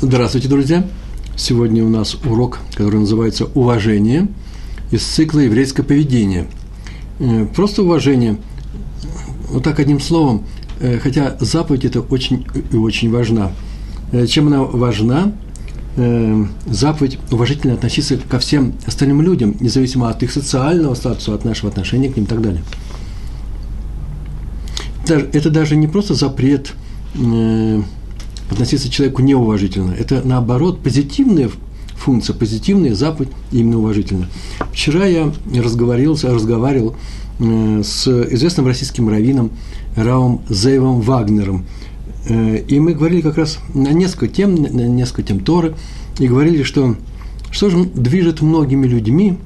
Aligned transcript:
Здравствуйте, 0.00 0.46
друзья! 0.46 0.86
Сегодня 1.34 1.84
у 1.84 1.88
нас 1.88 2.14
урок, 2.24 2.60
который 2.76 3.00
называется 3.00 3.46
«Уважение» 3.46 4.28
из 4.92 5.02
цикла 5.02 5.40
«Еврейское 5.40 5.82
поведение». 5.82 6.46
Э, 7.18 7.46
просто 7.46 7.82
уважение, 7.82 8.36
вот 9.48 9.64
так 9.64 9.80
одним 9.80 9.98
словом, 9.98 10.44
э, 10.78 11.00
хотя 11.00 11.36
заповедь 11.40 11.84
это 11.84 12.00
очень 12.00 12.46
и 12.70 12.76
очень 12.76 13.10
важна. 13.10 13.50
Э, 14.12 14.26
чем 14.26 14.46
она 14.46 14.62
важна? 14.62 15.32
Заповедь 16.66 17.18
уважительно 17.32 17.74
относиться 17.74 18.18
ко 18.18 18.38
всем 18.38 18.74
остальным 18.86 19.20
людям, 19.20 19.56
независимо 19.58 20.08
от 20.10 20.22
их 20.22 20.30
социального 20.30 20.94
статуса, 20.94 21.34
от 21.34 21.44
нашего 21.44 21.72
отношения 21.72 22.08
к 22.08 22.14
ним 22.14 22.24
и 22.24 22.28
так 22.28 22.40
далее. 22.40 22.62
Это 25.32 25.50
даже 25.50 25.74
не 25.74 25.88
просто 25.88 26.14
запрет 26.14 26.72
относиться 28.50 28.88
к 28.88 28.92
человеку 28.92 29.22
неуважительно. 29.22 29.92
Это, 29.92 30.22
наоборот, 30.24 30.80
позитивная 30.80 31.50
функция, 31.94 32.34
позитивная 32.34 32.94
заповедь 32.94 33.30
именно 33.52 33.78
уважительно. 33.78 34.28
Вчера 34.72 35.06
я 35.06 35.32
разговорился, 35.54 36.32
разговаривал 36.32 36.96
э, 37.40 37.82
с 37.84 38.06
известным 38.32 38.66
российским 38.66 39.08
раввином 39.08 39.50
Раум 39.96 40.42
Зейвом 40.48 41.00
Вагнером. 41.00 41.66
Э, 42.28 42.58
и 42.58 42.78
мы 42.78 42.94
говорили 42.94 43.20
как 43.20 43.36
раз 43.36 43.58
на 43.74 43.88
несколько 43.88 44.28
тем, 44.28 44.54
на 44.54 44.86
несколько 44.86 45.22
тем 45.22 45.40
Торы, 45.40 45.74
и 46.18 46.26
говорили, 46.26 46.62
что 46.62 46.96
что 47.50 47.70
же 47.70 47.84
движет 47.84 48.42
многими 48.42 48.86
людьми, 48.86 49.38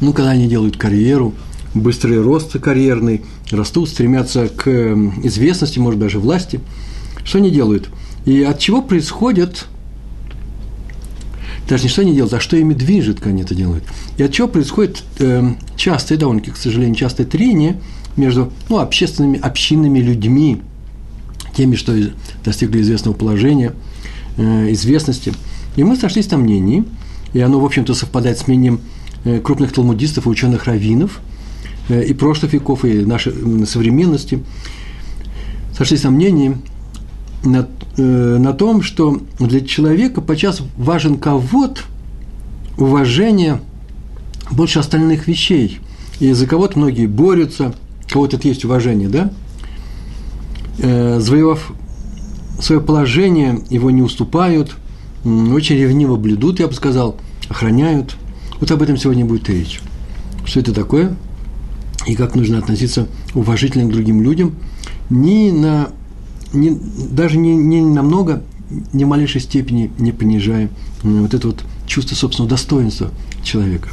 ну, 0.00 0.12
когда 0.12 0.30
они 0.30 0.46
делают 0.46 0.76
карьеру, 0.76 1.34
быстрый 1.74 2.20
рост 2.20 2.58
карьерный, 2.58 3.22
растут, 3.50 3.88
стремятся 3.88 4.48
к 4.48 4.66
э, 4.66 4.94
известности, 5.22 5.78
может, 5.78 6.00
даже 6.00 6.18
власти– 6.18 6.60
что 7.28 7.38
они 7.38 7.50
делают? 7.50 7.90
И 8.24 8.42
от 8.42 8.58
чего 8.58 8.80
происходит, 8.80 9.66
даже 11.68 11.82
не 11.82 11.88
что 11.90 12.00
они 12.00 12.14
делают, 12.14 12.32
а 12.32 12.40
что 12.40 12.56
ими 12.56 12.72
движет, 12.72 13.16
когда 13.16 13.30
они 13.30 13.42
это 13.42 13.54
делают. 13.54 13.84
И 14.16 14.22
от 14.22 14.32
чего 14.32 14.48
происходит 14.48 15.02
э, 15.18 15.54
частое, 15.76 16.16
довольно-таки, 16.16 16.52
к 16.52 16.56
сожалению, 16.56 16.94
частое 16.96 17.26
трение 17.26 17.78
между 18.16 18.50
ну, 18.70 18.78
общественными, 18.78 19.38
общинными 19.38 19.98
людьми, 19.98 20.62
теми, 21.54 21.76
что 21.76 21.94
достигли 22.44 22.80
известного 22.80 23.14
положения, 23.14 23.74
э, 24.38 24.72
известности. 24.72 25.34
И 25.76 25.84
мы 25.84 25.96
сошлись 25.96 26.30
на 26.30 26.38
мнении, 26.38 26.84
и 27.34 27.40
оно, 27.40 27.60
в 27.60 27.64
общем-то, 27.66 27.92
совпадает 27.92 28.38
с 28.38 28.46
мнением 28.46 28.80
э, 29.24 29.38
крупных 29.40 29.74
талмудистов 29.74 30.24
и 30.24 30.30
ученых-раввинов, 30.30 31.20
э, 31.90 32.04
и 32.04 32.14
прошлых 32.14 32.54
веков, 32.54 32.86
и 32.86 33.04
нашей 33.04 33.66
современности, 33.66 34.42
сошлись 35.76 36.04
на 36.04 36.10
мнении, 36.10 36.56
на, 37.44 37.68
э, 37.96 38.02
на 38.38 38.52
том, 38.52 38.82
что 38.82 39.20
для 39.38 39.60
человека 39.60 40.20
подчас 40.20 40.62
важен 40.76 41.18
кого-то, 41.18 41.82
уважение 42.76 43.60
больше 44.50 44.78
остальных 44.78 45.26
вещей. 45.26 45.80
И 46.20 46.32
за 46.32 46.46
кого-то 46.46 46.78
многие 46.78 47.06
борются, 47.06 47.74
кого-то 48.08 48.36
это 48.36 48.48
есть 48.48 48.64
уважение, 48.64 49.08
да? 49.08 49.32
Э, 50.78 51.18
завоевав 51.20 51.72
свое 52.60 52.80
положение, 52.80 53.60
его 53.70 53.90
не 53.90 54.02
уступают, 54.02 54.76
очень 55.24 55.76
ревниво 55.76 56.16
блюдут, 56.16 56.60
я 56.60 56.68
бы 56.68 56.74
сказал, 56.74 57.16
охраняют. 57.48 58.16
Вот 58.60 58.70
об 58.70 58.82
этом 58.82 58.96
сегодня 58.96 59.24
будет 59.24 59.48
речь. 59.48 59.80
Что 60.44 60.60
это 60.60 60.72
такое? 60.72 61.16
И 62.06 62.14
как 62.14 62.34
нужно 62.34 62.58
относиться 62.58 63.06
уважительно 63.34 63.84
к 63.84 63.92
другим 63.92 64.22
людям, 64.22 64.54
не 65.10 65.52
на 65.52 65.90
не, 66.52 66.78
даже 67.10 67.38
не, 67.38 67.54
не 67.56 67.80
намного, 67.80 68.42
ни 68.92 69.04
в 69.04 69.08
малейшей 69.08 69.40
степени 69.40 69.90
не 69.98 70.12
понижая 70.12 70.68
вот 71.02 71.34
это 71.34 71.48
вот 71.48 71.64
чувство 71.86 72.14
собственного 72.14 72.50
достоинства 72.50 73.10
человека. 73.42 73.88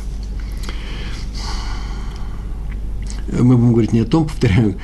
Мы 3.31 3.57
будем 3.57 3.71
говорить 3.71 3.93
не 3.93 4.01
о 4.01 4.05
том, 4.05 4.25
повторяю, 4.25 4.75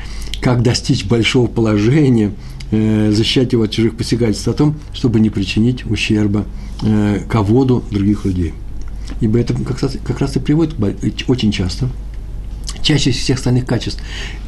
как 0.41 0.63
достичь 0.63 1.05
большого 1.05 1.47
положения, 1.47 2.33
э, 2.71 3.11
защищать 3.11 3.53
его 3.53 3.63
от 3.63 3.71
чужих 3.71 3.95
посягательств, 3.95 4.47
а 4.47 4.51
о 4.51 4.53
том, 4.53 4.75
чтобы 4.93 5.19
не 5.19 5.29
причинить 5.29 5.85
ущерба 5.85 6.45
э, 6.81 7.21
ководу 7.29 7.83
других 7.91 8.25
людей. 8.25 8.53
Ибо 9.19 9.39
это 9.39 9.53
как 9.53 9.81
раз, 9.81 9.97
как 10.03 10.19
раз 10.19 10.35
и 10.35 10.39
приводит 10.39 10.75
очень 11.27 11.51
часто, 11.51 11.89
чаще 12.81 13.11
всех 13.11 13.37
остальных 13.37 13.65
качеств, 13.65 14.01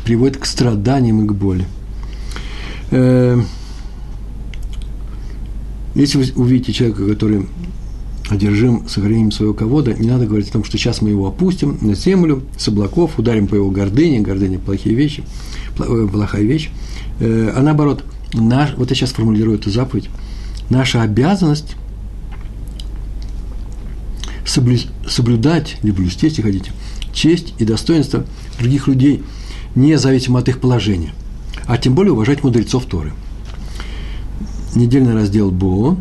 приводит 0.03 0.37
к 0.37 0.45
страданиям 0.45 1.23
и 1.23 1.27
к 1.27 1.33
боли. 1.33 1.65
Э, 2.93 3.41
если 5.95 6.19
вы 6.19 6.41
увидите 6.41 6.73
человека, 6.73 7.07
который 7.07 7.47
одержим 8.29 8.87
сохранением 8.87 9.31
своего 9.31 9.55
ковода, 9.55 9.93
не 9.95 10.07
надо 10.07 10.27
говорить 10.27 10.49
о 10.49 10.53
том, 10.53 10.63
что 10.63 10.77
сейчас 10.77 11.01
мы 11.01 11.09
его 11.09 11.27
опустим 11.27 11.79
на 11.81 11.95
землю 11.95 12.43
с 12.55 12.67
облаков, 12.67 13.17
ударим 13.17 13.47
по 13.47 13.55
его 13.55 13.71
гордыне, 13.71 14.19
гордыня– 14.19 14.59
плохие 14.65 14.95
вещи, 14.95 15.23
э, 15.79 16.07
плохая 16.11 16.43
вещь, 16.43 16.69
э, 17.19 17.51
а 17.55 17.61
наоборот, 17.63 18.03
наш, 18.33 18.75
вот 18.75 18.91
я 18.91 18.95
сейчас 18.95 19.11
формулирую 19.11 19.57
эту 19.57 19.71
заповедь, 19.71 20.09
наша 20.69 21.01
обязанность 21.01 21.75
соблюдать, 24.45 25.77
либо 25.81 25.97
блюсти, 25.97 26.27
если 26.27 26.43
хотите, 26.43 26.71
честь 27.11 27.55
и 27.57 27.65
достоинство 27.65 28.23
других 28.59 28.87
людей, 28.87 29.23
независимо 29.73 30.39
от 30.39 30.49
их 30.49 30.59
положения– 30.59 31.11
а 31.65 31.77
тем 31.77 31.95
более 31.95 32.13
уважать 32.13 32.43
мудрецов 32.43 32.85
Торы. 32.85 33.13
Недельный 34.75 35.13
раздел 35.13 35.51
Бо, 35.51 35.97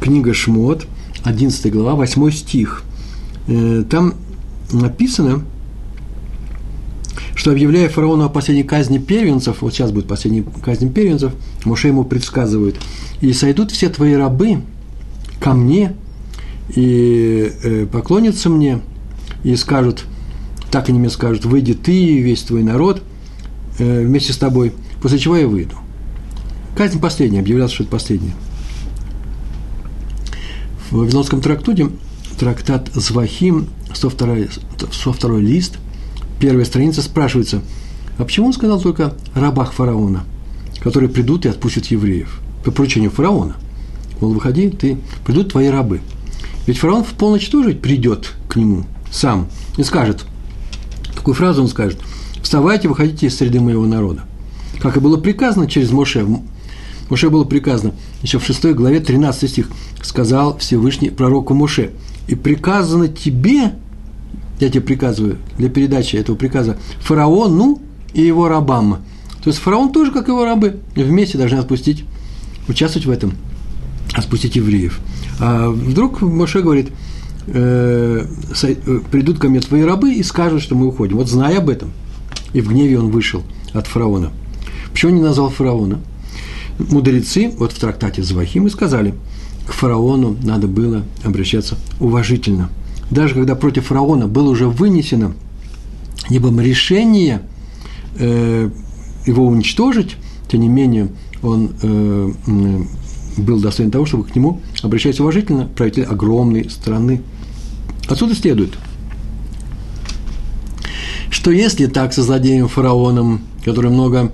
книга 0.00 0.34
Шмот, 0.34 0.86
11 1.24 1.72
глава, 1.72 1.94
8 1.94 2.30
стих. 2.30 2.82
Э, 3.46 3.84
там 3.88 4.14
написано, 4.72 5.44
что 7.34 7.52
объявляя 7.52 7.88
фараону 7.88 8.24
о 8.24 8.28
последней 8.28 8.64
казни 8.64 8.98
первенцев, 8.98 9.62
вот 9.62 9.72
сейчас 9.72 9.92
будет 9.92 10.06
последняя 10.06 10.44
казнь 10.62 10.92
первенцев, 10.92 11.32
Моше 11.64 11.88
ему 11.88 12.04
предсказывает, 12.04 12.76
и 13.20 13.32
сойдут 13.32 13.70
все 13.70 13.88
твои 13.88 14.14
рабы 14.14 14.62
ко 15.40 15.54
мне, 15.54 15.94
и 16.74 17.52
э, 17.62 17.86
поклонятся 17.86 18.50
мне, 18.50 18.80
и 19.42 19.56
скажут, 19.56 20.04
так 20.70 20.88
они 20.88 20.98
мне 20.98 21.10
скажут, 21.10 21.44
выйди 21.44 21.74
ты 21.74 22.20
весь 22.20 22.42
твой 22.42 22.62
народ, 22.62 23.02
Э, 23.80 24.04
вместе 24.04 24.34
с 24.34 24.36
тобой, 24.36 24.74
после 25.00 25.18
чего 25.18 25.38
я 25.38 25.48
выйду. 25.48 25.74
Казнь 26.76 27.00
последняя, 27.00 27.40
объявлялся, 27.40 27.74
что 27.74 27.84
это 27.84 27.92
последняя. 27.92 28.34
В 30.90 30.96
Вавилонском 30.96 31.40
трактуте, 31.40 31.88
трактат 32.38 32.90
Звахим, 32.92 33.68
102, 33.94 34.36
102 34.92 35.38
лист, 35.38 35.78
первая 36.38 36.66
страница 36.66 37.00
спрашивается, 37.00 37.62
а 38.18 38.24
почему 38.24 38.48
он 38.48 38.52
сказал 38.52 38.82
только 38.82 39.14
рабах 39.34 39.72
фараона, 39.72 40.24
которые 40.80 41.08
придут 41.08 41.46
и 41.46 41.48
отпустят 41.48 41.86
евреев? 41.86 42.38
По 42.62 42.70
поручению 42.70 43.10
фараона. 43.10 43.56
Мол, 44.20 44.34
выходи, 44.34 44.68
ты, 44.68 44.98
придут 45.24 45.52
твои 45.52 45.68
рабы. 45.68 46.02
Ведь 46.66 46.76
фараон 46.76 47.02
в 47.02 47.14
полночь 47.14 47.48
тоже 47.48 47.72
придет 47.72 48.34
к 48.46 48.56
нему 48.56 48.84
сам 49.10 49.48
и 49.78 49.82
скажет, 49.82 50.26
такую 51.16 51.34
фразу 51.34 51.62
он 51.62 51.68
скажет– 51.68 51.98
Вставайте, 52.42 52.88
выходите 52.88 53.26
из 53.26 53.36
среды 53.36 53.60
моего 53.60 53.86
народа. 53.86 54.22
Как 54.80 54.96
и 54.96 55.00
было 55.00 55.16
приказано 55.18 55.68
через 55.68 55.90
Моше. 55.90 56.26
Моше 57.08 57.28
было 57.28 57.44
приказано, 57.44 57.94
еще 58.22 58.38
в 58.38 58.44
6 58.44 58.66
главе 58.66 59.00
13 59.00 59.50
стих, 59.50 59.68
сказал 60.02 60.56
Всевышний 60.58 61.10
пророку 61.10 61.54
Моше, 61.54 61.90
и 62.28 62.34
приказано 62.34 63.08
тебе, 63.08 63.72
я 64.60 64.68
тебе 64.68 64.80
приказываю 64.80 65.38
для 65.58 65.68
передачи 65.68 66.16
этого 66.16 66.36
приказа, 66.36 66.78
фараону 67.00 67.80
и 68.14 68.22
его 68.22 68.48
рабам. 68.48 68.98
То 69.42 69.50
есть 69.50 69.58
фараон 69.58 69.92
тоже, 69.92 70.12
как 70.12 70.28
его 70.28 70.44
рабы, 70.44 70.80
вместе 70.94 71.36
должны 71.36 71.56
отпустить, 71.56 72.04
участвовать 72.68 73.06
в 73.06 73.10
этом, 73.10 73.32
отпустить 74.14 74.54
евреев. 74.54 75.00
А 75.40 75.68
вдруг 75.68 76.20
Моше 76.20 76.62
говорит, 76.62 76.90
э, 77.48 78.24
э, 78.62 79.00
придут 79.10 79.40
ко 79.40 79.48
мне 79.48 79.60
твои 79.60 79.82
рабы 79.82 80.14
и 80.14 80.22
скажут, 80.22 80.62
что 80.62 80.76
мы 80.76 80.86
уходим. 80.86 81.16
Вот 81.16 81.28
зная 81.28 81.58
об 81.58 81.68
этом– 81.68 81.90
и 82.52 82.60
в 82.60 82.68
гневе 82.68 82.98
он 82.98 83.10
вышел 83.10 83.42
от 83.72 83.86
фараона. 83.86 84.32
Почему 84.92 85.12
не 85.12 85.20
назвал 85.20 85.50
фараона? 85.50 86.00
Мудрецы, 86.78 87.52
вот 87.58 87.72
в 87.72 87.78
трактате 87.78 88.22
Завахим, 88.22 88.68
сказали, 88.70 89.14
к 89.66 89.72
фараону 89.72 90.36
надо 90.42 90.66
было 90.66 91.04
обращаться 91.24 91.76
уважительно. 92.00 92.70
Даже 93.10 93.34
когда 93.34 93.54
против 93.54 93.86
фараона 93.86 94.26
было 94.26 94.50
уже 94.50 94.66
вынесено 94.68 95.34
небом 96.28 96.60
решение 96.60 97.42
э, 98.18 98.70
его 99.26 99.46
уничтожить, 99.46 100.16
тем 100.48 100.60
не 100.60 100.68
менее 100.68 101.08
он 101.42 101.70
э, 101.82 102.30
был 103.36 103.60
достоин 103.60 103.90
того, 103.90 104.06
чтобы 104.06 104.24
к 104.24 104.34
нему 104.34 104.60
обращаться 104.82 105.22
уважительно, 105.22 105.66
правитель 105.66 106.04
огромной 106.04 106.68
страны. 106.70 107.22
Отсюда 108.08 108.34
следует– 108.34 108.72
что 111.30 111.50
если 111.50 111.86
так 111.86 112.12
со 112.12 112.22
злодеем 112.22 112.68
фараоном, 112.68 113.42
который 113.64 113.90
много 113.90 114.32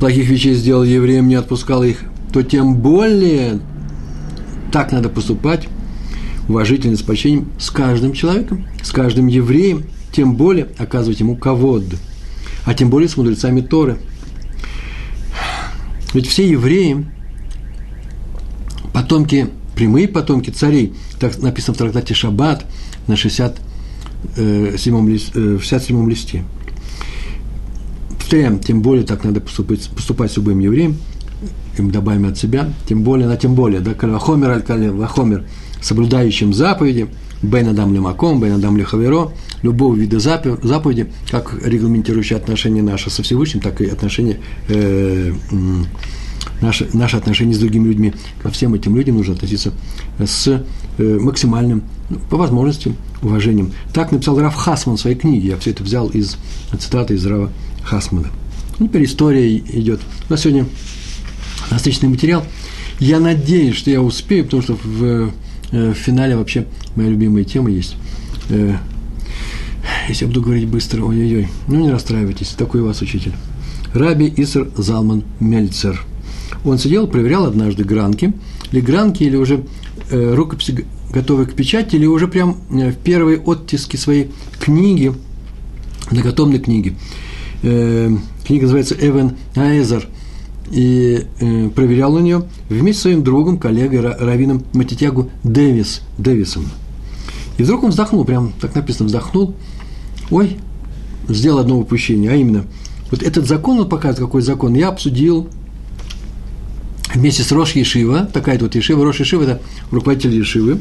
плохих 0.00 0.28
вещей 0.28 0.54
сделал 0.54 0.82
евреям, 0.82 1.28
не 1.28 1.36
отпускал 1.36 1.82
их, 1.84 2.00
то 2.32 2.42
тем 2.42 2.76
более 2.76 3.60
так 4.72 4.90
надо 4.90 5.08
поступать 5.08 5.68
уважительно, 6.48 6.96
с 6.96 7.02
почтением 7.02 7.48
с 7.58 7.70
каждым 7.70 8.12
человеком, 8.12 8.66
с 8.82 8.90
каждым 8.90 9.28
евреем, 9.28 9.84
тем 10.12 10.34
более 10.34 10.68
оказывать 10.78 11.20
ему 11.20 11.36
ковод, 11.36 11.84
а 12.64 12.74
тем 12.74 12.90
более 12.90 13.08
с 13.08 13.16
мудрецами 13.16 13.60
Торы. 13.60 13.98
Ведь 16.14 16.26
все 16.26 16.48
евреи, 16.48 17.06
потомки, 18.92 19.48
прямые 19.74 20.08
потомки 20.08 20.50
царей, 20.50 20.94
так 21.18 21.38
написано 21.38 21.74
в 21.74 21.78
трактате 21.78 22.12
Шаббат 22.12 22.64
на 23.06 23.16
67 24.36 25.08
лист, 25.08 25.32
э, 25.34 25.58
67 25.60 26.08
листе. 26.08 26.44
Повторяем, 28.18 28.58
тем 28.58 28.82
более 28.82 29.04
так 29.04 29.24
надо 29.24 29.40
поступить, 29.40 29.88
поступать 29.90 30.32
с 30.32 30.36
любым 30.36 30.58
евреем, 30.58 30.96
и 31.76 31.82
мы 31.82 31.90
добавим 31.90 32.26
от 32.26 32.38
себя, 32.38 32.72
тем 32.86 33.02
более, 33.02 33.26
на 33.26 33.36
тем 33.36 33.54
более, 33.54 33.80
да, 33.80 33.94
кальвахомер 33.94 34.50
аль 34.50 34.90
вахомер, 34.90 35.44
соблюдающим 35.80 36.54
заповеди, 36.54 37.08
бен 37.42 37.68
адам 37.68 37.92
лемаком, 37.92 38.40
бен 38.40 38.54
адам 38.54 38.76
лехаверо, 38.76 39.32
любого 39.62 39.94
вида 39.94 40.20
заповеди, 40.20 41.12
как 41.30 41.54
регламентирующие 41.64 42.36
отношения 42.36 42.82
наши 42.82 43.10
со 43.10 43.22
Всевышним, 43.22 43.60
так 43.60 43.80
и 43.80 43.86
отношения, 43.86 44.38
э, 44.68 45.32
наши, 46.60 46.88
наши 46.92 47.16
отношения 47.16 47.54
с 47.54 47.58
другими 47.58 47.88
людьми. 47.88 48.12
Ко 48.42 48.50
всем 48.50 48.74
этим 48.74 48.96
людям 48.96 49.16
нужно 49.16 49.34
относиться 49.34 49.72
с 50.18 50.46
э, 50.48 50.62
максимальным, 50.98 51.82
ну, 52.10 52.18
по 52.30 52.36
возможности, 52.36 52.94
уважением. 53.22 53.72
Так 53.92 54.12
написал 54.12 54.38
Раф 54.40 54.54
Хасман 54.54 54.96
в 54.96 55.00
своей 55.00 55.16
книге. 55.16 55.48
Я 55.48 55.56
все 55.56 55.70
это 55.70 55.82
взял 55.82 56.08
из 56.08 56.36
цитаты 56.78 57.14
из 57.14 57.24
Рава 57.26 57.50
Хасмана. 57.82 58.28
Теперь 58.78 59.04
история 59.04 59.56
идет. 59.56 60.00
У 60.28 60.32
нас 60.32 60.42
сегодня 60.42 60.66
насыщенный 61.70 62.08
материал. 62.08 62.44
Я 62.98 63.20
надеюсь, 63.20 63.76
что 63.76 63.90
я 63.90 64.00
успею, 64.00 64.44
потому 64.44 64.62
что 64.62 64.78
в, 64.82 65.32
э, 65.72 65.92
в 65.92 65.94
финале 65.94 66.36
вообще 66.36 66.66
моя 66.94 67.08
любимая 67.08 67.44
тема 67.44 67.70
есть. 67.70 67.96
Э, 68.48 68.76
если 70.08 70.24
я 70.24 70.28
буду 70.28 70.42
говорить 70.42 70.68
быстро, 70.68 71.02
ой-ой-ой, 71.04 71.48
ну 71.66 71.80
не 71.80 71.90
расстраивайтесь, 71.90 72.48
такой 72.48 72.80
у 72.80 72.86
вас 72.86 73.02
учитель. 73.02 73.32
Раби 73.94 74.32
Иср 74.36 74.70
Залман 74.76 75.24
Мельцер. 75.40 76.04
Он 76.64 76.78
сидел, 76.78 77.06
проверял 77.06 77.46
однажды 77.46 77.84
гранки, 77.84 78.32
или 78.70 78.80
гранки, 78.80 79.22
или 79.24 79.36
уже 79.36 79.54
э, 79.54 79.91
рукописи 80.12 80.84
готовы 81.12 81.46
к 81.46 81.54
печати, 81.54 81.96
или 81.96 82.06
уже 82.06 82.26
прям 82.26 82.56
э, 82.70 82.90
в 82.90 82.96
первые 82.96 83.38
оттиски 83.38 83.96
своей 83.96 84.30
книги, 84.58 85.12
многотомной 86.10 86.58
книги. 86.58 86.96
Э, 87.62 88.10
книга 88.44 88.62
называется 88.62 88.96
«Эвен 88.98 89.36
Аэзер», 89.54 90.08
и 90.70 91.26
э, 91.40 91.68
проверял 91.70 92.12
на 92.14 92.20
нее 92.20 92.44
вместе 92.68 92.98
с 92.98 93.02
своим 93.02 93.22
другом, 93.22 93.58
коллегой, 93.58 94.00
раввином 94.00 94.64
Матитягу 94.72 95.30
Дэвис, 95.44 96.00
Дэвисом. 96.16 96.64
И 97.58 97.62
вдруг 97.62 97.82
он 97.84 97.90
вздохнул, 97.90 98.24
прям 98.24 98.52
так 98.60 98.74
написано, 98.74 99.06
вздохнул, 99.06 99.54
ой, 100.30 100.56
сделал 101.28 101.58
одно 101.58 101.78
упущение, 101.78 102.30
а 102.30 102.36
именно, 102.36 102.64
вот 103.10 103.22
этот 103.22 103.46
закон, 103.46 103.80
он 103.80 103.88
показывает, 103.88 104.26
какой 104.26 104.40
закон, 104.40 104.74
я 104.74 104.88
обсудил 104.88 105.48
вместе 107.14 107.42
с 107.42 107.52
Рош 107.52 107.72
Ешива, 107.72 108.26
такая-то 108.32 108.64
вот 108.64 108.74
Ешива, 108.74 109.04
Рош 109.04 109.20
Ешива– 109.20 109.42
это 109.44 109.60
руководитель 109.90 110.34
Ешивы, 110.34 110.80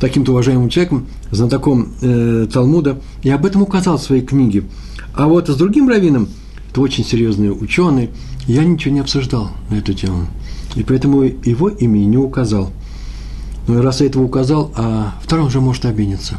таким-то 0.00 0.32
уважаемым 0.32 0.68
человеком, 0.68 1.06
знатоком 1.30 1.92
э, 2.00 2.46
Талмуда, 2.52 3.00
и 3.22 3.30
об 3.30 3.44
этом 3.44 3.62
указал 3.62 3.98
в 3.98 4.02
своей 4.02 4.22
книге. 4.22 4.64
А 5.14 5.26
вот 5.26 5.48
с 5.48 5.56
другим 5.56 5.88
раввином, 5.88 6.28
это 6.70 6.80
очень 6.80 7.04
серьезный 7.04 7.50
ученый, 7.50 8.10
я 8.46 8.64
ничего 8.64 8.94
не 8.94 9.00
обсуждал 9.00 9.50
на 9.70 9.76
эту 9.76 9.92
тему. 9.92 10.26
И 10.74 10.82
поэтому 10.82 11.22
его 11.22 11.68
имя 11.68 11.98
не 11.98 12.16
указал. 12.16 12.70
Но 13.66 13.82
раз 13.82 14.00
я 14.00 14.06
этого 14.06 14.22
указал, 14.22 14.72
а 14.76 15.14
второй 15.22 15.46
уже 15.46 15.60
может 15.60 15.84
обидеться. 15.84 16.38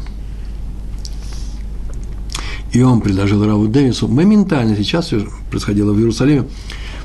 И 2.72 2.82
он 2.82 3.00
предложил 3.00 3.44
Раву 3.44 3.66
Дэвису, 3.66 4.08
моментально 4.08 4.76
сейчас 4.76 5.12
происходило 5.50 5.92
в 5.92 5.98
Иерусалиме, 5.98 6.46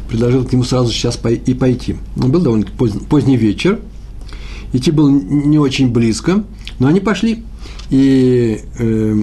предложил 0.07 0.45
к 0.45 0.51
нему 0.51 0.63
сразу 0.63 0.91
сейчас 0.91 1.19
и 1.25 1.53
пойти. 1.53 1.95
Он 2.17 2.31
был 2.31 2.41
довольно 2.41 2.65
поздний, 2.65 3.01
поздний 3.01 3.37
вечер, 3.37 3.79
идти 4.73 4.91
было 4.91 5.09
не 5.09 5.57
очень 5.57 5.91
близко, 5.91 6.43
но 6.79 6.87
они 6.87 6.99
пошли. 6.99 7.43
И 7.89 8.61
э, 8.77 9.15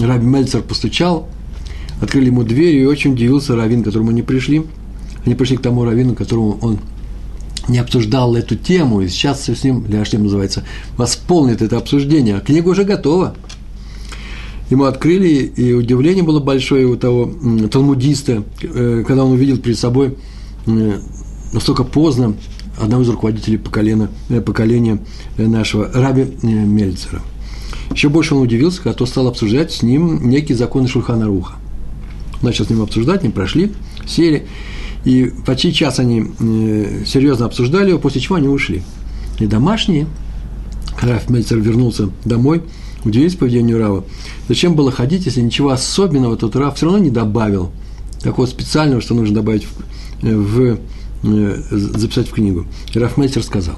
Раби 0.00 0.26
Мельцер 0.26 0.62
постучал, 0.62 1.28
открыли 2.00 2.26
ему 2.26 2.44
дверь, 2.44 2.76
и 2.76 2.86
очень 2.86 3.12
удивился 3.12 3.56
Равин, 3.56 3.82
к 3.82 3.86
которому 3.86 4.10
они 4.10 4.22
пришли. 4.22 4.62
Они 5.24 5.34
пришли 5.34 5.56
к 5.56 5.62
тому 5.62 5.84
Равину, 5.84 6.14
которому 6.14 6.58
он 6.62 6.78
не 7.68 7.78
обсуждал 7.78 8.34
эту 8.34 8.56
тему, 8.56 9.02
и 9.02 9.08
сейчас 9.08 9.44
с 9.48 9.64
ним, 9.64 9.84
Ляштем 9.88 10.22
называется, 10.22 10.64
восполнит 10.96 11.60
это 11.60 11.76
обсуждение. 11.76 12.36
А 12.36 12.40
книга 12.40 12.68
уже 12.68 12.84
готова. 12.84 13.34
Ему 14.70 14.84
открыли, 14.84 15.28
и 15.28 15.72
удивление 15.72 16.22
было 16.22 16.40
большое 16.40 16.86
у 16.86 16.96
того 16.96 17.32
талмудиста, 17.70 18.44
э, 18.60 19.02
когда 19.06 19.24
он 19.24 19.32
увидел 19.32 19.56
перед 19.56 19.78
собой 19.78 20.16
э, 20.66 20.98
настолько 21.54 21.84
поздно 21.84 22.34
одного 22.78 23.02
из 23.02 23.08
руководителей 23.08 23.56
поколения, 23.56 24.10
э, 24.28 24.42
поколения 24.42 24.98
нашего, 25.38 25.90
Раби 25.94 26.26
Мельцера. 26.42 27.22
Еще 27.92 28.10
больше 28.10 28.34
он 28.34 28.42
удивился, 28.42 28.82
когда 28.82 28.92
тот 28.92 29.08
стал 29.08 29.28
обсуждать 29.28 29.72
с 29.72 29.82
ним 29.82 30.28
некие 30.28 30.56
законы 30.56 30.86
Шульхана 30.86 31.26
Руха. 31.26 31.54
Начал 32.42 32.66
с 32.66 32.70
ним 32.70 32.82
обсуждать, 32.82 33.22
они 33.22 33.32
прошли, 33.32 33.72
сели, 34.06 34.46
и 35.04 35.32
почти 35.46 35.72
час 35.72 35.98
они 35.98 36.26
серьезно 37.06 37.46
обсуждали 37.46 37.90
его, 37.90 37.98
после 37.98 38.20
чего 38.20 38.36
они 38.36 38.48
ушли. 38.48 38.82
И 39.38 39.46
домашние, 39.46 40.06
когда 40.98 41.20
Мельцер 41.28 41.58
вернулся 41.58 42.10
домой, 42.26 42.62
удивились 43.04 43.36
поведению 43.36 43.78
Рава. 43.78 44.04
Зачем 44.48 44.74
было 44.74 44.90
ходить, 44.90 45.26
если 45.26 45.40
ничего 45.40 45.70
особенного 45.70 46.36
тот 46.36 46.56
Рав 46.56 46.76
все 46.76 46.86
равно 46.86 46.98
не 46.98 47.10
добавил, 47.10 47.70
такого 48.22 48.46
специального, 48.46 49.00
что 49.00 49.14
нужно 49.14 49.36
добавить 49.36 49.66
в, 50.20 50.26
э, 50.26 50.36
в 50.36 50.78
э, 51.24 51.62
записать 51.70 52.28
в 52.28 52.32
книгу. 52.32 52.66
И 52.92 52.98
Раф 52.98 53.16
Мельцер 53.16 53.42
сказал, 53.42 53.76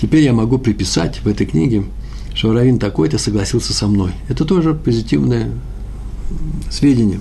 теперь 0.00 0.22
я 0.22 0.32
могу 0.32 0.58
приписать 0.58 1.20
в 1.22 1.28
этой 1.28 1.46
книге, 1.46 1.84
что 2.34 2.52
Равин 2.52 2.78
такой-то 2.78 3.18
согласился 3.18 3.72
со 3.72 3.86
мной. 3.86 4.12
Это 4.28 4.44
тоже 4.44 4.74
позитивное 4.74 5.50
сведения. 6.70 7.20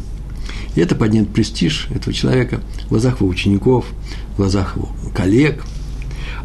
И 0.75 0.81
это 0.81 0.95
поднимет 0.95 1.29
престиж 1.29 1.87
этого 1.93 2.13
человека 2.13 2.61
в 2.85 2.89
глазах 2.89 3.21
его 3.21 3.29
учеников, 3.29 3.85
в 4.33 4.37
глазах 4.37 4.75
его 4.75 4.89
коллег. 5.15 5.63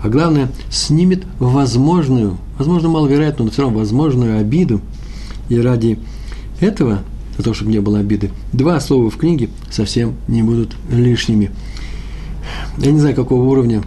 А 0.03 0.09
главное, 0.09 0.51
снимет 0.71 1.25
возможную, 1.39 2.39
возможно, 2.59 2.89
маловероятную, 2.89 3.47
но 3.47 3.53
все 3.53 3.63
равно 3.63 3.79
возможную 3.79 4.41
обиду. 4.41 4.81
И 5.49 5.59
ради 5.59 5.99
этого, 6.61 7.01
для 7.35 7.45
того, 7.45 7.55
чтобы 7.55 7.71
не 7.73 7.81
было 7.81 7.99
обиды, 7.99 8.31
два 8.53 8.81
слова 8.81 9.11
в 9.11 9.17
книге 9.17 9.49
совсем 9.71 10.15
не 10.29 10.43
будут 10.43 10.77
лишними. 10.91 11.51
Я 12.79 12.93
не 12.93 13.01
знаю, 13.01 13.17
какого 13.17 13.43
уровня, 13.45 13.83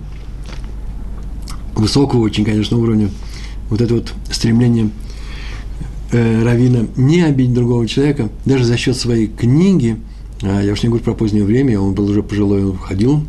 высокого 1.76 2.22
очень, 2.22 2.46
конечно, 2.46 2.78
уровня, 2.78 3.10
вот 3.70 3.80
это 3.80 3.94
вот 3.96 4.14
стремление 4.30 4.90
э, 6.12 6.44
Равина 6.44 6.88
не 6.98 7.22
обидеть 7.22 7.54
другого 7.54 7.88
человека, 7.88 8.30
даже 8.46 8.66
за 8.66 8.76
счет 8.76 8.98
своей 8.98 9.28
книги, 9.28 9.98
а 10.42 10.62
я 10.62 10.74
уж 10.74 10.84
не 10.84 10.90
говорю 10.90 11.06
про 11.06 11.14
позднее 11.14 11.46
время, 11.46 11.80
он 11.80 11.94
был 11.94 12.10
уже 12.10 12.22
пожилой, 12.22 12.66
он 12.66 12.78
ходил 12.78 13.24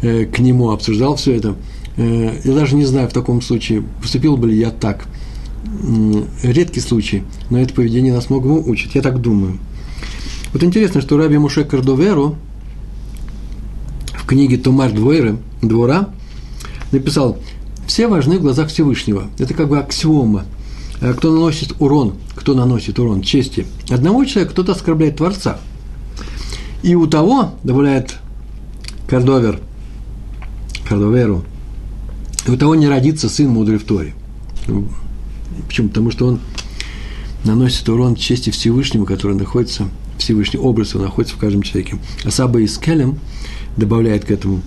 э, 0.00 0.24
к 0.24 0.38
нему, 0.38 0.70
обсуждал 0.70 1.16
все 1.16 1.34
это. 1.34 1.56
Э, 1.96 2.40
я 2.44 2.54
даже 2.54 2.76
не 2.76 2.84
знаю 2.84 3.08
в 3.08 3.12
таком 3.12 3.42
случае, 3.42 3.82
поступил 4.00 4.36
бы 4.36 4.48
ли 4.48 4.58
я 4.58 4.70
так. 4.70 5.06
Редкий 6.42 6.80
случай, 6.80 7.22
но 7.48 7.60
это 7.60 7.72
поведение 7.72 8.12
нас 8.12 8.28
многому 8.28 8.68
учит, 8.68 8.94
я 8.94 9.02
так 9.02 9.20
думаю. 9.20 9.58
Вот 10.52 10.62
интересно, 10.62 11.00
что 11.00 11.16
Раби 11.16 11.38
Муше 11.38 11.64
Кардоверу 11.64 12.36
в 14.14 14.26
книге 14.26 14.58
Томар 14.58 14.92
Двойры, 14.92 15.38
Двора, 15.62 16.10
написал, 16.90 17.38
все 17.86 18.08
важны 18.08 18.38
в 18.38 18.42
глазах 18.42 18.68
Всевышнего. 18.68 19.28
Это 19.38 19.54
как 19.54 19.68
бы 19.68 19.78
аксиома– 19.78 20.44
Э, 21.02 21.14
кто 21.14 21.32
наносит 21.32 21.74
урон, 21.80 22.14
кто 22.36 22.54
наносит 22.54 22.98
урон 23.00 23.22
чести 23.22 23.66
одного 23.90 24.24
человека, 24.24 24.52
кто-то 24.52 24.72
оскорбляет 24.72 25.16
Творца. 25.16 25.58
И 26.84 26.94
у 26.94 27.08
того, 27.08 27.50
добавляет 27.64 28.18
Кардовер, 29.08 29.60
Кардоверу, 30.88 31.44
у 32.46 32.56
того 32.56 32.74
не 32.74 32.88
родится 32.88 33.28
сын 33.28 33.48
мудрый 33.48 33.78
в 33.78 33.84
Торе. 33.84 34.14
Почему? 35.66 35.88
Потому 35.88 36.10
что 36.10 36.26
он 36.26 36.40
наносит 37.44 37.88
урон 37.88 38.16
чести 38.16 38.50
Всевышнему, 38.50 39.04
который 39.04 39.36
находится, 39.36 39.88
Всевышний 40.18 40.58
образ 40.58 40.94
его 40.94 41.04
находится 41.04 41.36
в 41.36 41.38
каждом 41.38 41.62
человеке. 41.62 41.96
А 42.24 42.30
Саба 42.30 42.64
Искелем 42.64 43.18
добавляет 43.76 44.24
к 44.24 44.30
этому, 44.30 44.62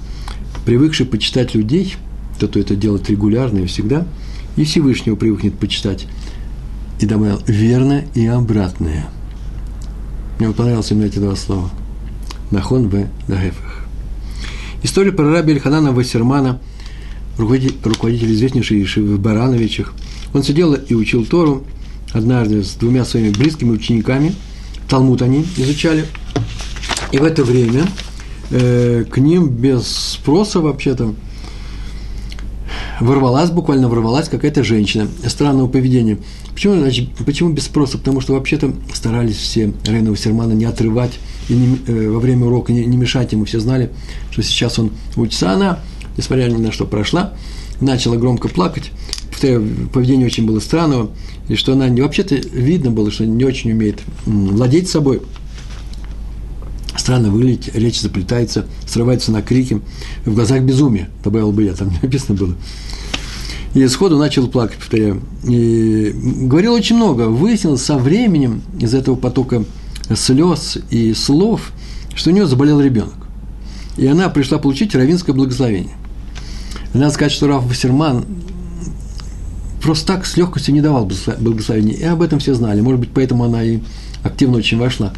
привыкший 0.65 1.05
почитать 1.05 1.53
людей, 1.55 1.96
тот, 2.39 2.51
кто 2.51 2.60
это 2.60 2.75
делает 2.75 3.10
регулярно 3.10 3.60
и 3.60 3.65
всегда, 3.65 4.05
и 4.55 4.63
Всевышнего 4.63 5.15
привыкнет 5.15 5.58
почитать 5.58 6.08
и 7.00 7.05
добавил 7.05 7.41
верно 7.48 8.03
и 8.13 8.25
обратное. 8.25 9.08
Мне 10.39 10.51
понравилось 10.51 10.91
именно 10.91 11.05
эти 11.05 11.20
два 11.20 11.36
слова. 11.36 11.70
Нахон 12.51 12.89
в 12.89 13.08
Дагефах. 13.27 13.86
История 14.84 15.12
про 15.12 15.32
раби 15.32 15.53
Ильханана 15.53 15.91
Вассермана, 15.91 16.60
руководитель, 17.38 17.75
руководитель 17.84 18.34
известнейшей 18.34 18.84
Ишивы 18.84 19.18
Барановичах. 19.18 19.94
Он 20.34 20.44
сидел 20.44 20.74
и 20.74 20.94
учил 20.94 21.25
Тору 21.25 21.63
однажды 22.13 22.63
с 22.63 22.74
двумя 22.74 23.06
своими 23.06 23.30
близкими 23.30 23.72
учениками. 23.72 24.34
Талмуд 24.89 25.22
они 25.22 25.46
изучали. 25.58 26.06
И 27.12 27.18
в 27.18 27.24
это 27.24 27.44
время 27.44 27.86
э, 28.51 29.06
к 29.10 29.18
ним 29.18 29.50
без 29.50 29.88
спроса 29.88 30.60
вообще-то 30.60 31.13
ворвалась, 33.00 33.50
буквально 33.51 33.89
ворвалась 33.89 34.30
какая-то 34.30 34.63
женщина 34.63 35.08
странного 35.27 35.68
поведения. 35.68 36.18
Почему, 36.54 36.75
значит, 36.80 37.10
почему 37.25 37.51
без 37.51 37.63
спроса? 37.63 37.98
Потому 37.98 38.22
что 38.22 38.34
вообще-то 38.34 38.74
старались 38.94 39.36
все 39.36 39.74
Рейнова 39.86 40.15
Сермана 40.15 40.54
не 40.54 40.65
отрывать 40.65 41.20
и 41.50 41.54
не, 41.54 41.80
э, 41.88 42.10
во 42.10 42.20
время 42.20 42.46
урока 42.46 42.72
не, 42.72 42.86
не 42.86 42.98
мешать 42.98 43.32
ему. 43.34 43.46
Все 43.46 43.60
знали, 43.60 43.92
что 44.32 44.42
сейчас 44.42 44.80
он 44.80 44.92
учится. 45.15 45.51
Она, 45.51 45.80
несмотря 46.17 46.45
ни 46.45 46.57
на 46.57 46.72
что, 46.72 46.86
прошла, 46.86 47.34
начала 47.81 48.15
громко 48.15 48.48
плакать. 48.48 48.91
Повторяю, 49.29 49.89
поведение 49.93 50.25
очень 50.25 50.45
было 50.45 50.60
странного, 50.60 51.12
и 51.50 51.55
что 51.55 51.74
она 51.74 51.89
не 51.89 52.01
вообще-то 52.01 52.36
видно 52.36 52.91
было, 52.91 53.12
что 53.12 53.25
не 53.25 53.43
очень 53.43 53.72
умеет 53.72 54.01
владеть 54.25 54.89
собой– 54.89 55.22
странно 57.05 57.29
выглядит, 57.29 57.75
речь 57.75 58.01
заплетается, 58.01 58.65
срывается 58.88 59.31
на 59.31 59.43
крики, 59.43 59.79
в 60.25 60.34
глазах 60.34 60.63
безумие, 60.63 61.07
добавил 61.24 61.51
бы 61.51 61.63
я, 61.63 61.74
там 61.74 61.91
написано 62.01 62.36
было. 62.36 62.55
И 63.75 63.86
сходу 63.88 64.17
начал 64.17 64.48
плакать, 64.48 64.77
повторяю. 64.77 65.22
И 65.43 66.12
говорил 66.15 66.74
очень 66.74 66.95
много. 66.95 67.24
Выяснилось 67.24 67.84
со 67.84 67.98
временем 67.98 68.63
из 68.79 68.93
этого 68.93 69.15
потока 69.15 69.65
слез 70.15 70.77
и 70.89 71.13
слов, 71.13 71.74
что 72.15 72.31
у 72.31 72.34
нее 72.34 72.48
заболел 72.48 72.79
ребенок. 72.81 73.13
И 73.98 74.07
она 74.07 74.29
пришла 74.29 74.57
получить 74.57 74.95
равинское 74.95 75.36
благословение. 75.36 75.95
Надо 77.00 77.14
сказать, 77.14 77.32
что 77.32 77.48
Раф 77.48 77.66
Вассерман 77.66 78.25
просто 79.82 80.08
так 80.08 80.25
с 80.25 80.38
легкостью 80.38 80.74
не 80.74 80.82
давал 80.82 81.10
благословения. 81.40 81.94
И 81.94 82.04
об 82.04 82.22
этом 82.22 82.40
все 82.40 82.54
знали. 82.54 82.82
Может 82.82 83.02
быть, 83.02 83.10
поэтому 83.14 83.44
она 83.44 83.64
и 83.64 83.80
активно 84.24 84.58
очень 84.58 84.78
вошла. 84.78 85.14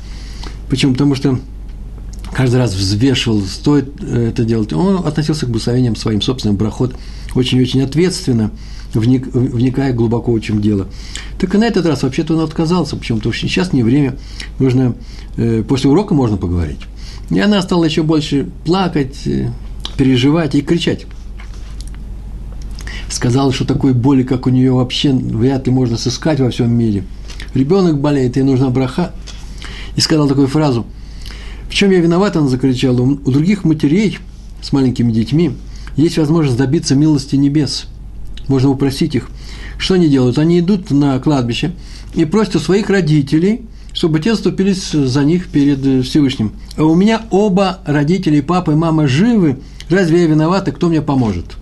Почему? 0.70 0.94
Потому 0.94 1.16
что 1.16 1.40
каждый 2.34 2.58
раз 2.58 2.74
взвешивал, 2.74 3.42
стоит 3.42 3.92
э, 4.02 4.30
это 4.30 4.44
делать. 4.44 4.74
Он 4.74 5.06
относился 5.08 5.46
к 5.46 5.50
благословениям 5.50 5.96
своим 5.96 6.22
собственным, 6.22 6.58
проход 6.58 6.96
очень-очень 7.36 7.82
ответственно, 7.82 8.52
вник, 8.94 9.28
вникая 9.34 9.94
глубоко 9.94 10.34
в 10.34 10.62
дело. 10.62 10.88
Так 11.40 11.54
и 11.56 11.58
на 11.58 11.66
этот 11.66 11.86
раз 11.86 12.04
вообще-то 12.04 12.36
он 12.36 12.44
отказался, 12.44 12.98
почему? 12.98 13.20
Потому 13.20 13.34
что 13.34 13.48
сейчас 13.48 13.72
не 13.72 13.84
время, 13.84 14.18
нужно, 14.60 14.96
э, 15.38 15.64
после 15.64 15.90
урока 15.90 16.14
можно 16.14 16.38
поговорить. 16.38 16.80
И 17.30 17.40
она 17.40 17.62
стала 17.62 17.86
еще 17.86 18.04
больше 18.04 18.50
плакать, 18.66 19.26
э, 19.26 19.52
переживать 19.96 20.56
и 20.56 20.62
кричать. 20.62 21.06
Сказала, 23.18 23.52
что 23.52 23.66
такой 23.66 23.94
боли, 23.94 24.24
как 24.24 24.46
у 24.46 24.52
нее 24.52 24.72
вообще 24.72 25.12
вряд 25.12 25.66
ли 25.66 25.74
можно 25.74 25.98
сыскать 25.98 26.40
во 26.40 26.52
всем 26.52 26.72
мире. 26.72 27.04
Ребенок 27.54 28.00
болеет, 28.00 28.38
ей 28.38 28.44
нужна 28.44 28.70
браха. 28.70 29.12
И 29.96 30.02
сказал 30.02 30.28
такую 30.28 30.48
фразу– 30.48 30.86
в 31.70 31.74
чем 31.74 31.92
я 31.92 32.00
виноват, 32.00 32.36
она 32.36 32.48
закричала. 32.48 33.02
У 33.02 33.32
других 33.32 33.64
матерей 33.64 34.18
с 34.62 34.72
маленькими 34.72 35.12
детьми 35.12 35.52
есть 35.96 36.18
возможность 36.18 36.58
добиться 36.58 36.96
милости 36.96 37.36
небес. 37.36 37.86
Можно 38.48 38.70
упросить 38.70 39.16
их. 39.16 39.30
Что 39.78 39.96
они 39.96 40.08
делают? 40.08 40.40
Они 40.40 40.60
идут 40.60 40.90
на 40.92 41.20
кладбище 41.20 41.74
и 42.16 42.26
просят 42.26 42.56
у 42.56 42.60
своих 42.60 42.90
родителей, 42.90 43.62
чтобы 43.94 44.20
те 44.20 44.34
заступились 44.34 44.92
за 44.92 45.24
них 45.24 45.48
перед 45.50 46.06
Всевышним. 46.06 46.54
А 46.78 46.84
у 46.84 46.96
меня 46.96 47.22
оба 47.30 47.80
родителей, 47.86 48.42
папа 48.42 48.72
и 48.72 48.76
мама 48.76 49.08
живы. 49.08 49.58
Разве 49.90 50.22
я 50.22 50.28
виноват, 50.28 50.68
и 50.68 50.72
кто 50.72 50.88
мне 50.88 51.02
поможет? 51.02 51.58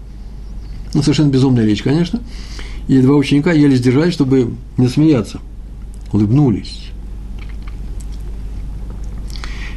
Ну, 0.96 1.02
совершенно 1.02 1.30
безумная 1.30 1.66
речь, 1.66 1.84
конечно. 1.84 2.22
И 2.88 3.02
два 3.02 3.16
ученика 3.16 3.52
еле 3.52 3.76
сдержались, 3.76 4.14
чтобы 4.14 4.54
не 4.78 4.88
смеяться. 4.88 5.42
Улыбнулись. 6.14 6.90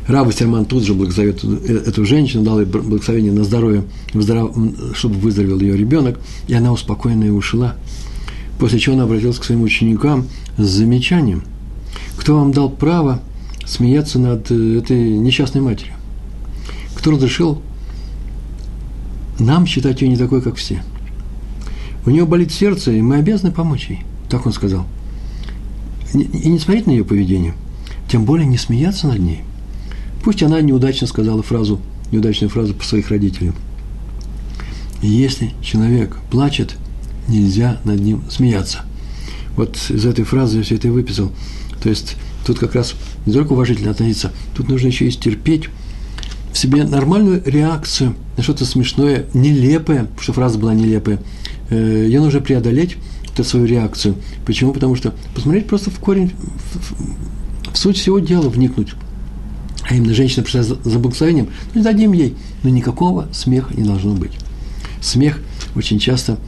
Рав 0.07 0.33
Серман 0.33 0.65
тут 0.65 0.85
же 0.85 0.95
благословит 0.95 1.43
эту 1.43 2.07
женщину, 2.07 2.45
дал 2.45 2.61
ей 2.61 2.67
благословение 2.67 3.33
на 3.33 3.43
здоровье, 3.43 3.83
чтобы 4.95 5.17
выздоровел 5.17 5.59
ее 5.61 5.77
ребенок, 5.77 6.21
и 6.47 6.55
она 6.55 6.73
успокоена 6.73 7.25
и 7.25 7.31
ушла. 7.31 7.75
После 8.61 8.79
чего 8.79 8.95
она 8.95 9.05
обратилась 9.05 9.39
к 9.39 9.45
своим 9.45 9.63
ученикам 9.63 10.29
с 10.57 10.67
замечанием. 10.67 11.43
Кто 12.17 12.37
вам 12.39 12.53
дал 12.53 12.71
право 12.71 13.21
смеяться 13.67 14.21
над 14.21 14.51
э, 14.51 14.79
этой 14.79 15.19
несчастной 15.19 15.63
матерью? 15.63 15.95
Кто 16.95 17.11
разрешил 17.11 17.61
нам 19.39 19.67
считать 19.67 20.01
ее 20.01 20.09
не 20.09 20.17
такой, 20.17 20.43
как 20.43 20.57
все? 20.57 20.83
У 22.09 22.11
нее 22.11 22.25
болит 22.25 22.51
сердце, 22.51 22.93
и 22.93 23.03
мы 23.03 23.17
обязаны 23.17 23.53
помочь 23.53 23.91
ей. 23.91 24.01
Так 24.31 24.47
он 24.47 24.55
сказал. 24.55 24.87
И 26.15 26.49
не 26.49 26.59
смотреть 26.59 26.87
на 26.87 26.93
ее 26.93 27.05
поведение, 27.05 27.53
тем 28.11 28.25
более 28.25 28.47
не 28.47 28.57
смеяться 28.57 29.09
над 29.09 29.19
ней. 29.19 29.43
Пусть 30.25 30.43
она 30.43 30.63
неудачно 30.63 31.07
сказала 31.07 31.43
фразу, 31.43 31.83
неудачную 32.11 32.49
фразу 32.49 32.73
по 32.73 32.83
своих 32.83 33.11
родителям. 33.11 33.55
если 35.03 35.53
человек 35.61 36.17
плачет, 36.31 36.77
нельзя 37.29 37.79
над 37.85 38.01
ним 38.01 38.23
смеяться. 38.31 38.87
Вот 39.55 39.77
из 39.91 40.07
этой 40.07 40.25
фразы 40.25 40.57
я 40.57 40.63
все 40.63 40.77
это 40.77 40.89
и 40.89 40.91
выписал. 40.91 41.31
То 41.83 41.91
есть 41.91 42.17
тут 42.47 42.59
как 42.59 42.75
раз 42.75 42.95
не 43.27 43.35
только 43.35 43.53
уважительно 43.53 43.91
относиться, 43.91 44.33
тут 44.57 44.71
нужно 44.71 44.87
еще 44.87 45.07
и 45.07 45.11
стерпеть 45.11 45.69
в 46.55 46.57
себе 46.57 46.85
нормальную 46.85 47.43
реакцию 47.45 48.15
на 48.39 48.43
что-то 48.43 48.65
смешное, 48.65 49.27
нелепое, 49.35 50.09
что 50.19 50.33
фраза 50.33 50.59
была 50.59 50.73
нелепая. 50.73 51.19
Э, 51.71 52.05
Ее 52.07 52.21
нужно 52.21 52.41
преодолеть, 52.41 52.97
эту 53.33 53.45
свою 53.45 53.67
реакцию. 53.67 54.17
Почему? 54.45 54.73
Потому 54.73 54.97
что 54.97 55.15
посмотреть 55.35 55.67
просто 55.67 55.91
в 55.91 55.99
корень, 55.99 56.33
в, 56.73 57.73
в 57.73 57.79
суть 57.79 57.99
всего 57.99 58.19
дела 58.19 58.49
вникнуть 58.49 58.95
а 59.89 59.95
именно 59.95 60.13
женщина 60.13 60.43
пришла 60.43 60.63
за, 60.63 60.99
благословением, 60.99 61.49
ну, 61.75 61.83
дадим 61.83 62.13
ей, 62.13 62.35
но 62.63 62.69
никакого 62.69 63.29
смеха 63.33 63.75
не 63.75 63.85
должно 63.85 64.13
быть. 64.13 64.33
Смех 65.01 65.41
очень 65.75 65.99
часто 65.99 66.39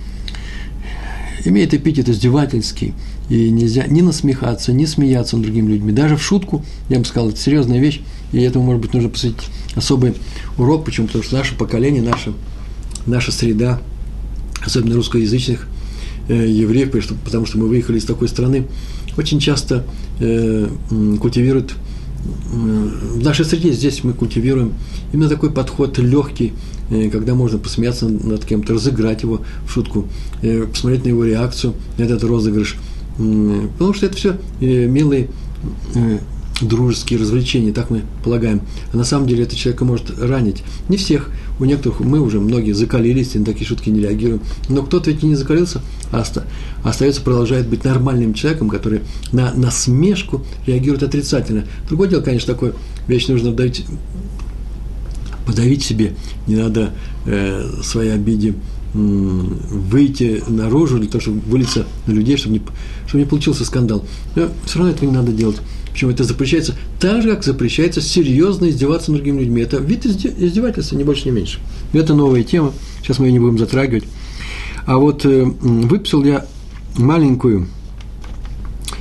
имеет 1.44 1.72
эпитет 1.72 2.08
издевательский, 2.08 2.92
и 3.30 3.50
нельзя 3.50 3.86
ни 3.86 4.02
насмехаться, 4.02 4.72
ни 4.72 4.84
смеяться 4.84 5.36
над 5.36 5.46
другими 5.46 5.72
людьми. 5.72 5.92
Даже 5.92 6.16
в 6.16 6.22
шутку, 6.22 6.64
я 6.90 6.98
бы 6.98 7.04
сказал, 7.06 7.30
это 7.30 7.38
серьезная 7.38 7.78
вещь, 7.78 8.02
и 8.32 8.40
этому, 8.40 8.66
может 8.66 8.82
быть, 8.82 8.92
нужно 8.92 9.08
посвятить 9.08 9.48
особый 9.74 10.14
урок, 10.58 10.84
почему? 10.84 11.06
Потому 11.06 11.24
что 11.24 11.36
наше 11.36 11.56
поколение, 11.56 12.02
наша, 12.02 12.34
наша 13.06 13.32
среда, 13.32 13.80
особенно 14.64 14.94
русскоязычных 14.96 15.66
э, 16.28 16.48
евреев, 16.48 16.90
потому 17.24 17.46
что, 17.46 17.58
мы 17.58 17.68
выехали 17.68 17.98
из 17.98 18.04
такой 18.04 18.28
страны, 18.28 18.66
очень 19.16 19.40
часто 19.40 19.84
э, 20.20 20.68
культивируют 21.20 21.74
в 22.52 23.22
нашей 23.22 23.46
среде 23.46 23.72
здесь 23.72 24.04
мы 24.04 24.12
культивируем 24.12 24.74
именно 25.10 25.30
такой 25.30 25.50
подход 25.50 25.96
легкий, 25.98 26.52
э, 26.90 27.08
когда 27.08 27.34
можно 27.34 27.58
посмеяться 27.58 28.08
над 28.08 28.44
кем-то, 28.44 28.74
разыграть 28.74 29.22
его 29.22 29.40
в 29.66 29.72
шутку, 29.72 30.06
посмотреть 30.70 31.04
на 31.04 31.08
его 31.08 31.24
реакцию 31.24 31.74
на 31.96 32.02
этот 32.02 32.22
розыгрыш. 32.24 32.76
Потому 33.16 33.94
что 33.94 34.06
это 34.06 34.16
все 34.16 34.38
милые 34.60 35.28
дружеские 36.60 37.18
развлечения, 37.18 37.72
так 37.72 37.90
мы 37.90 38.02
полагаем. 38.24 38.62
А 38.92 38.96
на 38.96 39.04
самом 39.04 39.26
деле 39.26 39.44
это 39.44 39.56
человека 39.56 39.84
может 39.84 40.10
ранить. 40.20 40.62
Не 40.88 40.96
всех, 40.96 41.30
у 41.58 41.64
некоторых 41.64 42.00
мы 42.00 42.20
уже 42.20 42.40
многие 42.40 42.72
закалились 42.72 43.34
и 43.34 43.38
на 43.38 43.44
такие 43.44 43.66
шутки 43.66 43.90
не 43.90 44.00
реагируем. 44.00 44.42
Но 44.68 44.82
кто-то 44.82 45.10
ведь 45.10 45.22
и 45.22 45.26
не 45.26 45.34
закалился, 45.34 45.82
а 46.12 46.24
остается, 46.84 47.22
продолжает 47.22 47.68
быть 47.68 47.84
нормальным 47.84 48.34
человеком, 48.34 48.68
который 48.68 49.00
на 49.32 49.52
насмешку 49.54 50.44
реагирует 50.66 51.02
отрицательно. 51.02 51.64
Другое 51.88 52.08
дело, 52.08 52.20
конечно, 52.20 52.52
такое 52.52 52.74
вещь 53.06 53.28
нужно 53.28 53.52
давить, 53.52 53.84
подавить 55.46 55.82
себе. 55.82 56.14
Не 56.46 56.56
надо 56.56 56.92
э, 57.26 57.70
свои 57.82 58.08
обиде 58.08 58.54
выйти 58.92 60.42
наружу 60.48 60.98
для 60.98 61.08
того, 61.08 61.20
чтобы 61.20 61.40
вылиться 61.40 61.86
на 62.06 62.12
людей, 62.12 62.36
чтобы 62.36 62.58
не, 62.58 62.62
чтобы 63.06 63.22
не 63.22 63.28
получился 63.28 63.64
скандал. 63.64 64.04
Но 64.34 64.48
все 64.64 64.78
равно 64.78 64.92
этого 64.92 65.08
не 65.08 65.14
надо 65.14 65.32
делать. 65.32 65.58
Почему 65.92 66.12
это 66.12 66.25
запрещается? 66.25 66.75
Так 66.99 67.23
же, 67.23 67.30
как 67.30 67.44
запрещается 67.44 68.00
серьезно 68.00 68.68
издеваться 68.68 69.11
над 69.11 69.20
другими 69.20 69.40
людьми. 69.40 69.62
Это 69.62 69.78
вид 69.78 70.06
издевательства, 70.06 70.97
не 70.97 71.04
больше, 71.04 71.26
не 71.26 71.32
меньше. 71.32 71.59
Это 71.92 72.14
новая 72.14 72.42
тема, 72.42 72.73
сейчас 73.02 73.18
мы 73.18 73.26
ее 73.26 73.32
не 73.32 73.38
будем 73.38 73.59
затрагивать. 73.59 74.04
А 74.87 74.99
вот 74.99 75.25
э, 75.25 75.44
выписал 75.44 76.25
я 76.25 76.47
маленькую 76.97 77.68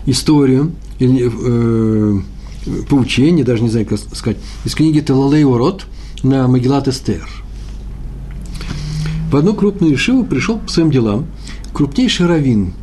историю, 0.05 0.73
или 0.97 1.31
э, 1.31 2.19
поучение, 2.89 3.45
даже 3.45 3.63
не 3.63 3.69
знаю, 3.69 3.85
как 3.85 3.99
сказать, 4.13 4.37
из 4.65 4.75
книги 4.75 4.99
Талалей 4.99 5.43
Урод 5.43 5.85
на 6.23 6.47
Магеллат 6.47 6.87
Эстер. 6.87 7.27
В 9.31 9.35
одну 9.35 9.53
крупную 9.53 9.93
Ишиву 9.93 10.25
пришел 10.25 10.57
по 10.59 10.69
своим 10.69 10.91
делам 10.91 11.27
крупнейший 11.71 12.25
раввин, 12.25 12.73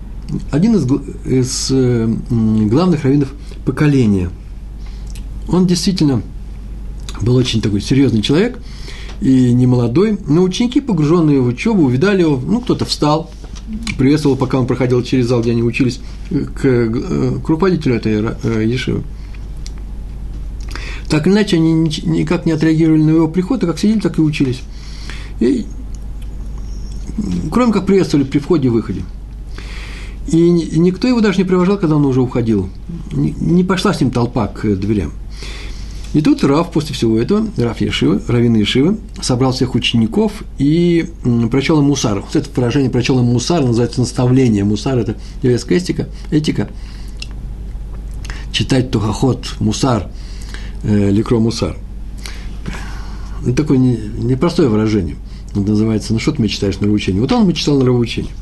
один 0.51 0.77
из, 0.77 0.87
из 1.27 1.69
э, 1.71 2.09
главных 2.31 3.03
раввинов– 3.03 3.29
поколения. 3.67 4.31
Он 5.49 5.67
действительно 5.67 6.23
был 7.21 7.37
очень 7.37 7.61
такой 7.61 7.81
серьезный 7.83 8.23
человек 8.23 8.59
и 9.21 9.53
не 9.53 9.67
молодой, 9.67 10.19
но 10.27 10.43
ученики, 10.43 10.81
погруженные 10.81 11.41
в 11.41 11.49
учебу, 11.49 11.83
увидали 11.85 12.23
его, 12.23 12.41
ну, 12.43 12.61
кто-то 12.61 12.85
встал, 12.85 13.31
приветствовал, 13.99 14.37
пока 14.37 14.59
он 14.59 14.67
проходил 14.67 15.03
через 15.03 15.27
зал, 15.27 15.43
где 15.43 15.51
они 15.51 15.63
учились, 15.63 16.01
к, 16.31 16.61
к 16.61 17.49
руководителю 17.49 17.97
этой 17.97 18.37
э, 18.43 18.65
ешивы. 18.65 19.03
Так 21.09 21.29
иначе, 21.29 21.57
они 21.57 21.73
никак 21.73 22.47
не 22.47 22.53
отреагировали 22.53 23.03
на 23.03 23.11
его 23.11 23.29
приход, 23.29 23.63
а 23.63 23.67
как 23.67 23.79
сидели, 23.79 24.01
так 24.01 24.19
и 24.19 24.21
учились. 24.21 24.61
И, 25.41 25.65
кроме 27.51 27.73
как 27.73 27.87
приветствовали 27.87 28.25
при 28.25 28.39
входе 28.39 28.69
и 28.69 28.71
выходе. 28.71 29.03
И 30.29 30.51
никто 30.51 31.07
его 31.07 31.21
даже 31.21 31.39
не 31.39 31.45
провожал, 31.45 31.79
когда 31.79 31.97
он 31.97 32.05
уже 32.05 32.21
уходил. 32.21 32.69
Не 33.13 33.63
пошла 33.65 33.95
с 33.95 34.01
ним 34.01 34.11
толпа 34.11 34.49
к 34.49 34.67
дверям. 34.77 35.13
И 36.17 36.23
тут 36.23 36.43
Раф 36.45 36.73
после 36.73 36.95
всего 36.95 37.19
этого, 37.19 37.47
Раф 37.59 37.81
Ешива, 37.81 38.21
Равин 38.27 38.55
Ешива, 38.55 38.97
собрал 39.21 39.53
всех 39.53 39.75
учеников 39.75 40.45
и 40.57 41.11
прочел 41.51 41.79
им 41.81 41.85
мусар. 41.87 42.21
Вот 42.21 42.35
это 42.35 42.49
выражение 42.57 42.91
прочел 42.91 43.19
им 43.19 43.27
мусар 43.27 43.63
называется 43.63 44.01
наставление. 44.01 44.65
Мусар– 44.65 44.99
это 44.99 45.17
еврейская 45.43 45.77
этика. 45.77 46.09
этика. 46.31 46.71
Читать 48.51 48.91
тухахот, 48.91 49.57
мусар, 49.61 50.09
э, 50.85 51.11
ликро 51.11 51.39
мусар. 51.39 51.77
Это 53.43 53.55
такое 53.55 53.77
непростое 53.77 54.71
выражение. 54.71 55.17
Это 55.51 55.61
называется, 55.61 56.15
ну 56.15 56.19
что 56.19 56.33
ты 56.33 56.41
мне 56.41 56.49
читаешь 56.49 56.77
на 56.77 56.83
нравоучение? 56.83 57.21
Вот 57.21 57.31
он 57.33 57.45
мне 57.45 57.53
читал 57.53 57.77
на 57.77 57.85
нравоучение. 57.85 58.33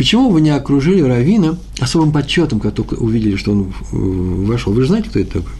Почему 0.00 0.30
вы 0.30 0.40
не 0.40 0.48
окружили 0.48 1.02
Равина 1.02 1.58
особым 1.78 2.10
почетом, 2.10 2.58
когда 2.58 2.74
только 2.74 2.94
увидели, 2.94 3.36
что 3.36 3.52
он 3.52 3.70
вошел? 3.92 4.72
Вы 4.72 4.80
же 4.80 4.88
знаете, 4.88 5.10
кто 5.10 5.18
это 5.18 5.42
такой? 5.42 5.52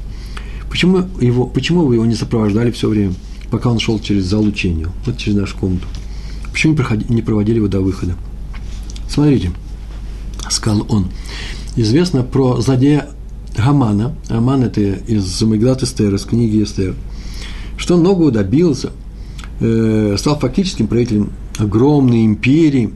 Почему, 0.70 1.04
его, 1.20 1.44
почему 1.44 1.84
вы 1.84 1.96
его 1.96 2.06
не 2.06 2.14
сопровождали 2.14 2.70
все 2.70 2.88
время, 2.88 3.12
пока 3.50 3.68
он 3.68 3.78
шел 3.78 4.00
через 4.00 4.24
зал 4.24 4.42
учения, 4.44 4.86
вот 5.04 5.18
через 5.18 5.36
нашу 5.36 5.58
комнату? 5.58 5.86
Почему 6.52 6.72
не, 6.72 6.76
проходи, 6.78 7.04
не 7.10 7.20
проводили 7.20 7.56
его 7.56 7.68
до 7.68 7.82
выхода? 7.82 8.14
Смотрите, 9.10 9.50
сказал 10.48 10.86
он. 10.88 11.08
Известно 11.76 12.22
про 12.22 12.62
злодея 12.62 13.10
Гамана. 13.54 14.16
Гаман– 14.30 14.62
это 14.64 14.80
из 14.80 15.42
Мегдат 15.42 15.82
Эстер, 15.82 16.14
из 16.14 16.24
книги 16.24 16.62
Эстер. 16.62 16.94
Что 17.76 17.96
он 17.96 18.00
многого 18.00 18.30
добился, 18.30 18.92
э, 19.60 20.16
стал 20.18 20.38
фактическим 20.38 20.86
правителем 20.86 21.30
огромной 21.58 22.24
империи, 22.24 22.94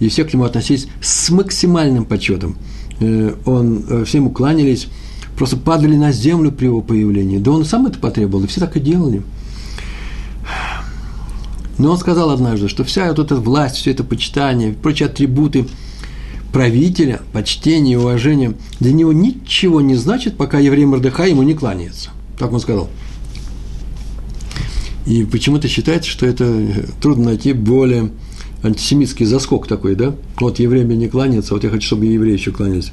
и 0.00 0.08
все 0.08 0.24
к 0.24 0.32
нему 0.32 0.44
относились 0.44 0.88
с 1.00 1.30
максимальным 1.30 2.04
почетом. 2.04 2.56
Э, 2.98 3.34
он, 3.44 3.84
э, 3.88 4.04
все 4.04 4.18
ему 4.18 4.30
кланялись, 4.30 4.88
просто 5.36 5.56
падали 5.56 5.96
на 5.96 6.10
землю 6.10 6.50
при 6.50 6.66
его 6.66 6.80
появлении. 6.80 7.38
Да 7.38 7.52
он 7.52 7.64
сам 7.64 7.86
это 7.86 7.98
потребовал, 7.98 8.44
и 8.44 8.46
все 8.48 8.60
так 8.60 8.76
и 8.76 8.80
делали. 8.80 9.22
Но 11.78 11.92
он 11.92 11.98
сказал 11.98 12.30
однажды, 12.30 12.68
что 12.68 12.84
вся 12.84 13.08
вот 13.08 13.18
эта 13.18 13.36
власть, 13.36 13.76
все 13.76 13.92
это 13.92 14.04
почитание, 14.04 14.72
прочие 14.72 15.06
атрибуты 15.06 15.66
правителя, 16.52 17.20
почтение 17.32 17.98
уважение 17.98 18.54
для 18.80 18.92
него 18.92 19.12
ничего 19.12 19.80
не 19.80 19.94
значит, 19.94 20.36
пока 20.36 20.58
еврей 20.58 20.84
Мордыхай 20.84 21.30
ему 21.30 21.42
не 21.42 21.54
кланяется. 21.54 22.10
Так 22.38 22.52
он 22.52 22.60
сказал. 22.60 22.90
И 25.06 25.24
почему-то 25.24 25.68
считается, 25.68 26.10
что 26.10 26.26
это 26.26 26.86
трудно 27.00 27.26
найти 27.26 27.52
более 27.52 28.10
антисемитский 28.62 29.26
заскок 29.26 29.66
такой, 29.66 29.94
да? 29.94 30.14
Вот 30.38 30.58
евреи 30.58 30.84
мне 30.84 30.96
не 30.96 31.08
кланяются, 31.08 31.54
вот 31.54 31.64
я 31.64 31.70
хочу, 31.70 31.86
чтобы 31.86 32.06
евреи 32.06 32.34
еще 32.34 32.50
кланялись. 32.50 32.92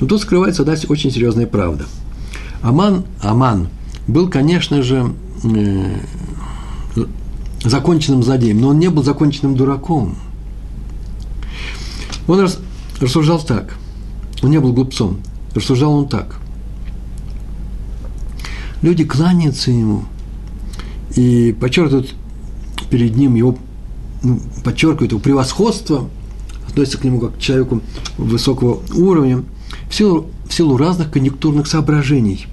Но 0.00 0.06
тут 0.06 0.20
скрывается 0.20 0.64
да, 0.64 0.74
очень 0.88 1.10
серьезная 1.10 1.46
правда. 1.46 1.86
Аман, 2.62 3.04
Аман 3.20 3.68
был, 4.06 4.28
конечно 4.28 4.82
же, 4.82 5.12
э, 5.44 5.96
законченным 7.64 8.22
злодеем, 8.22 8.60
но 8.60 8.68
он 8.68 8.78
не 8.78 8.90
был 8.90 9.02
законченным 9.02 9.56
дураком. 9.56 10.16
Он 12.26 12.40
рас, 12.40 12.58
рассуждал 13.00 13.40
так. 13.40 13.76
Он 14.42 14.50
не 14.50 14.58
был 14.58 14.72
глупцом. 14.72 15.18
Рассуждал 15.54 15.92
он 15.92 16.08
так. 16.08 16.40
Люди 18.80 19.04
кланяются 19.04 19.70
ему 19.70 20.04
и 21.14 21.54
подчеркивают 21.60 22.14
перед 22.90 23.16
ним 23.16 23.34
его, 23.34 23.56
ну, 24.22 24.40
подчеркивают 24.64 25.12
его 25.12 25.20
превосходство, 25.20 26.08
относятся 26.68 26.98
к 26.98 27.04
нему 27.04 27.20
как 27.20 27.36
к 27.36 27.38
человеку 27.38 27.80
высокого 28.18 28.82
уровня– 28.94 29.44
в 29.88 29.94
силу, 29.94 30.26
в 30.48 30.52
силу 30.52 30.76
разных 30.76 31.10
конъюнктурных 31.10 31.66
соображений. 31.66 32.46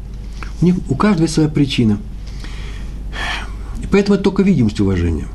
У, 0.61 0.65
них, 0.65 0.75
у 0.89 0.95
каждого 0.95 1.23
есть 1.23 1.35
своя 1.35 1.49
причина. 1.49 1.99
И 3.81 3.87
поэтому 3.87 4.15
это 4.15 4.25
только 4.25 4.43
видимость 4.43 4.79
уважения. 4.79 5.27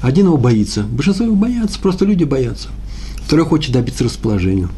Один 0.00 0.26
его 0.26 0.36
боится, 0.36 0.82
большинство 0.82 1.26
его 1.26 1.36
боятся, 1.36 1.78
просто 1.78 2.04
люди 2.04 2.24
боятся. 2.24 2.68
Второй 3.24 3.46
хочет 3.46 3.72
добиться 3.72 4.04
расположения, 4.04 4.68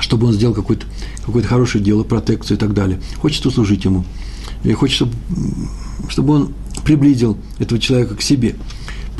чтобы 0.00 0.26
он 0.26 0.32
сделал 0.32 0.54
какое-то 0.54 0.86
какое 1.24 1.42
хорошее 1.42 1.84
дело, 1.84 2.02
протекцию 2.02 2.56
и 2.56 2.60
так 2.60 2.74
далее. 2.74 3.00
Хочет 3.18 3.44
услужить 3.46 3.84
ему. 3.84 4.04
И 4.64 4.72
хочет, 4.72 4.96
чтобы, 4.96 5.12
чтобы 6.08 6.34
он 6.34 6.54
приблизил 6.84 7.36
этого 7.58 7.78
человека 7.78 8.16
к 8.16 8.22
себе. 8.22 8.56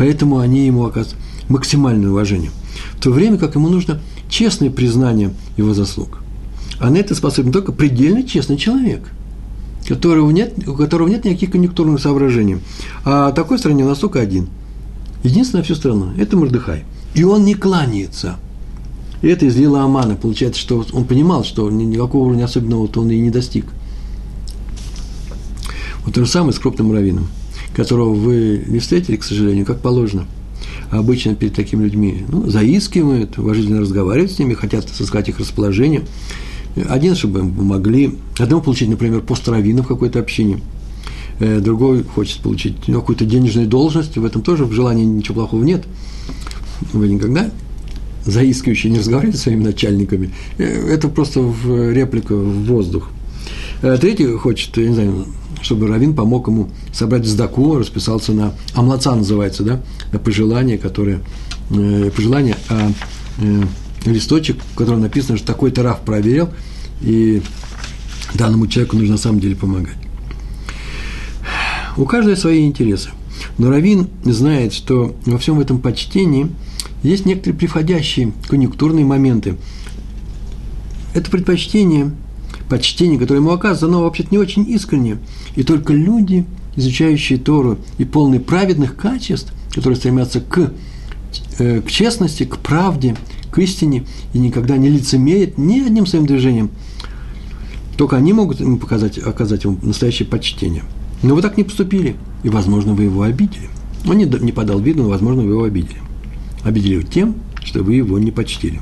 Поэтому 0.03 0.41
они 0.41 0.67
ему 0.67 0.85
оказывают 0.85 1.17
максимальное 1.49 2.11
уважение. 2.11 2.51
В 2.95 3.01
то 3.01 3.13
время 3.13 3.39
как 3.39 3.55
ему 3.55 3.69
нужно 3.69 4.01
честное 4.29 4.69
признание 4.69 5.33
его 5.57 5.75
заслуг. 5.75 6.25
А 6.81 6.91
на 6.91 6.97
это 6.97 7.15
способен 7.15 7.53
только 7.53 7.71
предельно 7.71 8.25
честный 8.25 8.57
человек, 8.57 9.09
которого 9.87 10.29
нет, 10.33 10.55
у 10.67 10.75
которого 10.75 11.07
нет 11.07 11.25
никаких 11.25 11.53
конъюнктурных 11.53 12.01
соображений. 12.01 12.59
А 13.05 13.31
такой 13.31 13.61
стране 13.61 13.85
у 13.85 13.89
нас 13.89 13.99
только 13.99 14.19
один. 14.19 14.49
Единственный 15.23 15.61
на 15.61 15.65
всю 15.65 15.77
страну– 15.77 16.09
это 16.19 16.37
Мордыхай. 16.37 16.83
И 17.15 17.23
он 17.23 17.45
не 17.45 17.55
кланяется. 17.55 18.39
И 19.21 19.29
это 19.29 19.47
излило 19.47 19.85
Амана. 19.85 20.17
Получается, 20.17 20.61
что 20.61 20.85
он 20.93 21.05
понимал, 21.05 21.45
что 21.45 21.71
никакого 21.71 22.25
уровня 22.25 22.47
особенного 22.47 22.91
он 22.97 23.09
и 23.09 23.21
не 23.21 23.31
достиг. 23.31 23.67
Вот 26.05 26.13
то 26.13 26.25
же 26.25 26.29
самое 26.29 26.53
с 26.53 26.59
крупным 26.59 26.91
раввином, 26.91 27.29
которого 27.75 28.13
вы 28.13 28.65
не 28.67 28.79
встретили, 28.79 29.17
к 29.17 29.25
сожалению, 29.25 29.67
как 29.67 29.81
положено. 29.81 30.27
Обычно 30.91 31.35
перед 31.35 31.55
такими 31.55 31.85
людьми 31.85 32.25
ну, 32.29 32.49
заискивают, 32.49 33.39
уважительно 33.39 33.81
разговаривают 33.81 34.33
с 34.33 34.39
ними, 34.39 34.55
хотят 34.55 34.89
сыскать 34.89 35.29
их 35.29 35.39
расположение– 35.39 36.03
один, 36.89 37.15
чтобы 37.15 37.41
им 37.41 37.55
помогли. 37.55 38.19
Одному 38.39 38.63
получить, 38.63 38.89
например, 38.89 39.21
пост 39.21 39.47
раввина 39.49 39.83
в 39.83 39.87
какой-то 39.87 40.21
общине. 40.21 40.61
Э, 41.39 41.61
другой 41.61 42.03
хочет 42.03 42.41
получить 42.41 42.77
какую-то 42.87 43.25
денежную 43.25 43.67
должность. 43.67 44.17
В 44.17 44.25
этом 44.25 44.43
тоже 44.43 44.65
в 44.65 44.73
желании 44.73 45.05
ничего 45.05 45.35
плохого 45.35 45.65
нет. 45.65 45.85
Вы 46.93 47.09
никогда 47.09 47.51
заискивающие 48.25 48.93
не 48.93 49.01
разговаривали 49.01 49.37
с 49.37 49.43
своими 49.43 49.65
начальниками. 49.65 50.31
Э, 50.59 50.65
это 50.65 51.09
просто 51.09 51.41
в 51.41 51.93
реплика 51.93 52.35
в 52.35 52.65
воздух. 52.65 53.11
Э, 53.83 53.99
третий 54.01 54.27
хочет, 54.37 54.77
я 54.79 54.89
не 54.89 54.95
знаю, 54.95 55.27
чтобы 55.63 55.89
Равин 55.89 56.15
помог 56.15 56.49
ему 56.49 56.69
собрать 56.93 57.27
сдаку, 57.27 57.79
расписался 57.79 58.33
на 58.33 58.53
амлаца 58.75 59.15
называется, 59.15 59.63
да, 59.63 59.81
на 60.13 60.19
пожелание, 60.19 60.79
которое, 60.79 61.21
пожелание, 61.69 62.57
а 62.69 62.91
листочек, 64.05 64.59
в 64.73 64.77
котором 64.77 65.01
написано, 65.01 65.39
что 65.39 65.47
такой-то 65.47 65.83
Раф 65.83 66.01
проверил, 66.01 66.51
и 67.01 67.43
данному 68.35 68.67
человеку 68.67 68.97
нужно 68.97 69.13
на 69.13 69.19
самом 69.19 69.41
деле 69.41 69.57
помогать. 69.57 69.97
У 71.97 72.05
каждого 72.05 72.35
свои 72.37 72.67
интересы. 72.67 73.11
Но 73.59 73.71
Равин 73.71 74.09
знает, 74.25 74.73
что 74.73 75.15
во 75.27 75.39
всем 75.39 75.61
этом 75.61 75.79
почтении 75.79 76.49
есть 77.03 77.27
некоторые 77.27 77.59
приходящие 77.59 78.33
конъюнктурные 78.49 79.05
моменты. 79.05 79.57
Это 81.15 81.31
предпочтение, 81.31 82.13
почтение, 82.73 83.19
которое 83.19 83.41
ему 83.41 83.51
оказывается, 83.51 83.85
оно 83.85 84.03
вообще-то 84.03 84.31
не 84.31 84.39
очень 84.39 84.67
искренне. 84.67 85.19
И 85.57 85.63
только 85.63 85.93
люди, 85.93 86.47
изучающие 86.75 87.39
Тору 87.39 87.77
и 87.99 88.07
полные 88.07 88.41
праведных 88.41 88.97
качеств, 88.97 89.53
которые 89.75 89.97
стремятся 89.97 90.41
к, 90.41 90.73
э, 91.59 91.83
к 91.83 91.91
честности, 91.91 92.45
к 92.45 92.57
правде, 92.57 93.15
к 93.51 93.59
истине 93.59 94.07
и 94.33 94.39
никогда 94.39 94.79
не 94.79 94.89
лицемерит 94.89 95.59
ни 95.59 95.81
одним 95.81 96.07
своим 96.07 96.25
движением. 96.25 96.71
Только 97.99 98.17
они 98.17 98.33
могут 98.33 98.61
ему 98.61 98.79
показать, 98.79 99.19
оказать 99.19 99.65
ему 99.65 99.77
настоящее 99.83 100.27
почтение. 100.27 100.83
Но 101.23 101.35
вы 101.35 101.43
так 101.43 101.59
не 101.59 101.65
поступили, 101.65 102.17
и, 102.43 102.49
возможно, 102.49 102.95
вы 102.95 103.03
его 103.03 103.21
обидели. 103.21 103.69
Он 104.07 104.17
не, 104.17 104.25
не 104.25 104.53
подал 104.53 104.81
виду, 104.81 105.03
но, 105.03 105.11
возможно, 105.11 105.43
вы 105.43 105.51
его 105.51 105.65
обидели. 105.65 106.01
Обидели 106.65 107.03
тем, 107.03 107.35
что 107.63 107.83
вы 107.83 107.97
его 107.97 108.19
не 108.19 108.31
почтили. 108.31 108.81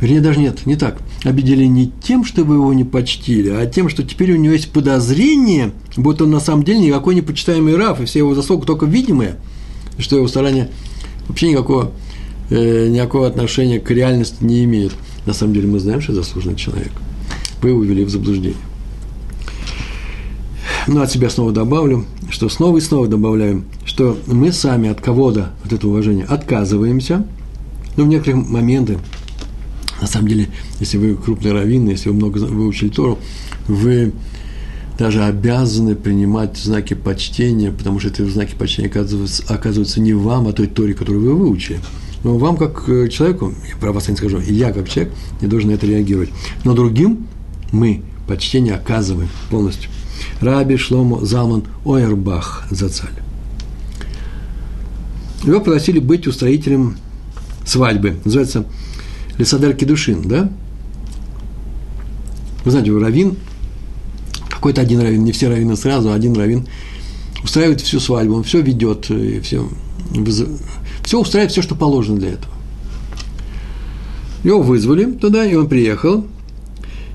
Вернее, 0.00 0.20
даже 0.20 0.38
нет, 0.38 0.66
не 0.66 0.76
так. 0.76 0.98
Обидели 1.26 1.64
не 1.64 1.90
тем, 2.04 2.24
что 2.24 2.44
вы 2.44 2.54
его 2.54 2.72
не 2.72 2.84
почтили, 2.84 3.48
а 3.48 3.66
тем, 3.66 3.88
что 3.88 4.04
теперь 4.04 4.32
у 4.34 4.36
него 4.36 4.52
есть 4.52 4.70
подозрение, 4.70 5.72
будто 5.96 6.22
он 6.22 6.30
на 6.30 6.38
самом 6.38 6.62
деле 6.62 6.78
никакой 6.78 7.16
не 7.16 7.74
Раф, 7.74 8.00
и 8.00 8.04
все 8.04 8.20
его 8.20 8.32
заслуги 8.36 8.64
только 8.64 8.86
видимые, 8.86 9.34
что 9.98 10.14
его 10.14 10.28
старания 10.28 10.70
вообще 11.26 11.48
никакого 11.48 11.90
э, 12.50 12.86
никакого 12.90 13.26
отношения 13.26 13.80
к 13.80 13.90
реальности 13.90 14.36
не 14.38 14.62
имеет. 14.62 14.92
На 15.26 15.32
самом 15.32 15.52
деле 15.52 15.66
мы 15.66 15.80
знаем, 15.80 16.00
что 16.00 16.14
заслуженный 16.14 16.54
человек. 16.54 16.92
Вы 17.60 17.70
его 17.70 17.82
ввели 17.82 18.04
в 18.04 18.10
заблуждение. 18.10 18.60
Ну, 20.86 21.00
от 21.00 21.10
себя 21.10 21.28
снова 21.28 21.50
добавлю, 21.50 22.04
что 22.30 22.48
снова 22.48 22.76
и 22.76 22.80
снова 22.80 23.08
добавляю, 23.08 23.64
что 23.84 24.16
мы 24.28 24.52
сами 24.52 24.88
от 24.88 25.00
кого-то, 25.00 25.50
от 25.64 25.72
этого 25.72 25.90
уважения, 25.90 26.22
отказываемся. 26.22 27.26
Но 27.96 28.04
в 28.04 28.06
некоторых 28.06 28.48
моменты, 28.48 28.98
на 30.00 30.06
самом 30.06 30.28
деле, 30.28 30.48
если 30.80 30.98
вы 30.98 31.14
крупный 31.14 31.52
раввин, 31.52 31.88
если 31.88 32.10
вы 32.10 32.16
много 32.16 32.38
выучили 32.38 32.88
Тору, 32.88 33.18
вы 33.66 34.12
даже 34.98 35.22
обязаны 35.24 35.94
принимать 35.94 36.56
знаки 36.56 36.94
почтения, 36.94 37.70
потому 37.70 38.00
что 38.00 38.08
эти 38.08 38.22
знаки 38.22 38.54
почтения 38.54 38.88
оказываются, 38.88 39.42
оказываются 39.48 40.00
не 40.00 40.14
вам, 40.14 40.48
а 40.48 40.52
той 40.52 40.66
Торе, 40.66 40.94
которую 40.94 41.24
вы 41.24 41.34
выучили. 41.34 41.80
Но 42.24 42.38
вам, 42.38 42.56
как 42.56 42.88
э, 42.88 43.08
человеку, 43.08 43.54
я 43.68 43.76
про 43.76 43.92
вас 43.92 44.08
не 44.08 44.16
скажу, 44.16 44.38
и 44.40 44.52
я, 44.52 44.72
как 44.72 44.88
человек, 44.88 45.12
не 45.40 45.48
должен 45.48 45.70
на 45.70 45.74
это 45.74 45.86
реагировать. 45.86 46.30
Но 46.64 46.74
другим 46.74 47.26
мы 47.72 48.02
почтение 48.26 48.74
оказываем 48.74 49.28
полностью. 49.50 49.90
Раби 50.40 50.76
Шлому 50.76 51.24
Залман 51.24 51.64
Ойербах 51.84 52.66
Зацаль. 52.70 53.10
Его 55.44 55.60
пригласили 55.60 55.98
быть 55.98 56.26
устроителем 56.26 56.96
свадьбы. 57.64 58.16
Называется 58.24 58.64
Лесадар 59.38 59.74
Кедушин, 59.74 60.22
да? 60.22 60.50
Вы 62.64 62.70
знаете, 62.70 62.96
равин, 62.96 63.36
какой-то 64.48 64.80
один 64.80 65.00
равин, 65.00 65.24
не 65.24 65.32
все 65.32 65.48
раввины 65.48 65.76
сразу, 65.76 66.10
а 66.10 66.14
один 66.14 66.34
равин 66.34 66.66
устраивает 67.44 67.80
всю 67.80 68.00
свадьбу, 68.00 68.34
он 68.34 68.42
все 68.42 68.60
ведет, 68.60 69.08
и 69.10 69.40
все, 69.40 69.68
все 71.04 71.20
устраивает, 71.20 71.52
все, 71.52 71.62
что 71.62 71.74
положено 71.74 72.18
для 72.18 72.30
этого. 72.30 72.52
Его 74.42 74.62
вызвали 74.62 75.04
туда, 75.04 75.44
и 75.44 75.54
он 75.54 75.68
приехал, 75.68 76.26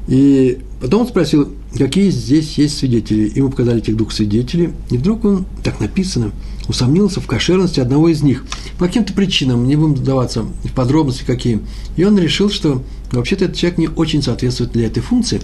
и 0.07 0.59
потом 0.79 1.01
он 1.01 1.07
спросил, 1.07 1.51
какие 1.77 2.09
здесь 2.09 2.57
есть 2.57 2.77
свидетели. 2.77 3.31
Ему 3.35 3.49
показали 3.49 3.79
этих 3.79 3.97
двух 3.97 4.11
свидетелей, 4.11 4.71
и 4.89 4.97
вдруг 4.97 5.25
он, 5.25 5.45
так 5.63 5.79
написано, 5.79 6.31
усомнился 6.67 7.21
в 7.21 7.27
кошерности 7.27 7.79
одного 7.79 8.09
из 8.09 8.21
них. 8.21 8.45
По 8.77 8.85
каким-то 8.85 9.13
причинам, 9.13 9.67
не 9.67 9.75
будем 9.75 9.95
вдаваться 9.95 10.43
в 10.43 10.71
подробности 10.73 11.23
какие. 11.25 11.61
И 11.95 12.03
он 12.03 12.17
решил, 12.17 12.49
что 12.49 12.83
вообще-то 13.11 13.45
этот 13.45 13.57
человек 13.57 13.77
не 13.77 13.87
очень 13.87 14.21
соответствует 14.21 14.71
для 14.71 14.87
этой 14.87 15.01
функции. 15.01 15.41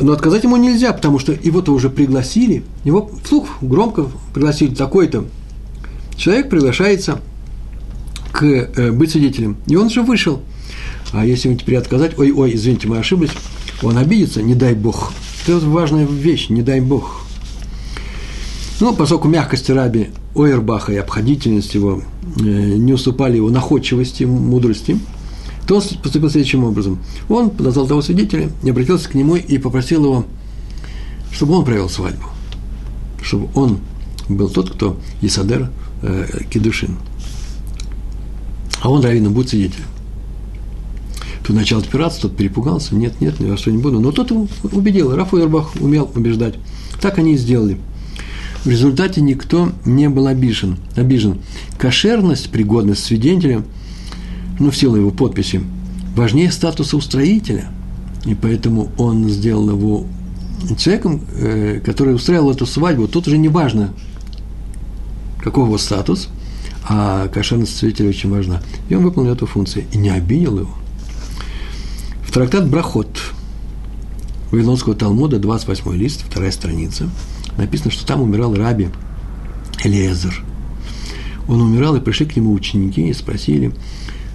Но 0.00 0.12
отказать 0.12 0.42
ему 0.44 0.56
нельзя, 0.56 0.92
потому 0.92 1.18
что 1.18 1.32
его-то 1.32 1.72
уже 1.72 1.88
пригласили, 1.88 2.64
его 2.84 3.10
вслух 3.22 3.48
громко 3.60 4.08
пригласили, 4.32 4.74
такой-то 4.74 5.26
человек 6.16 6.50
приглашается 6.50 7.20
к 8.32 8.44
э, 8.44 8.90
быть 8.90 9.12
свидетелем. 9.12 9.56
И 9.66 9.76
он 9.76 9.90
же 9.90 10.02
вышел. 10.02 10.42
А 11.12 11.24
если 11.24 11.48
ему 11.48 11.58
теперь 11.58 11.76
отказать, 11.76 12.18
ой, 12.18 12.32
ой, 12.32 12.54
извините, 12.54 12.88
мы 12.88 12.98
ошиблись, 12.98 13.30
он 13.82 13.96
обидится, 13.96 14.42
не 14.42 14.56
дай 14.56 14.74
бог. 14.74 15.12
Это 15.46 15.60
важная 15.60 16.06
вещь, 16.06 16.48
не 16.48 16.62
дай 16.62 16.80
бог. 16.80 17.23
Ну, 18.80 18.94
поскольку 18.94 19.28
мягкость 19.28 19.70
раби 19.70 20.08
Ойербаха 20.34 20.92
и 20.92 20.96
обходительность 20.96 21.74
его 21.74 22.02
э, 22.38 22.40
не 22.40 22.92
уступали 22.92 23.36
его 23.36 23.50
находчивости, 23.50 24.24
мудрости, 24.24 24.98
то 25.66 25.76
он 25.76 25.82
поступил 26.02 26.28
следующим 26.28 26.64
образом. 26.64 26.98
Он 27.28 27.50
подозвал 27.50 27.86
того 27.86 28.02
свидетеля, 28.02 28.50
и 28.62 28.70
обратился 28.70 29.08
к 29.08 29.14
нему 29.14 29.36
и 29.36 29.58
попросил 29.58 30.04
его, 30.04 30.24
чтобы 31.32 31.54
он 31.54 31.64
провел 31.64 31.88
свадьбу, 31.88 32.26
чтобы 33.22 33.48
он 33.54 33.78
был 34.28 34.48
тот, 34.48 34.70
кто 34.70 34.98
Исадер 35.22 35.70
э, 36.02 36.40
Кедушин. 36.50 36.96
А 38.82 38.90
он 38.90 39.02
раввином 39.02 39.32
будет 39.32 39.50
свидетелем. 39.50 39.86
Тут 41.44 41.56
начал 41.56 41.78
отпираться, 41.78 42.22
тот 42.22 42.36
перепугался, 42.36 42.94
нет, 42.94 43.20
нет, 43.20 43.38
во 43.38 43.56
что 43.56 43.70
не 43.70 43.78
буду. 43.78 44.00
Но 44.00 44.12
тот 44.12 44.30
его 44.30 44.48
убедил, 44.72 45.14
Раф 45.14 45.32
Уэрбах 45.32 45.74
умел 45.80 46.10
убеждать. 46.14 46.54
Так 47.00 47.18
они 47.18 47.34
и 47.34 47.36
сделали. 47.36 47.78
В 48.64 48.68
результате 48.68 49.20
никто 49.20 49.72
не 49.84 50.08
был 50.08 50.26
обижен. 50.26 50.78
обижен. 50.96 51.40
Кошерность, 51.78 52.50
пригодность 52.50 53.04
свидетеля, 53.04 53.62
ну, 54.58 54.70
в 54.70 54.76
силу 54.76 54.96
его 54.96 55.10
подписи, 55.10 55.60
важнее 56.16 56.50
статуса 56.50 56.96
устроителя. 56.96 57.68
И 58.24 58.34
поэтому 58.34 58.90
он 58.96 59.28
сделал 59.28 59.68
его 59.68 60.06
человеком, 60.78 61.20
э, 61.36 61.80
который 61.84 62.14
устраивал 62.14 62.52
эту 62.52 62.64
свадьбу. 62.64 63.06
Тут 63.06 63.26
уже 63.26 63.36
не 63.36 63.48
важно, 63.48 63.92
каков 65.42 65.66
его 65.66 65.76
статус, 65.76 66.30
а 66.88 67.28
кошерность 67.28 67.76
свидетеля 67.76 68.08
очень 68.08 68.30
важна. 68.30 68.62
И 68.88 68.94
он 68.94 69.04
выполнил 69.04 69.32
эту 69.32 69.46
функцию 69.46 69.84
и 69.92 69.98
не 69.98 70.08
обидел 70.08 70.60
его. 70.60 70.74
В 72.22 72.32
трактат 72.32 72.66
Брахот 72.68 73.20
Вавилонского 74.50 74.94
Талмуда, 74.94 75.38
28 75.38 75.94
лист, 75.96 76.24
вторая 76.26 76.50
страница, 76.50 77.10
написано, 77.56 77.90
что 77.90 78.06
там 78.06 78.22
умирал 78.22 78.54
раби 78.54 78.88
Элиезер. 79.82 80.42
Он 81.46 81.60
умирал, 81.60 81.96
и 81.96 82.00
пришли 82.00 82.26
к 82.26 82.36
нему 82.36 82.52
ученики 82.52 83.08
и 83.08 83.12
спросили, 83.12 83.72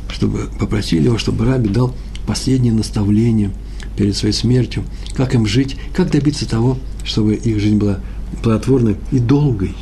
чтобы, 0.09 0.49
попросили 0.59 1.05
его, 1.05 1.17
чтобы 1.17 1.45
раби 1.45 1.69
дал 1.69 1.95
последнее 2.27 2.73
наставление 2.73 3.51
перед 3.97 4.15
своей 4.15 4.33
смертью, 4.33 4.83
как 5.15 5.33
им 5.33 5.45
жить, 5.45 5.75
как 5.93 6.11
добиться 6.11 6.47
того, 6.47 6.77
чтобы 7.03 7.35
их 7.35 7.59
жизнь 7.59 7.77
была 7.77 7.99
плодотворной 8.43 8.97
и 9.11 9.19
долгой. 9.19 9.75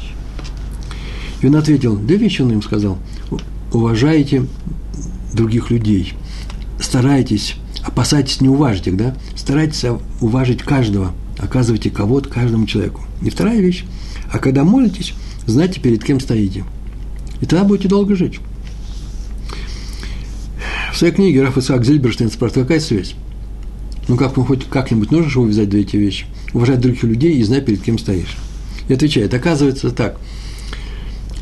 И 1.41 1.47
он 1.47 1.55
ответил, 1.55 1.97
две 1.97 2.17
вещи 2.17 2.41
он 2.41 2.51
им 2.51 2.61
сказал. 2.61 2.97
Уважайте 3.73 4.45
других 5.33 5.69
людей, 5.69 6.13
старайтесь, 6.79 7.55
опасайтесь 7.83 8.39
не 8.39 8.47
уважить 8.47 8.87
их, 8.87 8.97
да, 8.97 9.15
старайтесь 9.35 9.85
уважить 10.21 10.63
каждого, 10.63 11.13
оказывайте 11.37 11.89
кого-то 11.89 12.29
каждому 12.29 12.65
человеку. 12.65 13.01
И 13.21 13.29
вторая 13.29 13.59
вещь, 13.59 13.85
а 14.31 14.39
когда 14.39 14.63
молитесь, 14.63 15.13
знайте, 15.45 15.79
перед 15.79 16.03
кем 16.03 16.19
стоите. 16.19 16.63
И 17.41 17.45
тогда 17.45 17.63
будете 17.63 17.87
долго 17.87 18.15
жить. 18.15 18.39
В 20.91 20.97
своей 20.97 21.13
книге 21.13 21.43
Раф 21.43 21.57
Исаак 21.57 21.85
Зильберштейн 21.85 22.31
спрашивает, 22.31 22.67
какая 22.67 22.79
связь? 22.79 23.13
Ну, 24.07 24.17
как, 24.17 24.35
ну, 24.35 24.43
хоть 24.43 24.65
как-нибудь 24.65 25.11
нужно 25.11 25.29
же 25.29 25.39
увязать 25.39 25.69
две 25.69 25.81
эти 25.81 25.95
вещи? 25.97 26.25
Уважать 26.53 26.79
других 26.79 27.03
людей 27.03 27.37
и 27.37 27.43
знать, 27.43 27.65
перед 27.65 27.81
кем 27.81 27.99
стоишь. 27.99 28.37
И 28.87 28.93
отвечает, 28.93 29.33
оказывается 29.33 29.91
так– 29.91 30.17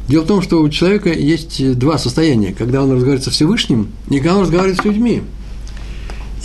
Дело 0.08 0.24
в 0.24 0.28
том, 0.28 0.42
что 0.42 0.62
у 0.62 0.70
человека 0.70 1.12
есть 1.12 1.78
два 1.80 1.98
состояния, 1.98 2.54
когда 2.54 2.84
он 2.84 2.92
разговаривает 2.92 3.24
со 3.24 3.32
Всевышним 3.32 3.90
и 4.10 4.18
когда 4.18 4.36
он 4.36 4.42
разговаривает 4.44 4.80
с 4.80 4.86
людьми. 4.86 5.24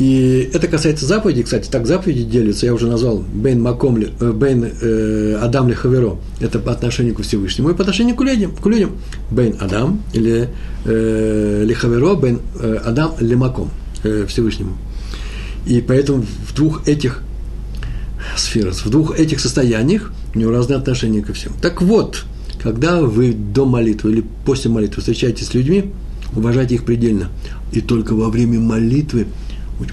И 0.01 0.51
это 0.55 0.67
касается 0.67 1.05
заповедей, 1.05 1.43
кстати, 1.43 1.69
так 1.69 1.87
заповеди 1.87 2.25
делятся, 2.25 2.65
я 2.65 2.73
уже 2.73 2.87
назвал 2.87 3.19
Бейн 3.19 3.61
Маком, 3.61 3.99
э, 3.99 4.33
Бейн 4.33 4.65
э, 4.65 5.39
Адам 5.43 5.69
ли 5.69 5.75
Хаверо, 5.75 6.17
это 6.41 6.59
по 6.59 6.73
отношению 6.73 7.15
к 7.15 7.21
Всевышнему, 7.21 7.69
и 7.69 7.75
по 7.75 7.83
отношению 7.83 8.17
к 8.17 8.23
людям, 8.23 8.57
к 8.57 8.67
людям. 8.67 8.93
Бейн 9.31 9.57
Адам 9.61 10.01
или 10.15 10.49
э, 10.87 11.65
Лихаверо, 11.67 12.15
Бейн 12.15 12.41
э, 12.59 12.79
Адам 12.83 13.13
Лимаком 13.21 13.71
э, 14.03 14.25
Всевышнему. 14.27 14.79
И 15.67 15.83
поэтому 15.83 16.23
в 16.49 16.55
двух 16.55 16.89
этих 16.89 17.23
сферах, 18.39 18.75
в 18.75 18.89
двух 18.89 19.21
этих 19.21 19.39
состояниях 19.39 20.13
у 20.35 20.39
него 20.39 20.51
разные 20.51 20.79
отношения 20.79 21.21
ко 21.21 21.35
всем. 21.35 21.53
Так 21.61 21.83
вот, 21.83 22.25
когда 22.63 23.03
вы 23.03 23.35
до 23.35 23.67
молитвы 23.67 24.13
или 24.13 24.25
после 24.47 24.71
молитвы 24.71 25.01
встречаетесь 25.01 25.49
с 25.49 25.53
людьми, 25.53 25.93
уважайте 26.35 26.77
их 26.77 26.87
предельно. 26.87 27.29
И 27.73 27.83
только 27.83 28.15
во 28.15 28.31
время 28.31 28.61
молитвы 28.61 29.27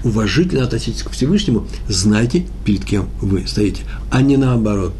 уважительно 0.04 0.64
относитесь 0.64 1.02
к 1.02 1.10
Всевышнему, 1.10 1.66
знайте, 1.88 2.46
перед 2.64 2.84
кем 2.84 3.08
вы 3.20 3.46
стоите, 3.46 3.82
а 4.10 4.22
не 4.22 4.36
наоборот. 4.36 4.94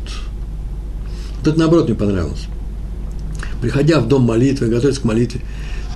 Вот 1.38 1.48
это 1.48 1.59
наоборот 1.59 1.88
мне 1.88 1.96
понравилось. 1.96 2.46
Приходя 3.61 4.01
в 4.01 4.09
дом 4.09 4.22
молитвы, 4.22 4.68
готовясь 4.68 4.98
к 4.98 5.05
молитве, 5.05 5.40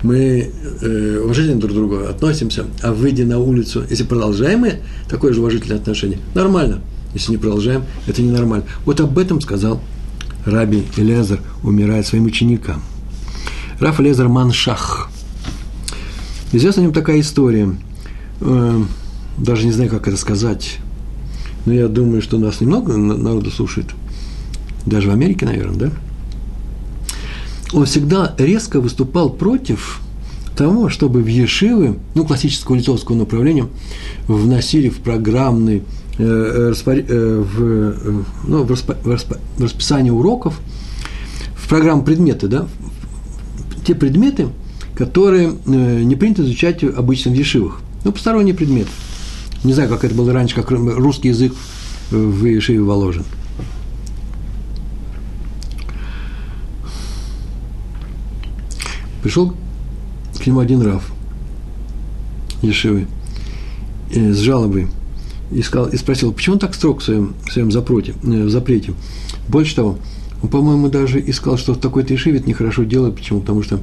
мы 0.02 0.50
э, 0.81 1.20
уважительно 1.22 1.61
друг 1.61 1.72
к 1.72 1.74
другу 1.74 1.96
относимся, 2.05 2.66
а 2.83 2.92
выйдя 2.92 3.24
на 3.24 3.38
улицу, 3.38 3.85
если 3.88 4.05
продолжаем 4.05 4.61
мы 4.61 4.81
такое 5.09 5.33
же 5.33 5.40
уважительное 5.40 5.78
отношение, 5.78 6.18
нормально. 6.35 6.81
Если 7.14 7.33
не 7.33 7.37
продолжаем, 7.37 7.85
это 8.07 8.22
ненормально. 8.22 8.66
Вот 8.85 9.00
об 9.00 9.18
этом 9.18 9.40
сказал 9.40 9.81
Раби 10.44 10.85
Элезер 10.96 11.40
умирает 11.62 12.07
своим 12.07 12.24
ученикам. 12.24 12.83
Раф 13.78 14.00
Элезер 14.00 14.28
Маншах. 14.28 15.11
Известна 16.52 16.83
о 16.83 16.85
нем 16.87 16.92
такая 16.92 17.20
история. 17.20 17.76
Э, 18.44 18.83
даже 19.38 19.66
не 19.66 19.72
знаю, 19.72 19.90
как 19.90 20.09
это 20.09 20.16
сказать. 20.16 20.78
Но 21.64 21.72
я 21.72 21.88
думаю, 21.88 22.22
что 22.22 22.38
нас 22.38 22.61
немного 22.61 22.96
народу 22.96 23.50
слушает. 23.50 23.87
Даже 24.85 25.09
в 25.09 25.12
Америке, 25.12 25.46
наверное, 25.46 25.76
да? 25.76 25.90
Он 27.72 27.87
всегда 27.87 28.35
резко 28.37 28.81
выступал 28.81 29.31
против 29.31 30.00
того, 30.57 30.88
чтобы 30.88 31.22
в 31.22 31.26
Ешивы, 31.26 31.98
ну, 32.14 32.24
классического 32.26 32.74
литовского 32.74 33.16
направления, 33.16 33.68
вносили 34.26 34.88
в 34.88 34.98
программный 34.98 35.83
Э, 36.18 36.72
э, 36.85 37.42
в, 37.42 37.62
э, 37.62 38.22
ну, 38.46 38.64
в 38.64 39.59
расписании 39.59 40.11
уроков, 40.11 40.61
в 41.57 41.68
программу 41.68 42.02
предметы, 42.02 42.48
да, 42.48 42.68
те 43.87 43.94
предметы, 43.94 44.48
которые 44.94 45.55
не 45.64 46.14
принято 46.16 46.42
изучать 46.42 46.85
обычно 46.85 47.31
в 47.31 47.35
ешивах. 47.35 47.81
Ну, 48.04 48.12
посторонний 48.12 48.52
предмет. 48.52 48.88
Не 49.64 49.72
знаю, 49.72 49.88
как 49.88 50.04
это 50.04 50.14
было 50.14 50.32
раньше, 50.32 50.54
как 50.54 50.70
русский 50.70 51.28
язык 51.28 51.54
в 52.10 52.44
Ешиве 52.44 52.82
Воложен. 52.82 53.24
Пришел 59.22 59.54
к 60.36 60.46
нему 60.46 60.58
один 60.58 60.82
Раф 60.82 61.12
Ешивы 62.60 63.06
э, 64.10 64.32
с 64.32 64.38
жалобой 64.38 64.88
и, 65.52 65.62
сказал, 65.62 65.88
и 65.88 65.96
спросил, 65.96 66.32
почему 66.32 66.54
он 66.54 66.58
так 66.58 66.74
строг 66.74 67.00
в 67.00 67.04
своем, 67.04 67.34
в 67.46 67.52
своем 67.52 67.70
запроте, 67.70 68.14
э, 68.24 68.44
в 68.44 68.50
запрете. 68.50 68.94
Больше 69.48 69.76
того, 69.76 69.98
он, 70.42 70.48
по-моему, 70.48 70.88
даже 70.88 71.20
и 71.20 71.30
сказал, 71.30 71.56
что 71.56 71.74
в 71.74 71.78
такой-то 71.78 72.12
Ешиве 72.12 72.38
это 72.38 72.48
нехорошо 72.48 72.82
делать. 72.82 73.14
Почему? 73.14 73.40
Потому 73.40 73.62
что 73.62 73.78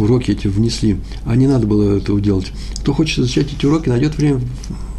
уроки 0.00 0.32
эти 0.32 0.46
внесли, 0.46 0.96
а 1.24 1.36
не 1.36 1.46
надо 1.46 1.66
было 1.66 1.96
этого 1.96 2.20
делать. 2.20 2.52
Кто 2.76 2.92
хочет 2.92 3.20
изучать 3.20 3.52
эти 3.52 3.66
уроки, 3.66 3.88
найдет 3.88 4.16
время, 4.16 4.40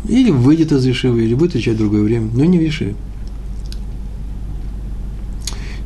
или 0.07 0.31
выйдет 0.31 0.71
из 0.71 0.85
Ешивы, 0.85 1.23
или 1.23 1.33
будет 1.33 1.55
изучать 1.55 1.77
другое 1.77 2.03
время, 2.03 2.29
но 2.33 2.45
не 2.45 2.57
в 2.57 2.61
Ешиве. 2.61 2.95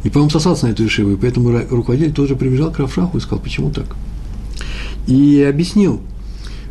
И, 0.03 0.09
по-моему, 0.09 0.29
сосался 0.29 0.67
на 0.67 0.71
эту 0.71 0.83
Ешиву, 0.83 1.13
и 1.13 1.15
поэтому 1.15 1.51
руководитель 1.69 2.13
тоже 2.13 2.35
прибежал 2.35 2.71
к 2.71 2.77
Равшаху 2.77 3.17
и 3.17 3.21
сказал, 3.21 3.39
почему 3.39 3.71
так. 3.71 3.95
И 5.07 5.41
объяснил. 5.41 5.99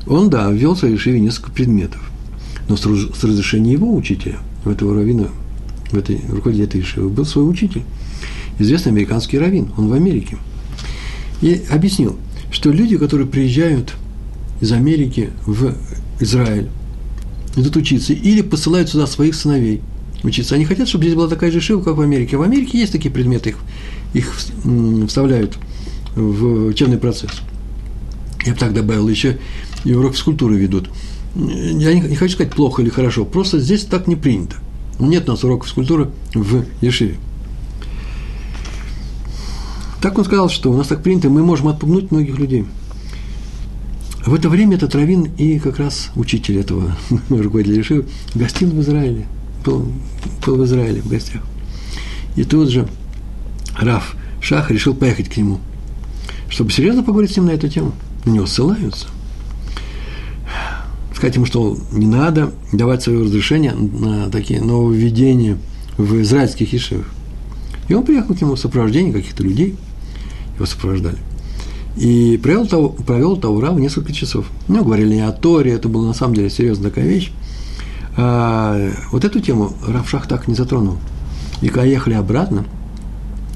Он, 0.07 0.31
да, 0.31 0.51
ввел 0.51 0.75
в 0.75 0.79
своей 0.79 0.95
Ешиве 0.95 1.19
несколько 1.21 1.51
предметов, 1.51 2.01
но 2.69 2.77
с 2.77 2.85
разрешения 2.85 3.73
его 3.73 3.95
учителя, 3.95 4.39
этого 4.65 4.95
равина, 4.95 5.29
в 5.91 5.97
этой, 5.97 6.21
руководителя 6.29 6.67
этой 6.67 6.81
Ешивы, 6.81 7.09
был 7.09 7.25
свой 7.25 7.51
учитель, 7.51 7.83
известный 8.59 8.93
американский 8.93 9.39
раввин, 9.39 9.73
он 9.77 9.89
в 9.89 9.93
Америке. 9.93 10.39
И 11.41 11.63
объяснил, 11.71 12.17
что 12.55 12.71
люди, 12.71 12.97
которые 12.97 13.27
приезжают 13.27 13.95
из 14.61 14.71
Америки 14.71 15.31
в 15.45 15.75
Израиль, 16.21 16.69
идут 17.57 17.75
учиться, 17.77 18.13
или 18.13 18.43
посылают 18.43 18.89
сюда 18.89 19.09
своих 19.09 19.35
сыновей 19.35 19.83
учиться, 20.23 20.55
они 20.55 20.65
хотят, 20.65 20.89
чтобы 20.89 21.03
здесь 21.03 21.17
была 21.17 21.27
такая 21.27 21.51
же 21.51 21.61
шива, 21.61 21.83
как 21.83 21.97
в 21.97 22.01
Америке. 22.01 22.37
В 22.37 22.43
Америке 22.43 22.79
есть 22.79 22.93
такие 22.93 23.11
предметы, 23.11 23.51
их, 23.51 23.59
их 24.15 24.37
вставляют 25.09 25.59
в 26.15 26.67
учебный 26.67 26.97
процесс. 26.97 27.43
Я 28.47 28.53
бы 28.53 28.59
так 28.59 28.73
добавил, 28.73 29.09
еще 29.09 29.37
и 29.83 29.93
урок 29.93 30.15
физкультуры 30.15 30.57
ведут. 30.57 30.89
Я 31.35 31.93
не, 31.93 32.03
не 32.03 32.15
хочу 32.15 32.35
сказать 32.35 32.55
плохо 32.55 32.83
или 32.83 32.89
хорошо, 32.89 33.25
просто 33.25 33.59
здесь 33.59 33.83
так 33.83 34.07
не 34.07 34.15
принято. 34.15 34.55
Нет 35.01 35.29
у 35.29 35.33
нас 35.33 35.43
урока 35.43 35.67
физкультуры 35.67 36.13
в 36.35 36.65
Ешиве. 36.81 37.17
Так 40.05 40.19
он 40.19 40.27
сказал, 40.27 40.51
что 40.51 40.71
у 40.71 40.77
нас 40.77 40.89
так 40.89 41.03
принято, 41.03 41.31
мы 41.31 41.43
можем 41.43 41.69
отпугнуть 41.69 42.11
многих 42.11 42.39
людей. 42.39 42.67
В 44.27 44.35
это 44.35 44.51
время 44.51 44.77
этот 44.77 44.95
раввин 44.95 45.31
и 45.39 45.59
как 45.59 45.79
раз 45.79 46.11
учитель 46.15 46.59
этого 46.59 46.95
руководителя 47.31 47.79
решил 47.79 48.05
гостил 48.35 48.69
в 48.69 48.79
Израиле, 48.83 49.27
был, 49.65 49.89
был 50.45 50.57
в 50.57 50.65
Израиле 50.67 51.01
в 51.01 51.09
гостях. 51.09 51.41
И 52.37 52.45
тут 52.45 52.69
же 52.69 52.87
Раф 53.81 54.15
Шах 54.43 54.71
решил 54.71 54.95
поехать 54.95 55.31
к 55.31 55.39
нему, 55.39 55.59
чтобы 56.51 56.71
серьезно 56.71 57.03
поговорить 57.03 57.33
с 57.33 57.37
ним 57.39 57.47
на 57.47 57.53
эту 57.53 57.71
тему. 57.71 57.93
На 58.27 58.31
него 58.33 58.45
ссылаются. 58.45 59.07
Сказать 61.15 61.37
ему, 61.37 61.47
что 61.47 61.79
не 61.93 62.07
надо 62.07 62.53
давать 62.73 63.03
свое 63.03 63.23
разрешение 63.23 63.73
на 63.73 64.29
такие 64.29 64.61
нововведения 64.61 65.57
в 65.97 66.21
израильских 66.21 66.75
ешивах. 66.75 67.07
И 67.89 67.95
он 67.95 68.05
приехал 68.05 68.35
к 68.35 68.41
нему 68.43 68.57
в 68.57 68.61
сопровождении 68.61 69.11
каких-то 69.11 69.43
людей– 69.43 69.77
его 70.57 70.67
сопровождали. 70.67 71.19
И 71.97 72.41
провел, 72.43 72.91
провел 72.91 73.37
Таурав 73.37 73.79
несколько 73.79 74.13
часов. 74.13 74.47
Ну, 74.67 74.85
говорили 74.85 75.15
не 75.15 75.21
о 75.21 75.33
Торе, 75.33 75.73
это 75.73 75.89
была 75.89 76.09
на 76.09 76.15
самом 76.15 76.35
деле 76.35 76.51
серьезная 76.51 76.91
такая 76.91 77.07
вещь. 77.07 77.31
А, 78.17 78.91
вот 79.13 79.25
эту 79.25 79.41
тему 79.41 79.73
Равшах 79.87 80.27
так 80.27 80.49
не 80.49 80.55
затронул. 80.55 80.99
И 81.63 81.69
когда 81.69 81.85
ехали 81.85 82.15
обратно, 82.15 82.65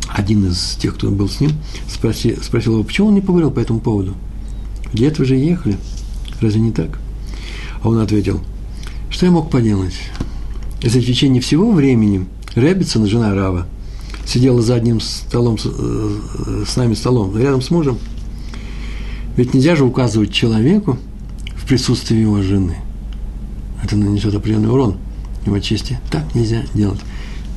один 0.08 0.46
из 0.46 0.76
тех, 0.80 0.94
кто 0.94 1.11
был 1.11 1.28
с 1.28 1.40
ним, 1.40 1.50
спроси, 1.88 2.37
спросил 2.42 2.74
его, 2.74 2.84
почему 2.84 3.08
он 3.08 3.14
не 3.14 3.20
поговорил 3.20 3.50
по 3.50 3.61
этому 3.61 3.80
поводу? 3.80 4.14
Лет 4.92 5.18
вы 5.18 5.24
же 5.24 5.37
ехали, 5.37 5.76
разве 6.40 6.61
не 6.61 6.72
так? 6.72 6.98
А 7.82 7.88
он 7.88 7.98
ответил, 7.98 8.40
что 9.11 9.26
я 9.26 9.32
мог 9.32 9.50
поделать? 9.50 9.94
Если 10.80 11.00
в 11.00 11.06
течение 11.06 11.42
всего 11.42 11.72
времени 11.72 12.26
Ребица, 12.54 13.04
жена 13.06 13.34
Рава, 13.34 13.66
сидела 14.29 14.61
за 14.61 14.75
одним 14.75 15.01
столом, 15.01 15.59
с 15.59 15.67
э, 15.67 16.64
нами 16.77 16.95
столом, 16.95 17.37
рядом 17.37 17.62
с 17.62 17.71
мужем. 17.71 17.99
Ведь 19.37 19.55
нельзя 19.55 19.75
же 19.75 19.85
указывать 19.85 20.33
человеку 20.33 20.99
в 21.57 21.67
присутствии 21.67 22.19
его 22.19 22.43
жены. 22.43 22.77
Это 23.83 23.97
нанесет 23.97 24.35
определенный 24.35 24.71
урон 24.71 24.97
его 25.47 25.59
чести. 25.61 25.99
Так 26.11 26.35
нельзя 26.35 26.62
делать. 26.75 27.01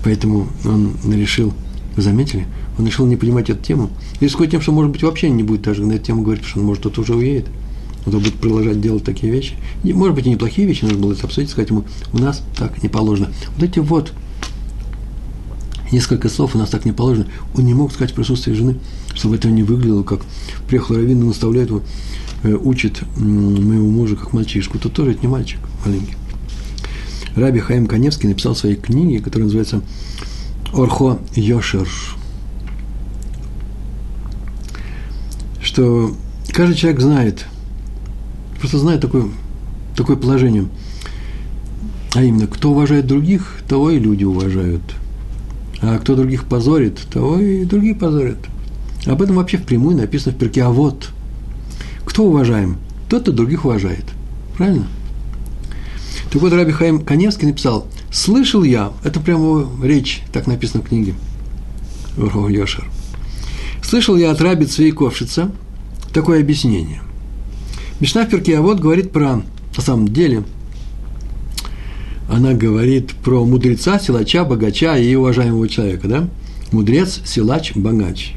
Поэтому 0.03 0.47
он 0.63 0.93
решил, 1.11 1.53
вы 1.95 2.01
заметили, 2.01 2.47
он 2.77 2.85
решил 2.85 3.05
не 3.05 3.17
понимать 3.17 3.49
эту 3.49 3.61
тему. 3.63 3.89
И 4.19 4.25
рискует 4.25 4.51
тем, 4.51 4.61
что, 4.61 4.71
может 4.71 4.91
быть, 4.91 5.03
вообще 5.03 5.29
не 5.29 5.43
будет 5.43 5.63
даже 5.63 5.85
на 5.85 5.93
эту 5.93 6.05
тему 6.05 6.21
говорить, 6.21 6.45
что 6.45 6.59
он, 6.59 6.65
может, 6.65 6.81
кто-то 6.81 7.01
уже 7.01 7.15
уедет. 7.15 7.47
Он 8.05 8.13
будет 8.13 8.35
продолжать 8.35 8.79
делать 8.79 9.03
такие 9.03 9.31
вещи. 9.31 9.55
И, 9.83 9.93
может 9.93 10.15
быть, 10.15 10.25
и 10.25 10.29
неплохие 10.29 10.67
вещи, 10.67 10.83
нужно 10.83 10.99
было 10.99 11.13
это 11.13 11.25
обсудить, 11.25 11.49
сказать 11.49 11.69
ему, 11.69 11.83
у 12.13 12.17
нас 12.17 12.41
так 12.57 12.81
не 12.81 12.89
положено. 12.89 13.29
Вот 13.55 13.63
эти 13.63 13.79
вот 13.79 14.13
несколько 15.91 16.29
слов, 16.29 16.55
у 16.55 16.57
нас 16.57 16.69
так 16.69 16.85
не 16.85 16.91
положено, 16.91 17.27
он 17.55 17.65
не 17.65 17.73
мог 17.73 17.91
сказать 17.91 18.11
в 18.11 18.15
присутствии 18.15 18.53
жены, 18.53 18.77
чтобы 19.13 19.35
это 19.35 19.49
не 19.49 19.63
выглядело, 19.63 20.03
как 20.03 20.21
приехал 20.67 20.95
Равин 20.95 21.21
и 21.21 21.25
наставляет 21.25 21.69
его, 21.69 21.81
э, 22.43 22.53
учит 22.53 23.01
моего 23.17 23.87
мужа 23.87 24.15
как 24.15 24.33
мальчишку, 24.33 24.79
то 24.79 24.89
тоже 24.89 25.11
это 25.11 25.21
не 25.21 25.27
мальчик 25.27 25.59
маленький. 25.85 26.15
Раби 27.35 27.59
Хаим 27.59 27.87
Каневский 27.87 28.27
написал 28.27 28.53
в 28.53 28.57
своей 28.57 28.75
книге, 28.75 29.21
которая 29.21 29.45
называется 29.45 29.81
«Орхо 30.73 31.19
Йошер», 31.35 31.87
что 35.61 36.15
каждый 36.51 36.75
человек 36.75 36.99
знает, 36.99 37.45
просто 38.59 38.79
знает 38.79 39.01
такое, 39.01 39.25
такое 39.95 40.17
положение, 40.17 40.67
а 42.13 42.23
именно, 42.23 42.47
кто 42.47 42.71
уважает 42.71 43.07
других, 43.07 43.61
того 43.69 43.91
и 43.91 43.99
люди 43.99 44.25
уважают– 44.25 44.81
а 45.81 45.97
кто 45.97 46.15
других 46.15 46.45
позорит, 46.45 46.99
того 47.11 47.39
и 47.39 47.65
другие 47.65 47.95
позорят. 47.95 48.37
Об 49.05 49.21
этом 49.21 49.37
вообще 49.37 49.57
впрямую 49.57 49.97
написано 49.97 50.35
в 50.35 50.37
перке. 50.37 50.63
А 50.63 50.69
вот 50.69 51.09
кто 52.05 52.25
уважаем? 52.25 52.77
Тот, 53.09 53.23
кто 53.23 53.31
других 53.31 53.65
уважает. 53.65 54.05
Правильно? 54.57 54.87
Так 56.31 56.41
вот, 56.41 56.53
Раби 56.53 56.71
Хаим 56.71 57.03
Каневский 57.03 57.47
написал, 57.47 57.87
слышал 58.11 58.63
я, 58.63 58.93
это 59.03 59.19
прямо 59.19 59.67
речь, 59.83 60.21
так 60.31 60.47
написано 60.47 60.83
в 60.83 60.87
книге, 60.87 61.15
Йошер. 62.15 62.85
Слышал 63.83 64.15
я 64.15 64.31
от 64.31 64.39
Раби 64.39 64.65
Цвейковшица 64.65 65.51
такое 66.13 66.41
объяснение. 66.41 67.01
Мишна 67.99 68.25
в 68.25 68.29
перке, 68.29 68.57
а 68.57 68.61
вот 68.61 68.79
говорит 68.79 69.11
про, 69.11 69.41
на 69.75 69.83
самом 69.83 70.07
деле, 70.07 70.43
она 72.31 72.53
говорит 72.53 73.13
про 73.15 73.43
мудреца, 73.43 73.99
силача, 73.99 74.45
богача 74.45 74.97
и 74.97 75.13
уважаемого 75.15 75.67
человека, 75.67 76.07
да? 76.07 76.29
Мудрец, 76.71 77.19
силач, 77.25 77.75
богач. 77.75 78.33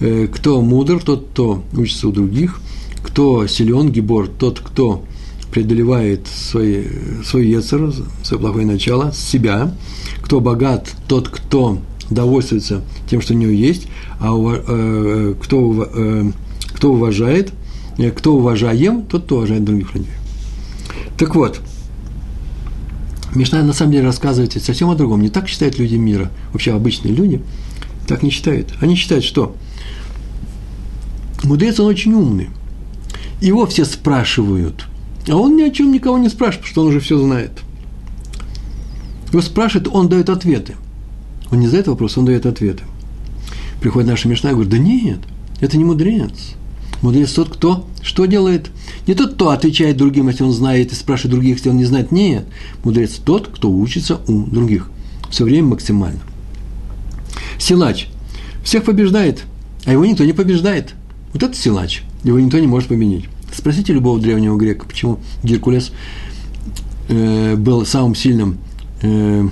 Э, 0.00 0.26
кто 0.26 0.60
мудр, 0.60 1.00
тот, 1.00 1.28
кто 1.30 1.62
учится 1.74 2.08
у 2.08 2.12
других, 2.12 2.60
кто 3.04 3.46
силен, 3.46 3.92
гибор, 3.92 4.26
тот, 4.26 4.58
кто 4.58 5.04
преодолевает 5.52 6.26
свои, 6.26 6.86
свой 7.24 7.46
яцер, 7.46 7.92
свое 8.24 8.40
плохое 8.40 8.66
начало, 8.66 9.12
себя, 9.12 9.72
кто 10.20 10.40
богат, 10.40 10.90
тот, 11.06 11.28
кто 11.28 11.78
довольствуется 12.10 12.82
тем, 13.08 13.20
что 13.20 13.34
у 13.34 13.36
него 13.36 13.52
есть, 13.52 13.86
а 14.18 14.32
э, 14.36 15.34
кто, 15.40 15.88
э, 15.94 16.30
кто 16.74 16.92
уважает, 16.92 17.52
э, 17.98 18.10
кто 18.10 18.34
уважаем, 18.34 19.02
тот, 19.02 19.26
кто 19.26 19.36
уважает 19.36 19.62
других 19.62 19.94
людей. 19.94 20.10
Так 21.16 21.36
вот, 21.36 21.60
Мишна 23.34 23.62
на 23.62 23.72
самом 23.72 23.92
деле 23.92 24.04
рассказывает 24.04 24.52
совсем 24.62 24.90
о 24.90 24.94
другом. 24.94 25.20
Не 25.20 25.28
так 25.28 25.48
считают 25.48 25.78
люди 25.78 25.96
мира, 25.96 26.30
вообще 26.52 26.72
обычные 26.72 27.12
люди, 27.12 27.42
так 28.06 28.22
не 28.22 28.30
считают. 28.30 28.72
Они 28.80 28.94
считают, 28.94 29.24
что 29.24 29.56
мудрец, 31.42 31.80
он 31.80 31.86
очень 31.86 32.12
умный. 32.12 32.48
Его 33.40 33.66
все 33.66 33.84
спрашивают, 33.84 34.86
а 35.28 35.36
он 35.36 35.56
ни 35.56 35.62
о 35.62 35.70
чем 35.70 35.92
никого 35.92 36.18
не 36.18 36.28
спрашивает, 36.28 36.62
потому 36.62 36.72
что 36.72 36.82
он 36.82 36.88
уже 36.88 37.00
все 37.00 37.18
знает. 37.18 37.50
Его 39.30 39.42
спрашивают, 39.42 39.88
он 39.92 40.08
дает 40.08 40.30
ответы. 40.30 40.76
Он 41.50 41.58
не 41.58 41.66
задает 41.66 41.88
вопрос, 41.88 42.16
он 42.16 42.24
дает 42.24 42.46
ответы. 42.46 42.84
Приходит 43.80 44.08
наша 44.08 44.28
Мишна 44.28 44.50
и 44.50 44.52
говорит, 44.52 44.70
да 44.70 44.78
нет, 44.78 45.18
это 45.60 45.76
не 45.76 45.84
мудрец. 45.84 46.54
Мудрец 47.04 47.32
тот, 47.32 47.50
кто 47.50 47.86
что 48.00 48.24
делает? 48.24 48.70
Не 49.06 49.12
тот, 49.12 49.34
кто 49.34 49.50
отвечает 49.50 49.98
другим, 49.98 50.28
если 50.28 50.42
он 50.42 50.52
знает, 50.52 50.90
и 50.90 50.94
спрашивает 50.94 51.32
других, 51.32 51.56
если 51.56 51.68
он 51.68 51.76
не 51.76 51.84
знает. 51.84 52.12
Нет. 52.12 52.46
Мудрец 52.82 53.16
тот, 53.22 53.48
кто 53.48 53.70
учится 53.70 54.22
у 54.26 54.44
других. 54.44 54.88
Все 55.28 55.44
время 55.44 55.68
максимально. 55.68 56.20
Силач 57.58 58.08
всех 58.64 58.84
побеждает, 58.84 59.42
а 59.84 59.92
его 59.92 60.06
никто 60.06 60.24
не 60.24 60.32
побеждает. 60.32 60.94
Вот 61.34 61.42
это 61.42 61.54
силач. 61.54 62.04
Его 62.22 62.40
никто 62.40 62.58
не 62.58 62.66
может 62.66 62.88
победить. 62.88 63.26
Спросите 63.52 63.92
любого 63.92 64.18
древнего 64.18 64.56
грека, 64.56 64.86
почему 64.86 65.20
Геркулес 65.42 65.92
э, 67.08 67.54
был 67.56 67.84
самым 67.84 68.14
сильным 68.14 68.56
э, 69.02 69.46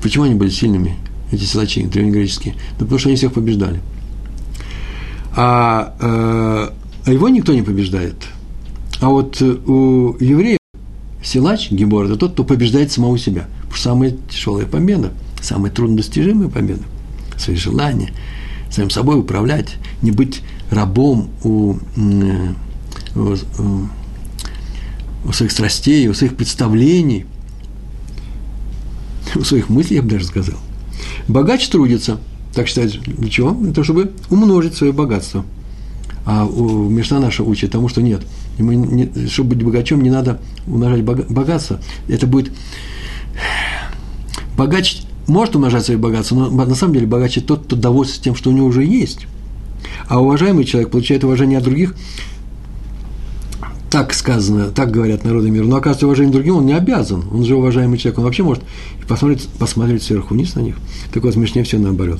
почему 0.00 0.22
они 0.22 0.36
были 0.36 0.50
сильными 0.50 0.98
эти 1.34 1.44
силачи 1.44 1.84
древнегреческие? 1.84 2.54
Да 2.78 2.80
потому 2.80 2.98
что 2.98 3.08
они 3.08 3.16
всех 3.16 3.32
побеждали. 3.32 3.80
А, 5.36 5.94
э, 6.00 6.70
а 7.06 7.12
его 7.12 7.28
никто 7.28 7.54
не 7.54 7.62
побеждает. 7.62 8.16
А 9.00 9.08
вот 9.08 9.42
у 9.42 10.16
евреев 10.20 10.58
силач, 11.22 11.70
гибор, 11.70 12.06
это 12.06 12.16
тот, 12.16 12.32
кто 12.32 12.44
побеждает 12.44 12.92
самого 12.92 13.18
себя. 13.18 13.46
Потому 13.62 13.74
что 13.74 13.84
самая 13.84 14.16
тяжелая 14.30 14.66
победа, 14.66 15.12
самая 15.40 15.72
труднодостижимая 15.72 16.48
победа. 16.48 16.82
Свои 17.36 17.56
желания, 17.56 18.12
самим 18.70 18.90
собой 18.90 19.18
управлять, 19.18 19.76
не 20.02 20.12
быть 20.12 20.42
рабом 20.70 21.30
у, 21.42 21.76
у, 23.16 23.36
у 25.24 25.32
своих 25.32 25.50
страстей, 25.50 26.06
у 26.08 26.14
своих 26.14 26.36
представлений, 26.36 27.26
у 29.34 29.42
своих 29.42 29.68
мыслей, 29.68 29.96
я 29.96 30.02
бы 30.02 30.10
даже 30.10 30.26
сказал. 30.26 30.58
Богач 31.28 31.68
трудится, 31.68 32.18
так 32.54 32.68
считает, 32.68 33.00
для 33.00 33.30
чего? 33.30 33.52
Для 33.52 33.72
того, 33.72 33.84
чтобы 33.84 34.12
умножить 34.30 34.74
свое 34.74 34.92
богатство. 34.92 35.44
А 36.26 36.44
Мишна 36.46 37.20
наша 37.20 37.42
учит 37.42 37.72
тому, 37.72 37.88
что 37.88 38.00
нет. 38.00 38.22
Ему 38.58 38.72
не, 38.72 39.28
чтобы 39.28 39.50
быть 39.50 39.64
богачом, 39.64 40.02
не 40.02 40.10
надо 40.10 40.40
умножать 40.66 41.02
богатство. 41.02 41.80
Это 42.08 42.26
будет... 42.26 42.52
Богач 44.56 45.02
может 45.26 45.56
умножать 45.56 45.84
свое 45.84 45.98
богатство, 45.98 46.36
но 46.36 46.50
на 46.50 46.74
самом 46.74 46.94
деле 46.94 47.06
богач 47.06 47.38
тот, 47.46 47.64
кто 47.64 47.76
довольствуется 47.76 48.22
тем, 48.22 48.36
что 48.36 48.50
у 48.50 48.52
него 48.52 48.66
уже 48.66 48.84
есть. 48.84 49.26
А 50.06 50.20
уважаемый 50.20 50.64
человек 50.64 50.90
получает 50.90 51.24
уважение 51.24 51.58
от 51.58 51.64
других, 51.64 51.94
так 53.94 54.12
сказано, 54.12 54.72
так 54.72 54.90
говорят 54.90 55.22
народы 55.22 55.52
мира. 55.52 55.62
Но, 55.66 55.76
оказывается, 55.76 56.06
уважение 56.06 56.32
другим 56.32 56.56
он 56.56 56.66
не 56.66 56.72
обязан. 56.72 57.22
Он 57.32 57.44
же 57.44 57.54
уважаемый 57.54 57.96
человек. 57.96 58.18
Он 58.18 58.24
вообще 58.24 58.42
может 58.42 58.64
посмотреть, 59.06 59.48
посмотреть 59.56 60.02
сверху 60.02 60.34
вниз 60.34 60.56
на 60.56 60.62
них. 60.62 60.74
Так 61.12 61.22
вот, 61.22 61.34
смешнее 61.34 61.64
все 61.64 61.78
наоборот. 61.78 62.18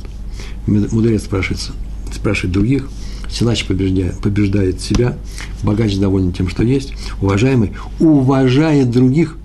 Мудрец 0.68 1.24
спрашивает, 1.24 1.72
спрашивает 2.14 2.52
других, 2.52 2.88
силач 3.28 3.64
побеждает, 3.66 4.20
побеждает 4.20 4.80
себя, 4.80 5.18
богач 5.64 5.96
доволен 5.96 6.32
тем, 6.32 6.48
что 6.48 6.62
есть, 6.62 6.92
уважаемый 7.20 7.72
уважает 7.98 8.92
других, 8.92 9.37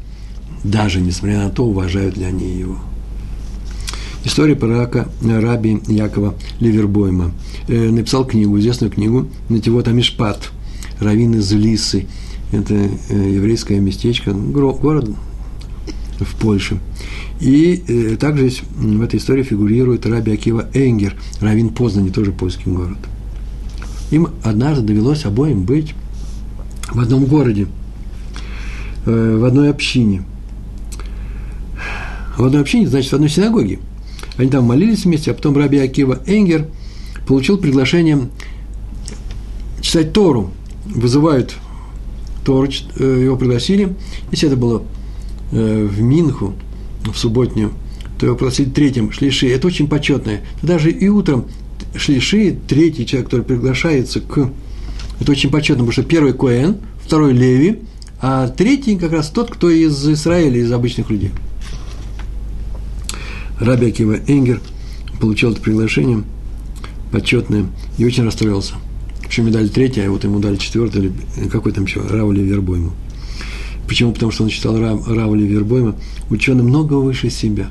даже 0.64 1.02
несмотря 1.02 1.46
на 1.46 1.50
то, 1.50 1.66
уважают 1.66 2.16
ли 2.16 2.26
они 2.26 2.60
его. 2.60 2.78
История 4.24 4.56
пророка 4.56 5.10
раби 5.24 5.82
Якова 5.88 6.36
Ливербойма. 6.60 7.32
Э, 7.68 7.90
написал 7.90 8.24
книгу, 8.24 8.60
известную 8.60 8.92
книгу 8.92 9.30
«Нативот 9.50 9.88
Амишпат», 9.88 10.52
раввин 11.00 11.36
из 11.36 11.52
Лисы. 11.52 12.08
Это 12.52 12.74
э, 12.74 12.90
еврейское 13.10 13.80
местечко, 13.80 14.34
город 14.34 15.10
в 16.20 16.36
Польше. 16.36 16.80
И 17.40 17.84
э, 17.88 18.16
также 18.18 18.52
в 18.76 19.02
этой 19.02 19.20
истории 19.20 19.44
фигурирует 19.44 20.06
раби 20.06 20.34
Акива 20.34 20.70
Энгер, 20.74 21.16
раввин 21.40 21.70
Познани, 21.70 22.10
тоже 22.10 22.32
польский 22.32 22.72
город. 22.72 22.98
Им 24.12 24.30
однажды 24.44 24.84
довелось 24.84 25.26
обоим 25.26 25.64
быть 25.64 25.94
в 26.92 27.00
одном 27.00 27.26
городе, 27.26 27.68
в 29.06 29.46
одной 29.46 29.70
общине. 29.70 30.24
В 32.38 32.44
одной 32.44 32.62
общине, 32.62 32.88
значит, 32.88 33.12
в 33.12 33.16
одной 33.16 33.30
синагоге– 33.30 33.80
они 34.40 34.50
там 34.50 34.64
молились 34.64 35.04
вместе, 35.04 35.32
а 35.32 35.34
потом 35.34 35.58
Раби 35.58 35.80
Акива 35.80 36.20
Энгер 36.26 36.68
получил 37.28 37.58
приглашение 37.58 38.30
читать 39.82 40.14
Тору. 40.14 40.52
Вызывают 40.94 41.56
Тору, 42.46 42.68
э, 42.98 43.22
его 43.24 43.38
пригласили. 43.38 43.96
Если 44.32 44.48
это 44.48 44.58
было 44.58 44.84
э, 45.52 45.86
в 45.86 46.02
Минху, 46.02 46.54
в 47.04 47.18
субботнюю, 47.18 47.72
то 48.18 48.26
его 48.26 48.36
пригласили 48.36 48.70
третьим 48.70 49.12
шлиши. 49.12 49.50
Это 49.50 49.68
очень 49.68 49.88
почетное. 49.88 50.42
Даже 50.62 50.92
и 50.92 51.08
утром 51.08 51.46
шлиши, 51.96 52.58
третий 52.68 53.06
человек, 53.06 53.28
который 53.30 53.46
приглашается 53.46 54.20
к... 54.20 54.52
Это 55.20 55.32
очень 55.32 55.50
почетно, 55.50 55.84
потому 55.84 55.92
что 55.92 56.04
первый 56.04 56.34
Коэн, 56.34 56.78
второй 57.04 57.34
Леви, 57.34 57.80
а 58.22 58.48
третий 58.48 58.98
как 58.98 59.12
раз 59.12 59.30
тот, 59.30 59.50
кто 59.52 59.70
из 59.70 60.08
Израиля, 60.08 60.60
из 60.60 60.72
обычных 60.72 61.10
людей– 61.10 61.32
Раби 63.60 63.88
Акива 63.88 64.18
Энгер 64.28 64.62
получил 65.20 65.52
это 65.52 65.62
приглашение 65.62 66.24
почетное 67.12 67.66
и 67.98 68.06
очень 68.06 68.24
расстроился. 68.24 68.76
Причем 69.30 69.46
ему 69.46 69.54
дали 69.54 69.68
третье, 69.68 70.08
а 70.08 70.12
вот 70.12 70.24
ему 70.24 70.40
дали 70.40 70.56
четвертое, 70.58 71.04
или 71.04 71.14
какой 71.50 71.72
там 71.72 71.86
еще, 71.86 72.02
Раули 72.02 72.42
Вербойму. 72.42 72.94
Почему? 73.88 74.12
Потому 74.12 74.32
что 74.32 74.44
он 74.44 74.50
считал 74.50 74.76
Раули 74.78 75.44
Вербойма 75.44 75.96
ученым 76.32 76.66
много 76.66 76.96
выше 76.96 77.30
себя. 77.30 77.68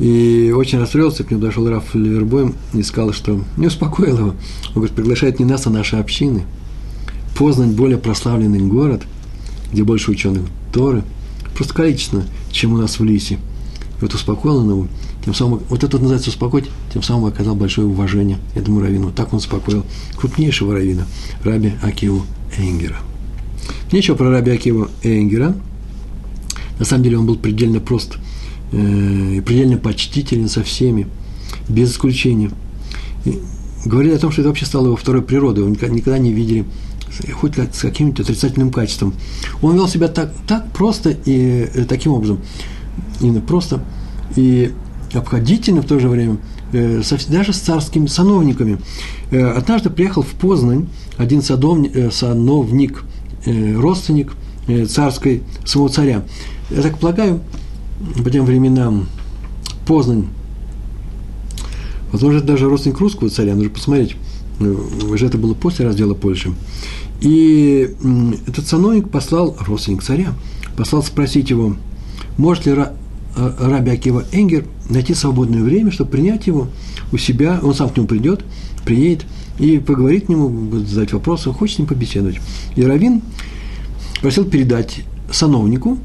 И 0.00 0.52
очень 0.54 0.80
расстроился, 0.80 1.22
к 1.22 1.30
нему 1.30 1.40
дошел 1.40 1.68
Раф 1.68 1.94
Ливербойм 1.94 2.56
и 2.72 2.82
сказал, 2.82 3.12
что 3.12 3.40
не 3.56 3.68
успокоил 3.68 4.18
его. 4.18 4.28
Он 4.30 4.74
говорит, 4.74 4.96
приглашает 4.96 5.38
не 5.38 5.44
нас, 5.44 5.66
а 5.66 5.70
наши 5.70 5.94
общины. 5.94 6.42
Познань 7.38 7.72
более 7.72 7.98
прославленный 7.98 8.58
город, 8.60 9.02
где 9.72 9.84
больше 9.84 10.10
ученых 10.10 10.42
Торы, 10.72 11.04
просто 11.54 11.72
количественно, 11.72 12.26
чем 12.50 12.72
у 12.72 12.78
нас 12.78 12.98
в 12.98 13.04
Лисе– 13.04 13.38
вот 14.02 14.14
успокоил 14.14 14.56
он 14.58 14.70
его, 14.70 14.88
тем 15.24 15.34
самым, 15.34 15.60
вот 15.68 15.84
это 15.84 15.98
называется 15.98 16.30
успокоить, 16.30 16.66
тем 16.92 17.02
самым 17.02 17.26
оказал 17.26 17.54
большое 17.54 17.86
уважение 17.86 18.38
этому 18.54 18.80
раввину. 18.80 19.12
Так 19.12 19.32
он 19.32 19.38
успокоил 19.38 19.84
крупнейшего 20.16 20.74
раввина, 20.74 21.06
раби 21.44 21.72
Акиву 21.82 22.24
Энгера. 22.58 22.96
Нечего 23.92 24.16
про 24.16 24.30
раби 24.30 24.50
Акиву 24.50 24.88
Энгера. 25.02 25.54
На 26.78 26.84
самом 26.84 27.04
деле 27.04 27.18
он 27.18 27.26
был 27.26 27.36
предельно 27.36 27.78
прост 27.78 28.18
э, 28.72 29.34
и 29.36 29.40
предельно 29.40 29.76
почтителен 29.76 30.48
со 30.48 30.64
всеми, 30.64 31.06
без 31.68 31.92
исключения. 31.92 32.50
И 33.24 33.38
говорили 33.84 34.14
о 34.14 34.18
том, 34.18 34.32
что 34.32 34.42
это 34.42 34.48
вообще 34.48 34.66
стало 34.66 34.86
его 34.86 34.96
второй 34.96 35.22
природой. 35.22 35.64
Его 35.64 35.70
никогда 35.94 36.18
не 36.18 36.32
видели 36.32 36.64
хоть 37.32 37.56
с 37.56 37.80
каким-нибудь 37.80 38.20
отрицательным 38.20 38.72
качеством. 38.72 39.14
Он 39.60 39.74
вел 39.74 39.86
себя 39.86 40.08
так, 40.08 40.32
так 40.48 40.72
просто 40.72 41.10
и 41.10 41.68
э, 41.72 41.84
таким 41.84 42.12
образом 42.12 42.40
именно 43.20 43.40
просто 43.40 43.82
и 44.36 44.72
обходительно 45.14 45.82
в 45.82 45.86
то 45.86 45.98
же 45.98 46.08
время, 46.08 46.38
э, 46.72 47.02
даже 47.28 47.52
с 47.52 47.58
царскими 47.58 48.06
сановниками. 48.06 48.78
Э, 49.30 49.50
однажды 49.50 49.90
приехал 49.90 50.22
в 50.22 50.32
Познань 50.32 50.88
один 51.16 51.40
э, 51.40 52.10
сановник 52.10 53.04
родственник 53.44 54.34
царской 54.88 55.42
самого 55.64 55.88
царя. 55.88 56.22
Я 56.70 56.82
так 56.82 56.98
полагаю, 56.98 57.40
по 58.22 58.30
тем 58.30 58.44
временам 58.44 59.08
Познань, 59.84 60.26
возможно, 62.12 62.40
даже 62.40 62.68
родственник 62.68 63.00
русского 63.00 63.30
царя, 63.30 63.56
нужно 63.56 63.70
посмотреть, 63.70 64.14
уже 64.60 65.26
это 65.26 65.38
было 65.38 65.54
после 65.54 65.86
раздела 65.86 66.14
Польши. 66.14 66.52
И 67.20 67.96
этот 68.46 68.68
сановник 68.68 69.08
послал, 69.10 69.56
родственник 69.58 70.04
царя, 70.04 70.34
послал 70.76 71.02
спросить 71.02 71.50
его, 71.50 71.74
может 72.38 72.66
ли 72.66 72.74
Раби 73.34 73.90
Акива 73.90 74.24
Энгер 74.32 74.66
найти 74.88 75.14
свободное 75.14 75.62
время, 75.62 75.90
чтобы 75.90 76.10
принять 76.10 76.46
его 76.46 76.68
у 77.12 77.16
себя, 77.16 77.60
он 77.62 77.74
сам 77.74 77.88
к 77.88 77.96
нему 77.96 78.06
придет, 78.06 78.44
приедет 78.84 79.24
и 79.58 79.78
поговорит 79.78 80.26
к 80.26 80.28
нему, 80.28 80.70
задать 80.80 81.12
вопросы, 81.12 81.48
он 81.48 81.54
хочет 81.54 81.76
с 81.76 81.78
ним 81.78 81.88
побеседовать. 81.88 82.40
И 82.76 82.82
Равин 82.82 83.22
просил 84.20 84.44
передать 84.44 85.00
сановнику, 85.30 85.98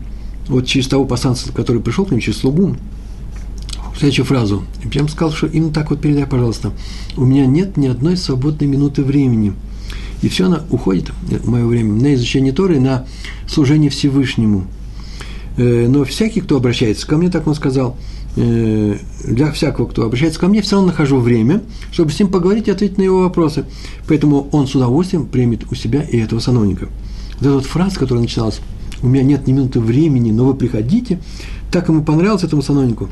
вот 0.48 0.66
через 0.66 0.88
того 0.88 1.06
посланца, 1.06 1.52
который 1.52 1.82
пришел 1.82 2.06
к 2.06 2.12
нему, 2.12 2.22
через 2.22 2.38
слугу, 2.38 2.78
следующую 3.98 4.26
фразу. 4.26 4.64
И 4.84 4.88
прям 4.88 5.10
сказал, 5.10 5.34
что 5.34 5.48
именно 5.48 5.74
так 5.74 5.90
вот 5.90 6.00
передай, 6.00 6.26
пожалуйста. 6.26 6.72
У 7.18 7.26
меня 7.26 7.46
нет 7.46 7.76
ни 7.76 7.88
одной 7.88 8.16
свободной 8.16 8.68
минуты 8.68 9.04
времени. 9.04 9.54
И 10.22 10.30
все 10.30 10.46
она 10.46 10.64
уходит, 10.70 11.12
мое 11.46 11.66
время, 11.66 11.94
на 11.94 12.14
изучение 12.14 12.54
Торы, 12.54 12.80
на 12.80 13.06
служение 13.48 13.90
Всевышнему– 13.90 14.66
Э, 14.77 14.77
но 15.58 16.04
всякий, 16.04 16.42
кто 16.42 16.58
обращается 16.58 17.08
ко 17.08 17.18
мне, 17.18 17.30
так 17.30 17.48
он 17.48 17.56
сказал, 17.56 17.98
э, 18.36 18.98
для 19.26 19.52
всякого, 19.52 19.88
кто 19.88 20.06
обращается 20.06 20.40
ко 20.40 20.48
мне, 20.48 20.62
все 20.62 20.76
равно 20.76 20.92
нахожу 20.92 21.20
время, 21.20 21.64
чтобы 21.92 22.12
с 22.12 22.20
ним 22.20 22.30
поговорить 22.30 22.68
и 22.68 22.72
ответить 22.72 22.98
на 22.98 23.04
его 23.04 23.22
вопросы. 23.22 23.66
Поэтому 24.08 24.48
он 24.52 24.68
с 24.68 24.76
удовольствием 24.76 25.26
примет 25.26 25.72
у 25.72 25.76
себя 25.76 26.04
и 26.04 26.18
этого 26.18 26.40
сановника. 26.40 26.88
Вот 27.40 27.42
эта 27.42 27.54
вот 27.54 27.66
фраза, 27.66 28.00
которая 28.00 28.22
начиналась, 28.22 28.60
у 29.02 29.08
меня 29.08 29.24
нет 29.24 29.48
ни 29.48 29.52
минуты 29.52 29.80
времени, 29.80 30.32
но 30.32 30.46
вы 30.46 30.54
приходите, 30.54 31.20
так 31.72 31.90
ему 31.90 32.04
понравилось 32.04 32.44
этому 32.44 32.62
сановнику, 32.62 33.10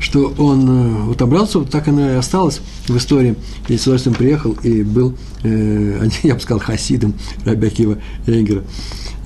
что 0.00 0.32
он 0.38 0.68
э, 0.68 1.02
вот 1.04 1.22
обрался, 1.22 1.58
вот 1.60 1.70
так 1.70 1.86
оно 1.86 2.10
и 2.10 2.14
осталось 2.14 2.60
в 2.88 2.96
истории. 2.96 3.36
И 3.68 3.76
с 3.76 3.82
удовольствием 3.82 4.16
приехал 4.16 4.56
и 4.62 4.82
был, 4.82 5.14
э, 5.44 6.08
я 6.22 6.34
бы 6.34 6.40
сказал, 6.40 6.58
хасидом 6.58 7.14
Рабиакива 7.44 7.98
Эйгера. 8.26 8.64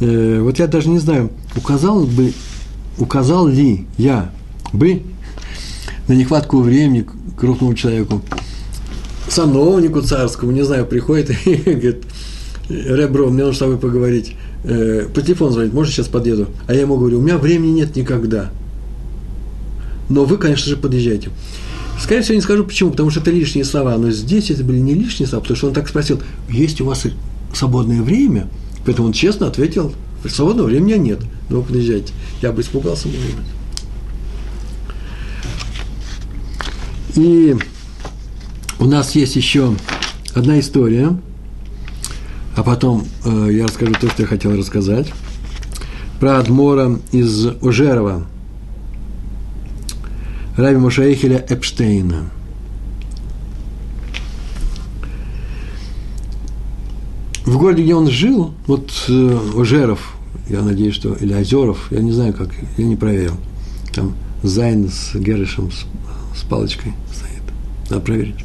Э, 0.00 0.40
вот 0.42 0.58
я 0.58 0.66
даже 0.66 0.88
не 0.88 0.98
знаю, 0.98 1.30
указал 1.56 2.04
бы, 2.04 2.32
указал 2.98 3.46
ли 3.46 3.86
я 3.96 4.32
бы 4.72 5.02
на 6.08 6.12
нехватку 6.14 6.60
времени 6.60 7.06
крупному 7.38 7.74
человеку, 7.74 8.20
сановнику 9.28 10.02
царскому, 10.02 10.52
не 10.52 10.64
знаю, 10.64 10.86
приходит 10.86 11.30
и 11.46 11.54
говорит, 11.64 12.04
Ребро, 12.68 13.28
мне 13.30 13.44
нужно 13.44 13.54
с 13.54 13.58
тобой 13.58 13.78
поговорить. 13.78 14.34
Э, 14.64 15.06
по 15.14 15.22
телефону 15.22 15.52
звонит, 15.52 15.72
может, 15.72 15.94
сейчас 15.94 16.08
подъеду. 16.08 16.48
А 16.66 16.74
я 16.74 16.80
ему 16.80 16.96
говорю, 16.96 17.18
у 17.18 17.22
меня 17.22 17.38
времени 17.38 17.72
нет 17.72 17.94
никогда. 17.94 18.50
Но 20.08 20.24
вы, 20.24 20.38
конечно 20.38 20.68
же, 20.68 20.76
подъезжаете. 20.76 21.30
Скорее 22.00 22.22
всего, 22.22 22.34
не 22.34 22.40
скажу 22.40 22.64
почему, 22.64 22.90
потому 22.90 23.10
что 23.10 23.20
это 23.20 23.30
лишние 23.30 23.64
слова, 23.64 23.96
но 23.96 24.10
здесь 24.10 24.50
это 24.50 24.64
были 24.64 24.78
не 24.78 24.94
лишние 24.94 25.28
слова, 25.28 25.42
потому 25.42 25.56
что 25.56 25.68
он 25.68 25.74
так 25.74 25.88
спросил, 25.88 26.20
есть 26.48 26.80
у 26.80 26.86
вас 26.86 27.06
свободное 27.54 28.02
время? 28.02 28.48
Поэтому 28.84 29.08
он 29.08 29.12
честно 29.12 29.46
ответил, 29.46 29.94
свободного 30.28 30.66
времени 30.66 30.94
нет, 30.94 31.20
но 31.48 31.58
вы 31.58 31.62
подъезжаете. 31.62 32.12
Я 32.42 32.52
бы 32.52 32.62
испугался, 32.62 33.08
может 33.08 33.36
быть. 33.36 33.46
И 37.16 37.56
у 38.78 38.86
нас 38.86 39.14
есть 39.14 39.36
еще 39.36 39.74
одна 40.34 40.58
история, 40.58 41.16
а 42.56 42.62
потом 42.62 43.06
э, 43.24 43.48
я 43.52 43.66
расскажу 43.66 43.94
то, 44.00 44.10
что 44.10 44.22
я 44.22 44.28
хотел 44.28 44.56
рассказать, 44.56 45.12
про 46.18 46.38
Адмора 46.38 46.98
из 47.12 47.46
Ужерова, 47.60 48.26
Раби 50.56 50.76
Мушаихеля 50.76 51.44
Эпштейна. 51.48 52.30
В 57.44 57.58
городе, 57.58 57.82
где 57.82 57.94
он 57.94 58.08
жил, 58.08 58.54
вот 58.68 58.90
э, 59.08 59.38
Ужеров, 59.54 60.14
я 60.48 60.62
надеюсь, 60.62 60.94
что, 60.94 61.12
или 61.14 61.32
Озеров, 61.32 61.88
я 61.90 62.00
не 62.00 62.12
знаю, 62.12 62.32
как, 62.32 62.50
я 62.78 62.84
не 62.84 62.94
проверил, 62.94 63.34
там 63.92 64.14
Зайн 64.44 64.88
с 64.88 65.14
Герышем, 65.14 65.72
с, 65.72 65.84
с 66.38 66.42
палочкой 66.44 66.92
стоит, 67.12 67.42
надо 67.90 68.00
проверить. 68.00 68.36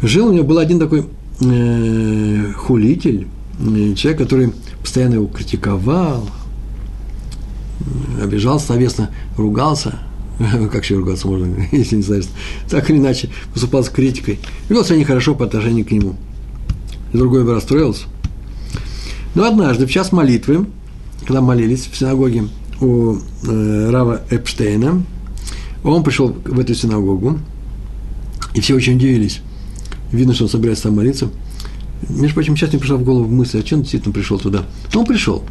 Жил 0.00 0.28
у 0.28 0.32
него 0.32 0.44
был 0.44 0.58
один 0.58 0.78
такой 0.78 1.06
э, 1.40 2.52
хулитель, 2.56 3.26
э, 3.60 3.94
человек, 3.94 4.22
который 4.22 4.52
постоянно 4.80 5.14
его 5.14 5.26
критиковал, 5.26 6.28
обижал 8.22 8.60
словесно, 8.60 9.10
ругался, 9.36 9.98
как 10.70 10.84
еще 10.84 10.96
ругаться 10.96 11.26
можно, 11.26 11.66
если 11.72 11.96
не 11.96 12.02
знаешь, 12.02 12.26
так 12.68 12.88
или 12.90 12.98
иначе 12.98 13.30
поступал 13.52 13.84
с 13.84 13.88
критикой, 13.88 14.38
вел 14.68 14.84
себя 14.84 14.98
нехорошо 14.98 15.34
по 15.34 15.44
отношению 15.44 15.84
к 15.84 15.90
нему. 15.90 16.16
И 17.12 17.16
другой 17.16 17.44
бы 17.44 17.54
расстроился. 17.54 18.04
Но 19.34 19.44
однажды, 19.44 19.86
в 19.86 19.90
час 19.90 20.12
молитвы, 20.12 20.66
когда 21.26 21.40
молились 21.40 21.88
в 21.90 21.96
синагоге 21.96 22.48
у 22.80 23.16
э, 23.46 23.90
Рава 23.90 24.22
Эпштейна, 24.30 25.02
он 25.84 26.02
пришел 26.02 26.28
в 26.44 26.58
эту 26.58 26.74
синагогу, 26.74 27.38
и 28.54 28.60
все 28.60 28.74
очень 28.74 28.96
удивились. 28.96 29.40
Видно, 30.12 30.34
что 30.34 30.44
он 30.44 30.50
собирается 30.50 30.84
там 30.84 30.96
молиться. 30.96 31.28
Между 32.08 32.34
прочим, 32.34 32.56
сейчас 32.56 32.70
мне 32.70 32.78
пришла 32.78 32.96
в 32.96 33.04
голову 33.04 33.28
мысль, 33.28 33.60
а 33.60 33.62
чем 33.62 33.78
он 33.78 33.82
действительно 33.82 34.14
пришел 34.14 34.38
туда? 34.38 34.64
Но 34.94 35.00
он 35.00 35.06
пришел. 35.06 35.44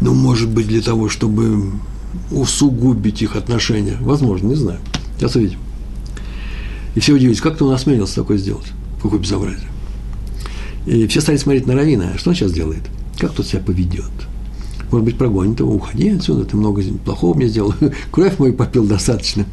Ну, 0.00 0.14
может 0.14 0.48
быть, 0.48 0.66
для 0.66 0.80
того, 0.80 1.08
чтобы 1.08 1.72
усугубить 2.30 3.22
их 3.22 3.36
отношения. 3.36 3.96
Возможно, 4.00 4.48
не 4.48 4.54
знаю. 4.54 4.80
Сейчас 5.16 5.36
увидим. 5.36 5.58
И 6.94 7.00
все 7.00 7.14
удивились, 7.14 7.40
как 7.40 7.56
ты 7.56 7.64
он 7.64 7.72
осмелился 7.72 8.16
такое 8.16 8.38
сделать? 8.38 8.66
Какое 9.02 9.18
безобразие. 9.18 9.68
И 10.86 11.06
все 11.06 11.20
стали 11.20 11.36
смотреть 11.36 11.66
на 11.66 11.74
Равина. 11.74 12.16
Что 12.16 12.30
он 12.30 12.36
сейчас 12.36 12.52
делает? 12.52 12.82
Как 13.18 13.32
тот 13.32 13.46
себя 13.46 13.60
поведет? 13.60 14.10
Может 14.90 15.04
быть, 15.06 15.18
прогонит 15.18 15.60
его, 15.60 15.74
уходи 15.74 16.10
отсюда, 16.10 16.44
ты 16.44 16.56
много 16.56 16.82
плохого 17.04 17.34
мне 17.34 17.48
сделал, 17.48 17.74
кровь 18.12 18.38
мою 18.38 18.54
попил 18.54 18.84
достаточно. 18.84 19.44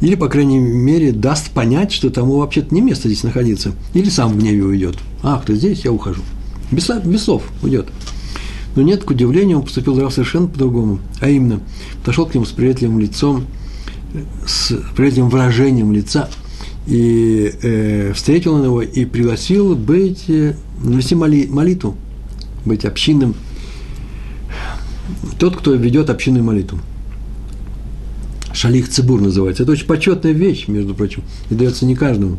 Или, 0.00 0.14
по 0.14 0.28
крайней 0.28 0.58
мере, 0.58 1.12
даст 1.12 1.50
понять, 1.50 1.92
что 1.92 2.10
тому 2.10 2.38
вообще-то 2.38 2.74
не 2.74 2.80
место 2.80 3.08
здесь 3.08 3.22
находиться. 3.22 3.72
Или 3.94 4.08
сам 4.08 4.32
в 4.32 4.38
гневе 4.38 4.62
уйдет. 4.62 4.96
А, 5.22 5.38
кто 5.38 5.54
здесь, 5.54 5.84
я 5.84 5.92
ухожу. 5.92 6.22
Без, 6.70 6.88
без 7.04 7.22
слов 7.22 7.44
уйдет. 7.62 7.88
Но 8.74 8.82
нет, 8.82 9.04
к 9.04 9.10
удивлению, 9.10 9.58
он 9.58 9.64
поступил 9.64 10.10
совершенно 10.10 10.46
по-другому. 10.46 11.00
А 11.20 11.28
именно, 11.28 11.60
подошел 12.00 12.26
к 12.26 12.34
нему 12.34 12.44
с 12.44 12.50
приветливым 12.50 13.00
лицом, 13.00 13.46
с 14.46 14.74
приветливым 14.96 15.30
выражением 15.30 15.92
лица, 15.92 16.28
и 16.86 17.52
э, 17.62 18.12
встретил 18.14 18.54
он 18.54 18.64
его 18.64 18.82
и 18.82 19.04
пригласил 19.04 19.76
быть, 19.76 20.24
э, 20.28 20.56
вести 20.82 21.14
моли, 21.14 21.46
молитву, 21.46 21.96
быть 22.64 22.84
общинным, 22.84 23.34
тот, 25.38 25.56
кто 25.56 25.74
ведет 25.74 26.10
общинную 26.10 26.44
молитву. 26.44 26.78
Шалих 28.52 28.88
Цибур 28.88 29.20
называется. 29.20 29.62
Это 29.62 29.72
очень 29.72 29.86
почетная 29.86 30.32
вещь, 30.32 30.68
между 30.68 30.94
прочим, 30.94 31.22
и 31.50 31.54
дается 31.54 31.86
не 31.86 31.94
каждому. 31.94 32.38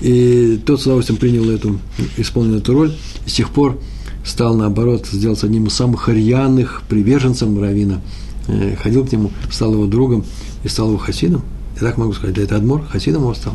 И 0.00 0.60
тот 0.66 0.80
с 0.80 0.84
удовольствием 0.84 1.18
принял 1.18 1.48
эту, 1.48 1.78
исполнил 2.16 2.58
эту 2.58 2.72
роль, 2.74 2.92
и 3.24 3.30
с 3.30 3.34
тех 3.34 3.50
пор 3.50 3.80
стал, 4.24 4.54
наоборот, 4.54 5.06
сделался 5.10 5.46
одним 5.46 5.66
из 5.66 5.74
самых 5.74 6.08
рьяных 6.08 6.82
приверженцев 6.88 7.48
Равина, 7.58 8.00
э, 8.48 8.76
ходил 8.76 9.06
к 9.06 9.12
нему, 9.12 9.30
стал 9.50 9.72
его 9.72 9.86
другом 9.86 10.24
и 10.64 10.68
стал 10.68 10.88
его 10.88 10.98
хасидом. 10.98 11.42
Я 11.76 11.88
так 11.88 11.98
могу 11.98 12.12
сказать, 12.12 12.36
да 12.36 12.42
это 12.42 12.56
Адмор, 12.56 12.84
хасидом 12.86 13.22
его 13.22 13.34
стал. 13.34 13.54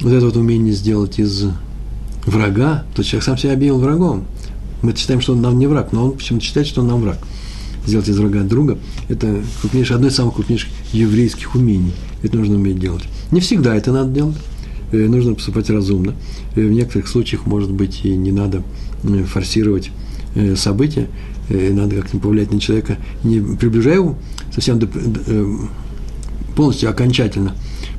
Вот 0.00 0.12
это 0.12 0.26
вот 0.26 0.36
умение 0.36 0.74
сделать 0.74 1.18
из 1.18 1.46
врага, 2.26 2.84
тот 2.94 3.06
человек 3.06 3.24
сам 3.24 3.38
себя 3.38 3.54
объявил 3.54 3.78
врагом. 3.78 4.24
Мы 4.82 4.94
считаем, 4.94 5.20
что 5.20 5.32
он 5.32 5.40
нам 5.40 5.58
не 5.58 5.66
враг, 5.66 5.92
но 5.92 6.04
он 6.04 6.12
почему-то 6.12 6.44
считает, 6.44 6.66
что 6.66 6.82
он 6.82 6.88
нам 6.88 7.00
враг. 7.00 7.18
Сделать 7.86 8.08
из 8.08 8.18
врага 8.18 8.42
друга– 8.42 8.78
это 9.08 9.42
крупнейшее, 9.60 9.94
одно 9.94 10.08
из 10.08 10.14
самых 10.14 10.34
крупнейших 10.34 10.70
еврейских 10.92 11.54
умений. 11.54 11.92
Это 12.22 12.36
нужно 12.36 12.56
уметь 12.56 12.78
делать. 12.78 13.04
Не 13.30 13.40
всегда 13.40 13.74
это 13.74 13.92
надо 13.92 14.10
делать. 14.10 14.36
Э, 14.92 15.06
нужно 15.08 15.34
поступать 15.34 15.68
разумно. 15.70 16.14
Э, 16.54 16.66
в 16.66 16.70
некоторых 16.70 17.08
случаях, 17.08 17.46
может 17.46 17.70
быть, 17.70 18.04
и 18.04 18.14
не 18.14 18.32
надо 18.32 18.62
э, 19.02 19.24
форсировать 19.24 19.90
события, 20.54 21.08
надо 21.48 21.96
как-то 21.96 22.18
повлиять 22.18 22.52
на 22.52 22.60
человека, 22.60 22.98
не 23.24 23.40
приближая 23.40 23.94
его 23.94 24.18
совсем 24.54 24.78
до, 24.78 24.86
полностью 26.54 26.90
окончательно. 26.90 27.54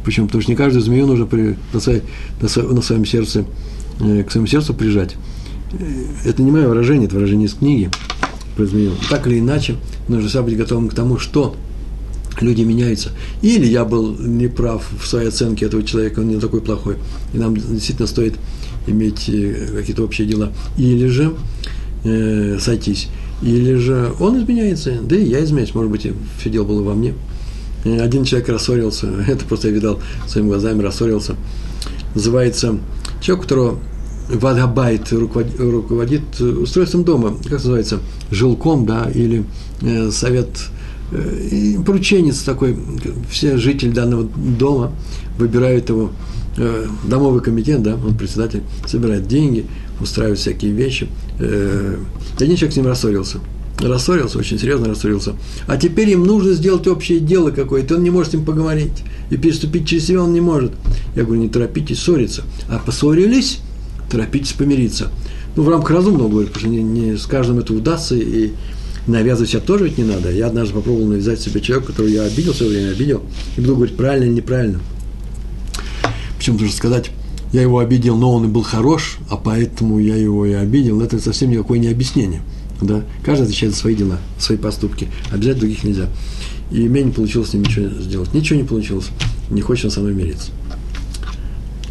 Почему? 0.05 0.27
Потому 0.27 0.43
что 0.43 0.51
не 0.51 0.55
каждую 0.55 0.83
змею 0.83 1.07
нужно 1.07 1.25
при, 1.25 1.55
на, 1.73 1.79
своем, 1.79 2.03
на 2.39 2.81
своем 2.83 3.05
сердце, 3.07 3.43
к 3.97 4.29
своему 4.29 4.45
сердцу 4.45 4.75
прижать. 4.75 5.15
Это 6.25 6.43
не 6.43 6.51
мое 6.51 6.67
выражение, 6.67 7.07
это 7.07 7.15
выражение 7.15 7.47
из 7.47 7.55
книги 7.55 7.89
про 8.55 8.67
змею. 8.67 8.91
Так 9.09 9.25
или 9.25 9.39
иначе, 9.39 9.77
нужно 10.07 10.27
всегда 10.27 10.43
быть 10.43 10.57
готовым 10.57 10.87
к 10.89 10.93
тому, 10.93 11.17
что 11.17 11.55
люди 12.41 12.61
меняются. 12.61 13.11
Или 13.41 13.65
я 13.65 13.85
был 13.85 14.15
неправ 14.17 14.87
в 14.99 15.05
своей 15.07 15.29
оценке 15.29 15.65
этого 15.65 15.83
человека, 15.83 16.19
он 16.19 16.27
не 16.27 16.39
такой 16.39 16.61
плохой, 16.61 16.97
и 17.33 17.37
нам 17.37 17.55
действительно 17.55 18.07
стоит 18.07 18.35
иметь 18.87 19.29
э, 19.29 19.67
какие-то 19.75 20.03
общие 20.03 20.27
дела. 20.27 20.51
Или 20.77 21.07
же 21.07 21.33
э, 22.03 22.57
сойтись. 22.59 23.09
Или 23.41 23.75
же 23.75 24.13
он 24.19 24.39
изменяется, 24.39 24.97
да 25.01 25.15
и 25.15 25.25
я 25.25 25.43
изменяюсь, 25.43 25.75
может 25.75 25.91
быть, 25.91 26.07
все 26.39 26.49
дело 26.49 26.65
было 26.65 26.81
во 26.81 26.93
мне. 26.93 27.13
Э, 27.83 28.01
один 28.01 28.23
человек 28.23 28.49
рассорился, 28.49 29.07
это 29.27 29.45
просто 29.45 29.67
я 29.67 29.73
видал 29.73 29.99
своими 30.27 30.49
глазами, 30.49 30.81
рассорился. 30.81 31.35
Называется 32.15 32.77
человек, 33.21 33.39
у 33.39 33.43
которого 33.43 33.79
Вадгабайт 34.29 35.11
руководит, 35.11 36.41
устройством 36.41 37.03
дома, 37.03 37.37
как 37.43 37.53
называется, 37.53 37.99
жилком, 38.29 38.85
да, 38.85 39.09
или 39.13 39.45
э, 39.81 40.11
совет 40.11 40.49
и 41.11 41.79
порученец 41.85 42.41
такой, 42.41 42.77
все 43.29 43.57
жители 43.57 43.91
данного 43.91 44.23
дома 44.23 44.91
выбирают 45.37 45.89
его, 45.89 46.11
э, 46.57 46.85
домовый 47.07 47.41
комитет, 47.41 47.81
да, 47.81 47.95
он 47.95 48.17
председатель, 48.17 48.61
собирает 48.85 49.27
деньги, 49.27 49.65
устраивает 50.01 50.39
всякие 50.39 50.71
вещи. 50.71 51.07
Э, 51.39 51.97
один 52.37 52.55
человек 52.55 52.73
с 52.73 52.77
ним 52.77 52.87
рассорился. 52.87 53.39
Рассорился, 53.79 54.39
очень 54.39 54.59
серьезно 54.59 54.89
рассорился. 54.89 55.35
А 55.67 55.77
теперь 55.77 56.09
им 56.09 56.25
нужно 56.25 56.53
сделать 56.53 56.87
общее 56.87 57.19
дело 57.19 57.51
какое-то, 57.51 57.95
он 57.95 58.03
не 58.03 58.09
может 58.09 58.33
им 58.33 58.43
поговорить. 58.43 59.03
И 59.29 59.37
переступить 59.37 59.87
через 59.87 60.07
себя 60.07 60.23
он 60.23 60.33
не 60.33 60.41
может. 60.41 60.71
Я 61.15 61.23
говорю, 61.23 61.41
не 61.41 61.49
торопитесь 61.49 61.99
ссориться. 61.99 62.43
А 62.69 62.79
поссорились, 62.79 63.59
торопитесь 64.09 64.53
помириться. 64.53 65.09
Ну, 65.55 65.63
в 65.63 65.69
рамках 65.69 65.91
разумного, 65.91 66.29
говорю, 66.29 66.47
потому 66.47 66.65
что 66.65 66.69
не, 66.69 66.83
не 66.83 67.17
с 67.17 67.25
каждым 67.25 67.59
это 67.59 67.73
удастся, 67.73 68.15
и 68.15 68.51
навязывать 69.07 69.49
себя 69.49 69.61
тоже 69.61 69.85
ведь 69.85 69.97
не 69.97 70.03
надо. 70.03 70.31
Я 70.31 70.47
однажды 70.47 70.73
попробовал 70.75 71.07
навязать 71.07 71.39
себе 71.39 71.61
человека, 71.61 71.91
которого 71.91 72.09
я 72.09 72.23
обидел 72.23 72.53
в 72.53 72.57
свое 72.57 72.71
время, 72.71 72.91
обидел, 72.91 73.21
и 73.55 73.61
буду 73.61 73.75
говорить, 73.75 73.95
правильно 73.95 74.25
или 74.25 74.33
неправильно. 74.33 74.79
Причем 76.37 76.53
нужно 76.53 76.71
сказать, 76.71 77.11
я 77.53 77.61
его 77.61 77.79
обидел, 77.79 78.17
но 78.17 78.33
он 78.33 78.45
и 78.45 78.47
был 78.47 78.63
хорош, 78.63 79.17
а 79.29 79.37
поэтому 79.37 79.99
я 79.99 80.15
его 80.15 80.45
и 80.45 80.53
обидел. 80.53 81.01
Это 81.01 81.19
совсем 81.19 81.49
никакое 81.49 81.79
не 81.79 81.87
объяснение. 81.87 82.41
Да? 82.81 83.03
Каждый 83.23 83.43
отвечает 83.43 83.73
за 83.73 83.79
свои 83.79 83.95
дела, 83.95 84.19
свои 84.37 84.57
поступки. 84.57 85.07
Обижать 85.31 85.57
других 85.57 85.83
нельзя. 85.83 86.09
И 86.71 86.79
меня 86.87 87.05
не 87.05 87.11
получилось 87.11 87.49
с 87.49 87.53
ним 87.53 87.63
ничего 87.63 87.89
сделать. 88.01 88.33
Ничего 88.33 88.59
не 88.59 88.67
получилось. 88.67 89.07
Не 89.49 89.61
хочет 89.61 89.85
он 89.85 89.91
со 89.91 90.01
мной 90.01 90.13
мириться. 90.13 90.51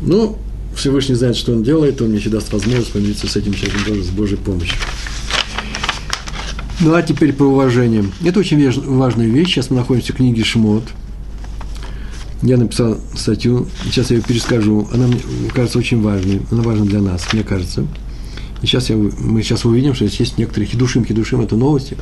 Ну, 0.03 0.37
Всевышний 0.77 1.15
знает, 1.15 1.37
что 1.37 1.53
он 1.53 1.63
делает, 1.63 2.03
он 2.03 2.09
мне 2.09 2.19
еще 2.19 2.29
даст 2.29 2.53
возможность 2.53 2.93
помириться 2.93 3.27
с 3.27 3.35
этим 3.35 3.55
человеком 3.55 3.81
тоже 3.87 4.05
с 4.05 4.09
Божьей 4.09 4.37
помощью. 4.37 4.77
Ну 6.81 6.95
а 6.95 7.03
теперь 7.03 7.33
про 7.33 7.47
уважение. 7.47 8.05
Это 8.23 8.41
очень 8.41 8.71
важная 8.83 9.27
вещь. 9.27 9.55
Сейчас 9.55 9.71
мы 9.71 9.77
находимся 9.77 10.13
в 10.13 10.17
книге 10.17 10.45
Шмот. 10.45 10.85
Я 12.43 12.59
написал 12.59 12.99
статью, 13.15 13.67
сейчас 13.85 14.11
я 14.11 14.19
ее 14.19 14.23
перескажу. 14.23 14.87
Она 14.93 15.07
мне 15.07 15.19
кажется 15.55 15.79
очень 15.79 16.03
важной. 16.03 16.43
Она 16.51 16.63
важна 16.63 16.85
для 16.85 17.01
нас, 17.01 17.33
мне 17.33 17.43
кажется. 17.43 17.87
И 18.63 18.67
сейчас 18.67 18.91
я, 18.91 18.97
мы 18.97 19.43
сейчас 19.43 19.65
увидим, 19.65 19.95
что 19.95 20.07
здесь 20.07 20.21
есть 20.21 20.39
некоторые 20.39 20.69
хидушим, 20.69 21.05
хидушим– 21.05 21.41
это 21.43 21.57
новости. 21.57 21.97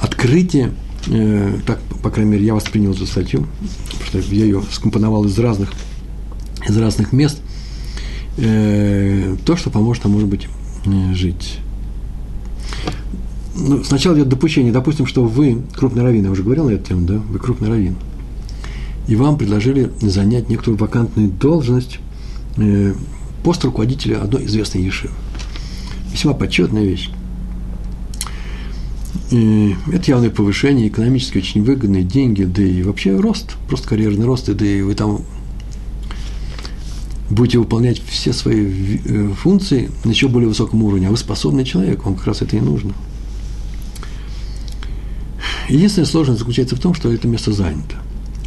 Открытие 0.00 0.72
э, 1.06 1.58
так, 1.66 1.80
по 2.02 2.10
крайней 2.10 2.32
мере, 2.32 2.44
я 2.44 2.54
воспринял 2.54 2.92
эту 2.92 3.06
статью, 3.06 3.46
потому 4.06 4.22
что 4.22 4.34
я 4.34 4.44
ее 4.44 4.62
скомпоновал 4.70 5.24
из 5.24 5.38
разных, 5.38 5.72
из 6.68 6.76
разных 6.76 7.12
мест, 7.12 7.40
э, 8.36 9.36
то, 9.44 9.56
что 9.56 9.70
поможет 9.70 10.04
нам, 10.04 10.12
может 10.12 10.28
быть, 10.28 10.48
э, 10.84 11.14
жить. 11.14 11.58
Ну, 13.60 13.82
сначала 13.82 14.14
идет 14.14 14.28
допущение. 14.28 14.72
Допустим, 14.72 15.06
что 15.06 15.24
вы 15.24 15.62
крупный 15.74 16.02
раввин, 16.02 16.24
я 16.24 16.30
уже 16.30 16.44
говорил 16.44 16.66
на 16.66 16.70
эту 16.70 16.86
тему, 16.86 17.06
да? 17.06 17.14
Вы 17.14 17.38
крупный 17.38 17.68
раввин. 17.68 17.96
И 19.08 19.16
вам 19.16 19.36
предложили 19.36 19.90
занять 20.00 20.48
некоторую 20.48 20.78
вакантную 20.78 21.28
должность 21.28 21.98
э, 22.56 22.94
пост 23.42 23.64
руководителя 23.64 24.22
одной 24.22 24.44
известной 24.46 24.82
ешивы. 24.82 25.12
Весьма 26.12 26.34
почетная 26.34 26.84
вещь. 26.84 27.10
И 29.30 29.74
это 29.92 30.10
явное 30.10 30.30
повышение, 30.30 30.88
экономически 30.88 31.38
очень 31.38 31.62
выгодные 31.62 32.04
деньги, 32.04 32.44
да 32.44 32.62
и 32.62 32.82
вообще 32.82 33.16
рост, 33.18 33.56
просто 33.68 33.88
карьерный 33.88 34.24
рост, 34.24 34.48
и 34.48 34.54
да 34.54 34.64
и 34.64 34.82
вы 34.82 34.94
там 34.94 35.22
будете 37.28 37.58
выполнять 37.58 38.00
все 38.06 38.32
свои 38.32 39.00
э, 39.04 39.30
функции 39.36 39.90
на 40.04 40.10
еще 40.10 40.28
более 40.28 40.48
высоком 40.48 40.82
уровне, 40.82 41.08
а 41.08 41.10
вы 41.10 41.16
способный 41.16 41.64
человек, 41.64 42.04
вам 42.04 42.14
как 42.14 42.26
раз 42.26 42.42
это 42.42 42.56
и 42.56 42.60
нужно. 42.60 42.94
Единственная 45.68 46.06
сложность 46.06 46.38
заключается 46.40 46.76
в 46.76 46.80
том, 46.80 46.94
что 46.94 47.12
это 47.12 47.28
место 47.28 47.52
занято. 47.52 47.96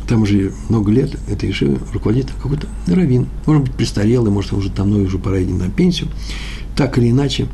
Там 0.08 0.24
уже 0.24 0.52
много 0.70 0.92
лет 0.92 1.18
это 1.28 1.50
Ишива 1.50 1.80
руководит 1.94 2.32
какой-то 2.42 2.68
раввин, 2.88 3.28
может 3.46 3.64
быть, 3.64 3.74
престарелый, 3.74 4.32
может, 4.32 4.52
уже 4.54 4.70
давно 4.70 4.98
уже 4.98 5.18
пора 5.18 5.42
идти 5.42 5.54
на 5.54 5.70
пенсию. 5.70 6.10
Так 6.76 6.98
или 6.98 7.12
иначе, 7.12 7.48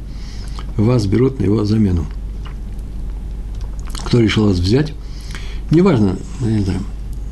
вас 0.78 1.06
берут 1.06 1.40
на 1.40 1.44
его 1.44 1.66
замену. 1.66 2.06
Кто 4.06 4.20
решил 4.20 4.48
вас 4.48 4.58
взять? 4.60 4.94
Неважно, 5.70 6.18
я 6.40 6.48
не 6.48 6.64
знаю, 6.64 6.80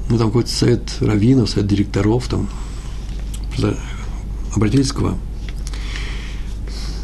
ну, 0.09 0.17
там 0.17 0.27
какой-то 0.27 0.49
совет 0.49 0.97
раввинов, 0.99 1.49
совет 1.49 1.67
директоров, 1.67 2.27
там, 2.27 2.49
обратились 4.53 4.91
к 4.91 4.99
вам. 4.99 5.17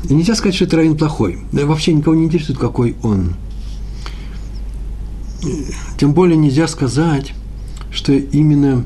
И 0.10 0.14
нельзя 0.14 0.36
сказать, 0.36 0.56
что 0.56 0.66
это 0.66 0.78
раввин 0.78 0.98
плохой. 0.98 1.40
Вообще 1.52 1.94
никого 1.94 2.16
не 2.16 2.26
интересует, 2.26 2.60
какой 2.60 2.98
он. 3.02 3.36
Тем 5.98 6.14
более 6.14 6.38
нельзя 6.38 6.68
сказать, 6.68 7.34
что 7.92 8.14
именно 8.14 8.86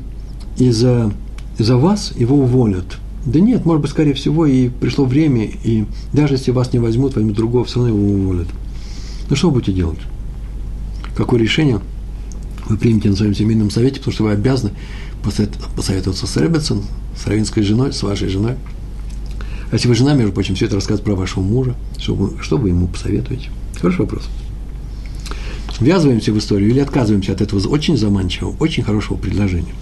из-за 0.58 1.12
из 1.58 1.70
вас 1.70 2.12
его 2.16 2.36
уволят. 2.36 2.98
Да 3.24 3.40
нет, 3.40 3.64
может 3.64 3.82
быть, 3.82 3.90
скорее 3.90 4.14
всего, 4.14 4.46
и 4.46 4.68
пришло 4.68 5.04
время, 5.04 5.46
и 5.46 5.86
даже 6.12 6.34
если 6.34 6.50
вас 6.50 6.72
не 6.72 6.78
возьмут, 6.78 7.16
возьмут 7.16 7.34
другого, 7.34 7.64
все 7.64 7.80
равно 7.80 7.96
его 7.96 8.08
уволят. 8.08 8.46
Ну 9.28 9.36
что 9.36 9.48
вы 9.48 9.54
будете 9.54 9.72
делать? 9.72 9.98
Какое 11.16 11.40
решение 11.40 11.80
вы 12.68 12.76
примете 12.76 13.08
на 13.08 13.16
своем 13.16 13.34
семейном 13.34 13.70
совете, 13.70 13.98
потому 13.98 14.12
что 14.12 14.24
вы 14.24 14.32
обязаны 14.32 14.72
посоветоваться 15.74 16.26
с 16.26 16.36
Ребетсон, 16.36 16.82
с 17.16 17.26
равинской 17.26 17.62
женой, 17.62 17.92
с 17.92 18.02
вашей 18.02 18.28
женой. 18.28 18.54
А 19.70 19.74
если 19.74 19.88
вы 19.88 19.96
жена, 19.96 20.14
между 20.14 20.32
прочим, 20.32 20.54
все 20.54 20.66
это 20.66 20.76
рассказывает 20.76 21.04
про 21.04 21.16
вашего 21.16 21.42
мужа, 21.42 21.74
что 21.98 22.14
вы, 22.14 22.40
что 22.42 22.58
вы 22.58 22.68
ему 22.68 22.86
посоветуете? 22.86 23.48
Хороший 23.80 24.00
вопрос 24.02 24.28
ввязываемся 25.80 26.32
в 26.32 26.38
историю 26.38 26.70
или 26.70 26.80
отказываемся 26.80 27.32
от 27.32 27.40
этого 27.40 27.66
очень 27.68 27.96
заманчивого, 27.96 28.56
очень 28.58 28.82
хорошего 28.82 29.16
предложения. 29.16 29.74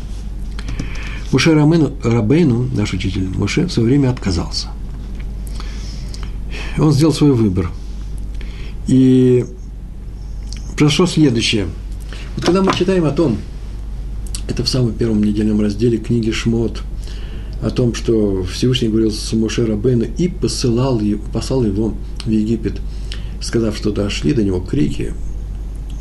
Муше 1.32 1.52
Рамену, 1.52 1.92
Рабейну, 2.02 2.68
наш 2.74 2.92
учитель 2.92 3.28
Муше, 3.28 3.66
в 3.66 3.72
свое 3.72 3.88
время 3.88 4.10
отказался. 4.10 4.68
Он 6.78 6.92
сделал 6.92 7.12
свой 7.12 7.32
выбор. 7.32 7.70
И 8.86 9.44
произошло 10.76 11.06
следующее. 11.06 11.66
Вот 12.36 12.44
когда 12.44 12.62
мы 12.62 12.72
читаем 12.74 13.04
о 13.04 13.10
том, 13.10 13.38
это 14.48 14.62
в 14.62 14.68
самом 14.68 14.92
первом 14.92 15.22
недельном 15.22 15.60
разделе 15.60 15.98
книги 15.98 16.30
Шмот, 16.30 16.82
о 17.62 17.70
том, 17.70 17.94
что 17.94 18.44
Всевышний 18.44 18.88
говорил 18.88 19.10
с 19.10 19.32
Моше 19.32 19.64
Рабейну 19.64 20.06
и 20.18 20.28
посылал, 20.28 21.00
послал 21.32 21.64
его 21.64 21.94
в 22.24 22.30
Египет, 22.30 22.80
сказав, 23.40 23.76
что 23.76 23.90
дошли 23.90 24.34
до 24.34 24.42
него 24.42 24.60
крики, 24.60 25.14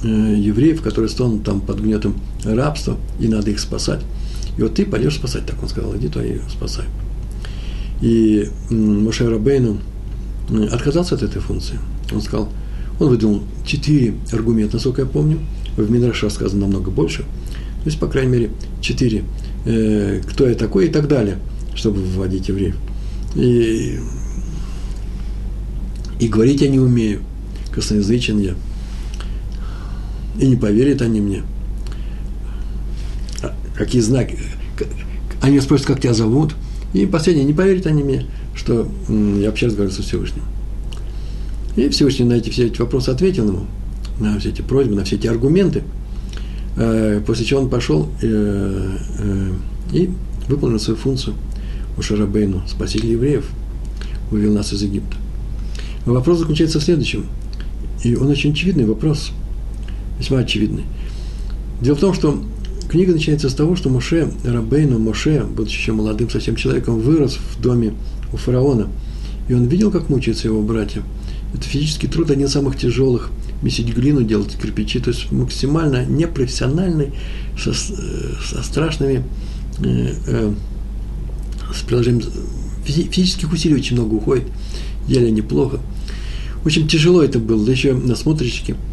евреев, 0.04 0.82
которые 0.82 1.10
стонут 1.10 1.44
там 1.44 1.62
под 1.62 1.80
гнетом 1.80 2.16
рабства, 2.44 2.98
и 3.20 3.28
надо 3.28 3.52
их 3.52 3.60
спасать. 3.60 4.02
И 4.58 4.62
вот 4.62 4.76
ты 4.76 4.86
пойдешь 4.86 5.16
спасать, 5.16 5.46
так 5.46 5.62
он 5.62 5.70
сказал, 5.70 5.96
иди 5.96 6.08
туда 6.08 6.26
и 6.26 6.38
спасай. 6.50 6.86
И 8.02 8.50
Моше 8.70 9.30
Рабейну 9.30 9.80
э, 10.50 10.66
отказался 10.66 11.16
от 11.16 11.24
этой 11.24 11.42
функции. 11.42 11.80
Он 12.12 12.22
сказал, 12.22 12.50
он 13.00 13.10
выдал 13.10 13.42
четыре 13.66 14.16
аргумента, 14.32 14.76
насколько 14.76 15.02
я 15.02 15.08
помню, 15.08 15.40
в 15.78 15.90
Минраше 15.90 16.26
рассказано 16.26 16.62
намного 16.62 16.92
больше, 16.92 17.20
то 17.22 17.90
есть, 17.90 18.00
по 18.00 18.08
крайней 18.08 18.32
мере, 18.32 18.52
четыре, 18.82 19.24
э, 19.66 20.22
кто 20.30 20.48
я 20.48 20.56
такой 20.56 20.88
и 20.88 20.90
так 20.90 21.08
далее, 21.08 21.40
чтобы 21.76 22.02
вводить 22.02 22.50
евреев. 22.50 22.76
И, 23.36 24.00
и 26.20 26.28
говорить 26.28 26.62
я 26.62 26.68
не 26.68 26.80
умею, 26.80 27.22
косноязычен 27.72 28.40
я– 28.40 28.56
и 30.40 30.48
не 30.48 30.56
поверят 30.56 31.02
они 31.02 31.22
мне. 31.22 31.44
А 33.42 33.54
какие 33.76 34.02
знаки? 34.02 34.38
Они 35.42 35.60
спросят, 35.60 35.88
как 35.88 36.00
тебя 36.00 36.14
зовут. 36.14 36.56
И 36.94 37.06
последнее, 37.06 37.46
не 37.46 37.54
поверят 37.54 37.88
они 37.88 38.04
мне, 38.04 38.26
что 38.56 38.88
я 39.10 39.50
общаюсь, 39.50 39.74
говорю, 39.74 39.92
со 39.92 40.04
Всевышним. 40.04 40.44
И 41.76 41.90
Всевышний 41.90 42.26
на 42.26 42.34
эти 42.34 42.50
все 42.50 42.68
эти 42.68 42.80
вопросы 42.80 43.10
ответил 43.10 43.48
ему, 43.48 43.66
на 44.20 44.40
все 44.40 44.50
эти 44.50 44.62
просьбы, 44.62 44.96
на 44.96 45.04
все 45.04 45.16
эти 45.16 45.26
аргументы. 45.26 45.84
Э, 46.78 47.20
после 47.26 47.46
чего 47.46 47.62
он 47.62 47.70
пошел 47.70 48.10
э, 48.22 48.98
э, 49.20 49.52
и 49.92 50.10
выполнил 50.48 50.80
свою 50.80 50.98
функцию 50.98 51.36
у 51.98 52.02
Шарабейну, 52.02 52.62
спаситель 52.68 53.12
евреев, 53.12 53.46
вывел 54.30 54.54
нас 54.54 54.72
из 54.72 54.84
Египта. 54.84 55.18
Вопрос 56.06 56.40
заключается 56.40 56.80
в 56.80 56.84
следующем. 56.84 57.26
И 58.04 58.16
он 58.16 58.28
очень 58.28 58.52
очевидный 58.52 58.86
вопрос– 58.86 59.32
весьма 60.24 60.40
очевидный. 60.40 60.86
Дело 61.82 61.96
в 61.96 62.00
том, 62.00 62.14
что 62.14 62.42
книга 62.90 63.14
начинается 63.14 63.50
с 63.50 63.54
того, 63.54 63.76
что 63.76 63.90
Моше, 63.90 64.32
Рабейну 64.44 65.00
Моше, 65.00 65.44
будучи 65.44 65.76
еще 65.76 65.92
молодым 65.92 66.30
совсем 66.30 66.56
человеком, 66.56 67.00
вырос 67.00 67.38
в 67.38 67.62
доме 67.62 67.94
у 68.32 68.38
фараона. 68.38 68.88
И 69.50 69.54
он 69.54 69.66
видел, 69.66 69.92
как 69.92 70.10
мучаются 70.10 70.48
его 70.48 70.62
братья. 70.62 71.04
Это 71.54 71.64
физический 71.64 72.08
труд 72.08 72.32
один 72.32 72.48
из 72.48 72.52
самых 72.52 72.78
тяжелых. 72.78 73.32
Месить 73.62 73.94
глину, 73.94 74.24
делать 74.24 74.58
кирпичи, 74.62 75.00
то 75.00 75.10
есть 75.10 75.32
максимально 75.32 76.06
непрофессиональный, 76.06 77.14
со, 77.58 77.74
со 77.74 78.64
страшными, 78.64 79.24
э, 79.80 80.14
э, 80.28 80.54
с 81.74 81.82
приложением 81.82 82.30
физи, 82.84 83.04
физических 83.04 83.52
усилий 83.54 83.76
очень 83.76 83.96
много 83.96 84.16
уходит, 84.16 84.46
еле 85.08 85.32
неплохо. 85.32 85.80
Очень 86.66 86.88
тяжело 86.88 87.22
это 87.22 87.40
было, 87.40 87.66
да 87.66 87.72
еще 87.72 87.94
насмотрщики– 87.94 88.76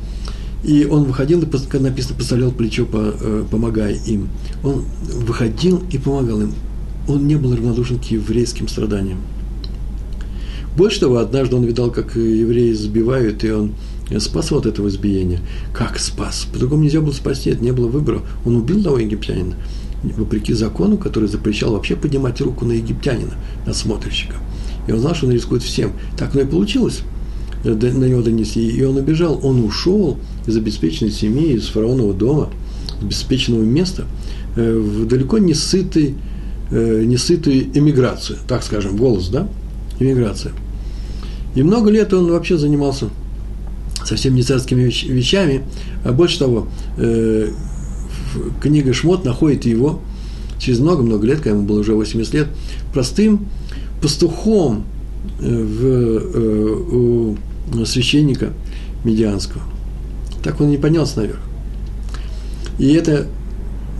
и 0.62 0.84
он 0.84 1.04
выходил, 1.04 1.42
и, 1.42 1.46
как 1.46 1.80
написано, 1.80 2.16
поставлял 2.16 2.52
плечо, 2.52 2.86
э, 2.92 3.44
помогая 3.50 3.94
им. 4.06 4.28
Он 4.62 4.84
выходил 5.02 5.82
и 5.90 5.98
помогал 5.98 6.42
им. 6.42 6.52
Он 7.08 7.26
не 7.26 7.36
был 7.36 7.54
равнодушен 7.54 7.98
к 7.98 8.04
еврейским 8.04 8.68
страданиям. 8.68 9.18
Больше 10.76 11.00
того, 11.00 11.16
однажды 11.16 11.56
он 11.56 11.64
видал, 11.64 11.90
как 11.90 12.14
евреи 12.14 12.72
сбивают, 12.72 13.42
и 13.42 13.50
он 13.50 13.72
спас 14.18 14.52
от 14.52 14.66
этого 14.66 14.88
избиения. 14.88 15.40
Как 15.72 15.98
спас? 15.98 16.46
По-другому 16.52 16.82
нельзя 16.82 17.00
было 17.00 17.12
спасти, 17.12 17.50
это 17.50 17.64
не 17.64 17.72
было 17.72 17.88
выбора. 17.88 18.22
Он 18.44 18.56
убил 18.56 18.82
того 18.82 18.98
египтянина, 18.98 19.56
вопреки 20.02 20.52
закону, 20.52 20.96
который 20.96 21.28
запрещал 21.28 21.72
вообще 21.72 21.96
поднимать 21.96 22.40
руку 22.40 22.64
на 22.64 22.72
египтянина, 22.72 23.34
на 23.66 23.74
смотрщика. 23.74 24.36
И 24.86 24.92
он 24.92 25.00
знал, 25.00 25.14
что 25.14 25.26
он 25.26 25.32
рискует 25.32 25.62
всем. 25.62 25.92
Так 26.16 26.34
оно 26.34 26.42
и 26.42 26.46
получилось. 26.46 27.00
На 27.64 27.74
него 27.74 28.22
донесли. 28.22 28.66
И 28.66 28.82
он 28.82 28.96
убежал. 28.96 29.38
Он 29.42 29.62
ушел 29.62 30.18
из 30.50 30.56
обеспеченной 30.56 31.10
семьи, 31.10 31.54
из 31.54 31.68
фараонового 31.68 32.14
дома, 32.14 32.50
из 32.98 33.04
обеспеченного 33.04 33.62
места, 33.62 34.04
э, 34.56 34.76
в 34.76 35.06
далеко 35.06 35.38
не 35.38 35.54
сытый, 35.54 36.14
э, 36.70 37.04
не 37.04 37.16
сытую 37.16 37.76
эмиграцию, 37.76 38.38
так 38.46 38.62
скажем, 38.62 38.96
голос, 38.96 39.28
да, 39.28 39.48
эмиграция. 39.98 40.52
И 41.54 41.62
много 41.62 41.90
лет 41.90 42.12
он 42.12 42.30
вообще 42.30 42.58
занимался 42.58 43.08
совсем 44.04 44.34
не 44.34 44.42
царскими 44.42 44.82
вещами, 44.82 45.62
а 46.04 46.12
больше 46.12 46.38
того, 46.38 46.68
книга 48.62 48.94
Шмот 48.94 49.24
находит 49.24 49.66
его 49.66 50.00
через 50.58 50.78
много-много 50.78 51.26
лет, 51.26 51.38
когда 51.38 51.50
ему 51.50 51.62
было 51.62 51.80
уже 51.80 51.94
80 51.94 52.34
лет, 52.34 52.48
простым 52.94 53.46
пастухом 54.00 54.84
в, 55.38 56.06
у 56.92 57.36
священника 57.84 58.52
медианского. 59.04 59.62
Так 60.42 60.60
он 60.60 60.70
не 60.70 60.76
поднялся 60.76 61.18
наверх. 61.18 61.40
И 62.78 62.92
это, 62.92 63.26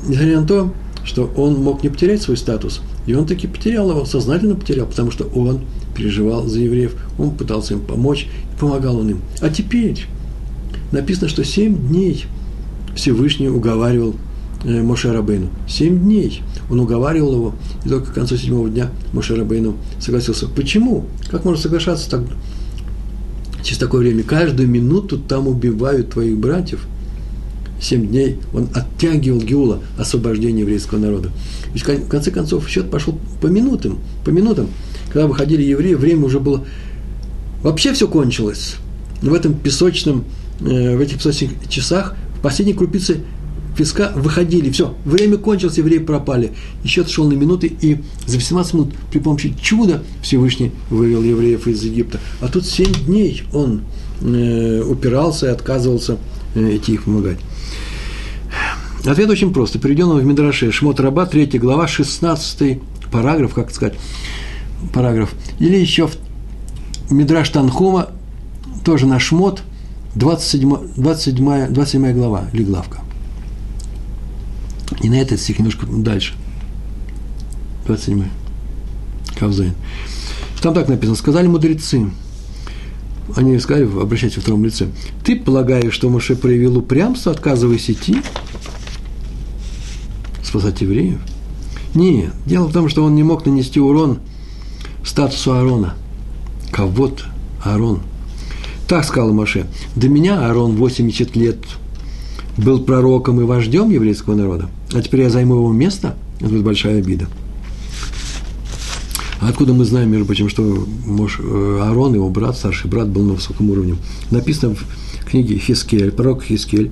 несмотря 0.07 0.41
на 0.41 0.47
то, 0.47 0.74
что 1.05 1.30
он 1.36 1.62
мог 1.62 1.82
не 1.82 1.88
потерять 1.88 2.22
свой 2.22 2.36
статус, 2.36 2.80
и 3.07 3.14
он 3.14 3.26
таки 3.26 3.47
потерял 3.47 3.91
его, 3.91 4.05
сознательно 4.05 4.55
потерял, 4.55 4.86
потому 4.86 5.11
что 5.11 5.24
он 5.24 5.61
переживал 5.95 6.47
за 6.47 6.61
евреев, 6.61 6.95
он 7.18 7.32
пытался 7.32 7.74
им 7.74 7.80
помочь, 7.80 8.28
помогал 8.59 8.99
он 8.99 9.11
им. 9.11 9.20
А 9.41 9.49
теперь 9.49 10.07
написано, 10.93 11.28
что 11.28 11.45
семь 11.45 11.88
дней 11.88 12.26
Всевышний 12.95 13.49
уговаривал 13.49 14.14
э, 14.64 14.82
Моше 14.82 15.12
Рабейну? 15.12 15.49
Семь 15.68 16.01
дней 16.01 16.43
он 16.70 16.80
уговаривал 16.80 17.34
его, 17.34 17.55
и 17.84 17.88
только 17.88 18.12
к 18.12 18.14
концу 18.14 18.36
седьмого 18.36 18.68
дня 18.68 18.91
Моше 19.12 19.34
Рабейну 19.34 19.76
согласился. 19.99 20.47
Почему? 20.49 21.07
Как 21.30 21.45
можно 21.45 21.61
соглашаться 21.61 22.09
так, 22.11 22.22
через 23.63 23.79
такое 23.79 24.01
время? 24.01 24.23
Каждую 24.23 24.69
минуту 24.69 25.19
там 25.19 25.49
убивают 25.49 26.11
твоих 26.11 26.37
братьев. 26.39 26.87
Семь 27.81 28.09
дней 28.09 28.39
он 28.53 28.69
оттягивал 28.75 29.41
Геула, 29.41 29.81
освобождение 29.99 30.61
еврейского 30.61 30.99
народа. 30.99 31.31
Ведь 31.73 31.83
в 31.83 32.09
конце 32.09 32.31
концов 32.31 32.69
счет 32.69 32.91
пошел 32.91 33.19
по 33.41 33.47
минутам, 33.47 33.99
по 34.25 34.31
минутам. 34.31 34.69
Когда 35.13 35.27
выходили 35.27 35.63
евреи, 35.63 35.95
время 35.95 36.27
уже 36.27 36.41
было... 36.41 36.65
Вообще 37.63 37.93
все 37.93 38.07
кончилось. 38.07 38.77
В 39.23 39.33
этом 39.33 39.55
песочном, 39.55 40.25
э, 40.61 40.97
в 40.97 41.01
этих 41.01 41.17
песочных 41.19 41.53
часах 41.69 42.17
в 42.37 42.41
последней 42.43 42.75
крупице 42.75 43.19
песка 43.81 44.12
выходили, 44.14 44.68
все, 44.68 44.95
время 45.07 45.39
кончилось, 45.39 45.78
евреи 45.78 46.01
пропали. 46.01 46.53
Счет 46.85 47.09
шел 47.09 47.26
на 47.26 47.33
минуты, 47.33 47.72
и 47.81 47.97
за 48.26 48.37
18 48.37 48.74
минут 48.74 48.95
при 49.11 49.20
помощи 49.20 49.55
чуда 49.59 50.03
Всевышний 50.20 50.72
вывел 50.91 51.22
евреев 51.22 51.66
из 51.66 51.83
Египта. 51.83 52.20
А 52.43 52.49
тут 52.49 52.66
7 52.66 52.93
дней 53.07 53.43
он 53.55 53.81
э, 54.20 54.83
упирался 54.83 55.47
и 55.47 55.49
отказывался 55.49 56.18
э, 56.55 56.76
идти 56.76 56.93
их 56.93 57.05
помогать. 57.05 57.39
Ответ 59.07 59.31
очень 59.31 59.51
прост. 59.51 59.81
Приведен 59.81 60.11
в 60.11 60.24
Мидраше 60.26 60.72
Шмот 60.72 61.01
Раба, 61.01 61.24
3 61.24 61.47
глава, 61.59 61.89
16 61.89 62.83
параграф, 63.11 63.55
как 63.55 63.70
сказать, 63.70 63.95
параграф. 64.93 65.33
Или 65.59 65.78
еще 65.78 66.07
в 66.07 66.18
Мидраш 67.11 67.49
Танхума, 67.49 68.11
тоже 68.85 69.07
на 69.07 69.18
Шмот, 69.18 69.62
27, 70.16 70.76
27, 70.97 71.68
27 71.68 72.12
глава, 72.12 72.45
или 72.53 72.62
главка. 72.62 73.01
И 75.01 75.09
на 75.09 75.14
этот 75.14 75.41
стих 75.41 75.59
немножко 75.59 75.86
дальше. 75.86 76.34
27. 77.86 78.24
Кавзайн. 79.38 79.74
Там 80.61 80.74
так 80.74 80.88
написано. 80.88 81.16
Сказали 81.16 81.47
мудрецы. 81.47 82.11
Они 83.36 83.59
сказали, 83.59 83.84
обращайтесь 83.84 84.36
во 84.36 84.43
втором 84.43 84.64
лице. 84.64 84.88
Ты 85.24 85.36
полагаешь, 85.36 85.93
что 85.93 86.11
Моше 86.11 86.34
проявил 86.34 86.78
упрямство, 86.78 87.32
отказываясь 87.32 87.91
идти? 87.91 88.22
Спасать 90.43 90.80
евреев? 90.80 91.20
Нет. 91.95 92.32
Дело 92.45 92.66
в 92.66 92.72
том, 92.72 92.88
что 92.88 93.05
он 93.05 93.14
не 93.14 93.22
мог 93.22 93.47
нанести 93.47 93.78
урон 93.80 94.18
статусу 95.05 95.53
Аарона. 95.53 95.95
Кого-то 96.72 97.24
Аарон. 97.62 98.03
Так 98.88 99.05
сказал 99.05 99.32
Моше. 99.32 99.66
До 99.95 100.09
меня 100.09 100.47
Аарон 100.47 100.76
80 100.76 101.36
лет 101.36 101.59
был 102.57 102.81
пророком 102.81 103.41
и 103.41 103.45
вождем 103.45 103.91
еврейского 103.91 104.35
народа, 104.35 104.69
а 104.93 105.01
теперь 105.03 105.23
я 105.23 105.31
займу 105.31 105.57
его 105.57 105.73
место, 105.73 106.17
это 106.41 106.49
будет 106.49 106.65
большая 106.65 106.99
обида. 106.99 107.29
А 109.41 109.49
откуда 109.49 109.73
мы 109.73 109.85
знаем, 109.85 110.11
между 110.11 110.27
прочим, 110.27 110.51
что 110.51 110.87
Мош, 111.07 111.41
э, 111.41 111.79
Аарон, 111.83 112.15
его 112.15 112.29
брат, 112.29 112.57
старший 112.57 112.91
брат, 112.91 113.09
был 113.09 113.25
на 113.25 113.35
высоком 113.35 113.71
уровне? 113.71 113.97
Написано 114.31 114.75
в 114.75 115.25
книге 115.25 115.59
Хискель, 115.59 116.11
пророк 116.11 116.43
Хискель, 116.43 116.91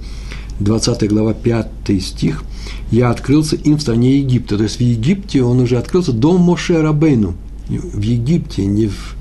20 0.60 1.08
глава, 1.08 1.34
5 1.34 1.68
стих. 2.00 2.42
«Я 2.90 3.10
открылся 3.10 3.54
им 3.54 3.76
в 3.76 3.82
стране 3.82 4.18
Египта». 4.18 4.56
То 4.56 4.62
есть 4.62 4.78
в 4.78 4.80
Египте 4.80 5.42
он 5.42 5.60
уже 5.60 5.76
открылся 5.76 6.12
до 6.12 6.38
Моше 6.38 6.80
Рабейну. 6.80 7.34
В 7.68 8.00
Египте, 8.00 8.64
не 8.64 8.86
в, 8.86 9.14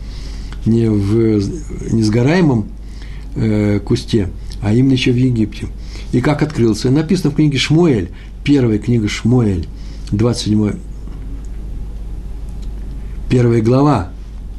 не 0.66 0.90
в 0.90 1.42
несгораемом 1.92 2.68
э, 3.36 3.82
кусте, 3.82 4.30
а 4.62 4.74
именно 4.74 4.94
еще 4.94 5.12
в 5.12 5.18
Египте– 5.18 5.68
и 6.12 6.22
как 6.22 6.42
открылся. 6.42 6.90
Написано 6.90 7.32
в 7.32 7.36
книге 7.36 7.58
Шмуэль, 7.58 8.10
первая 8.44 8.80
книга 8.80 9.08
Шмуэль, 9.08 9.68
27 10.12 10.74
первая 13.30 13.62
глава, 13.62 14.10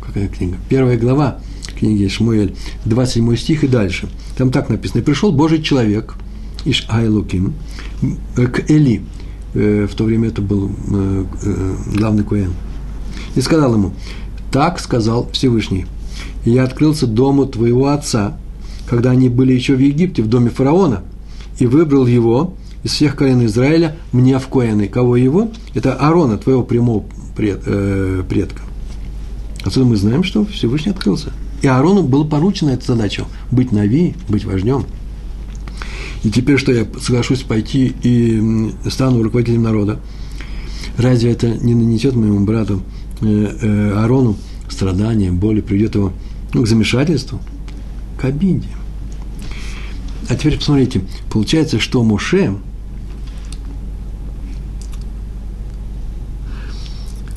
какая 0.05 0.29
книга? 0.29 0.57
Первая 0.69 0.99
глава 0.99 1.41
книги 1.79 2.07
Шмуэль, 2.09 2.55
27 2.85 3.37
стих 3.37 3.65
и 3.65 3.69
дальше. 3.69 4.09
Там 4.37 4.51
так 4.51 4.69
написано. 4.69 5.01
«И 5.01 5.05
пришел 5.05 5.33
Божий 5.33 5.63
человек, 5.63 6.17
Иш 6.65 6.87
Айлуким, 6.89 7.55
к 8.35 8.71
Эли, 8.71 9.03
э, 9.55 9.87
в 9.91 9.95
то 9.95 10.05
время 10.05 10.29
это 10.29 10.43
был 10.43 10.71
э, 10.91 11.25
э, 11.45 11.77
главный 11.95 12.25
Куэн, 12.25 12.53
и 13.37 13.41
сказал 13.41 13.75
ему, 13.75 13.93
так 14.51 14.81
сказал 14.81 15.31
Всевышний, 15.33 15.87
я 16.45 16.65
открылся 16.65 17.07
дому 17.07 17.47
твоего 17.47 17.89
отца, 17.89 18.37
когда 18.89 19.11
они 19.11 19.29
были 19.29 19.53
еще 19.53 19.77
в 19.77 19.81
Египте, 19.81 20.23
в 20.23 20.29
доме 20.29 20.51
фараона– 20.51 21.05
и 21.59 21.67
выбрал 21.67 22.07
его 22.07 22.55
из 22.83 22.93
всех 22.93 23.17
колен 23.17 23.45
Израиля 23.47 23.97
мне 24.13 24.39
в 24.39 24.47
коины. 24.49 24.89
Кого 24.89 25.17
его? 25.17 25.51
Это 25.75 25.95
Аарона, 25.95 26.39
твоего 26.39 26.63
прямого 26.63 27.05
пред, 27.37 27.63
э, 27.67 28.23
предка. 28.29 28.63
Отсюда 29.65 29.87
мы 29.87 29.97
знаем, 29.97 30.23
что 30.23 30.45
Всевышний 30.47 30.93
открылся. 30.93 31.33
И 31.63 31.67
Аарону 31.67 32.03
было 32.03 32.25
поручено 32.25 32.71
эта 32.71 32.87
задача– 32.87 33.25
быть 33.51 33.73
нави, 33.73 34.15
быть 34.29 34.45
вождем. 34.45 34.87
И 36.23 36.31
теперь, 36.31 36.59
что 36.59 36.73
я 36.73 36.87
соглашусь 37.01 37.43
пойти 37.43 37.93
и 38.03 38.73
стану 38.89 39.23
руководителем 39.23 39.65
народа, 39.65 40.01
разве 40.97 41.33
это 41.33 41.49
не 41.49 41.75
нанесет 41.75 42.15
моему 42.15 42.45
брату 42.45 42.83
э, 43.21 43.27
э, 43.27 43.93
Аарону 43.97 44.37
страдания, 44.69 45.33
боли, 45.33 45.61
приведет 45.61 45.97
его 45.97 46.13
ну, 46.55 46.63
к 46.63 46.69
замешательству, 46.69 47.41
к 48.21 48.25
обиде? 48.25 48.69
А 50.29 50.37
теперь 50.37 50.59
посмотрите, 50.59 51.03
получается, 51.31 51.79
что 51.81 52.03
Моше 52.03 52.55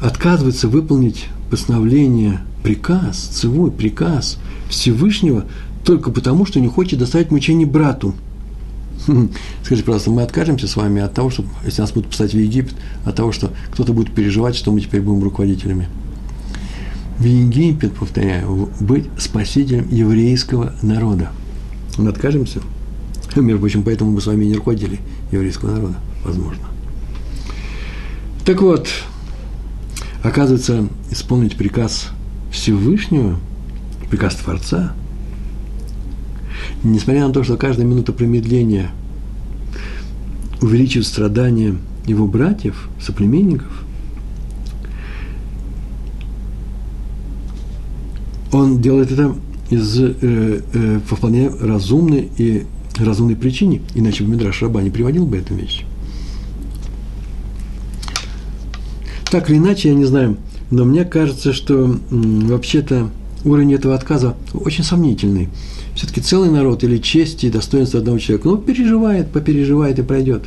отказывается 0.01 0.67
выполнить 0.67 1.27
постановление, 1.49 2.41
приказ, 2.63 3.17
цивой 3.17 3.71
приказ 3.71 4.37
Всевышнего 4.69 5.45
только 5.85 6.11
потому, 6.11 6.45
что 6.45 6.59
не 6.59 6.67
хочет 6.67 6.99
доставить 6.99 7.31
мучений 7.31 7.65
брату. 7.65 8.13
Скажите, 9.63 9.85
пожалуйста, 9.85 10.11
мы 10.11 10.21
откажемся 10.21 10.67
с 10.67 10.75
вами 10.75 11.01
от 11.01 11.13
того, 11.13 11.29
что, 11.29 11.45
если 11.65 11.81
нас 11.81 11.91
будут 11.91 12.11
писать 12.11 12.33
в 12.33 12.37
Египет, 12.37 12.75
от 13.05 13.15
того, 13.15 13.31
что 13.31 13.51
кто-то 13.71 13.93
будет 13.93 14.13
переживать, 14.13 14.55
что 14.55 14.71
мы 14.71 14.81
теперь 14.81 15.01
будем 15.01 15.23
руководителями. 15.23 15.87
В 17.17 17.23
Египет, 17.23 17.93
повторяю, 17.93 18.69
быть 18.79 19.05
спасителем 19.17 19.87
еврейского 19.89 20.73
народа. 20.81 21.31
Мы 21.97 22.09
откажемся? 22.09 22.61
Между 23.35 23.59
прочим, 23.59 23.83
поэтому 23.83 24.11
мы 24.11 24.21
с 24.21 24.27
вами 24.27 24.45
не 24.45 24.55
руководили 24.55 24.99
еврейского 25.31 25.71
народа, 25.71 25.95
возможно. 26.23 26.63
Так 28.45 28.61
вот, 28.61 28.89
оказывается, 30.23 30.87
исполнить 31.11 31.55
приказ 31.55 32.09
Всевышнего, 32.51 33.37
приказ 34.09 34.35
Творца, 34.35 34.93
несмотря 36.83 37.27
на 37.27 37.33
то, 37.33 37.43
что 37.43 37.55
каждая 37.55 37.85
минута 37.85 38.11
промедления 38.11 38.91
увеличивает 40.61 41.07
страдания 41.07 41.75
его 42.05 42.27
братьев, 42.27 42.89
соплеменников, 42.99 43.85
он 48.51 48.81
делает 48.81 49.11
это 49.11 49.35
из, 49.69 49.99
э, 49.99 50.13
э, 50.21 50.99
вполне 51.07 51.47
разумной 51.47 52.29
и 52.37 52.65
разумной 52.97 53.35
причине, 53.35 53.81
иначе 53.95 54.23
бы 54.23 54.31
Мидраш 54.31 54.61
Раба 54.61 54.81
не 54.81 54.89
приводил 54.89 55.25
бы 55.25 55.37
эту 55.37 55.55
вещь. 55.55 55.83
Так 59.29 59.49
или 59.49 59.57
иначе, 59.57 59.89
я 59.89 59.95
не 59.95 60.05
знаю, 60.05 60.37
но 60.71 60.83
мне 60.83 61.05
кажется, 61.05 61.53
что 61.53 61.97
вообще-то 62.09 63.09
уровень 63.45 63.73
этого 63.73 63.95
отказа 63.95 64.35
очень 64.53 64.83
сомнительный. 64.83 65.49
Все-таки 65.95 66.21
целый 66.21 66.49
народ 66.49 66.83
или 66.83 66.97
честь 66.97 67.43
и 67.43 67.49
достоинство 67.49 67.99
одного 67.99 68.19
человека, 68.19 68.47
ну, 68.47 68.57
переживает, 68.57 69.31
попереживает 69.31 69.99
и 69.99 70.03
пройдет. 70.03 70.43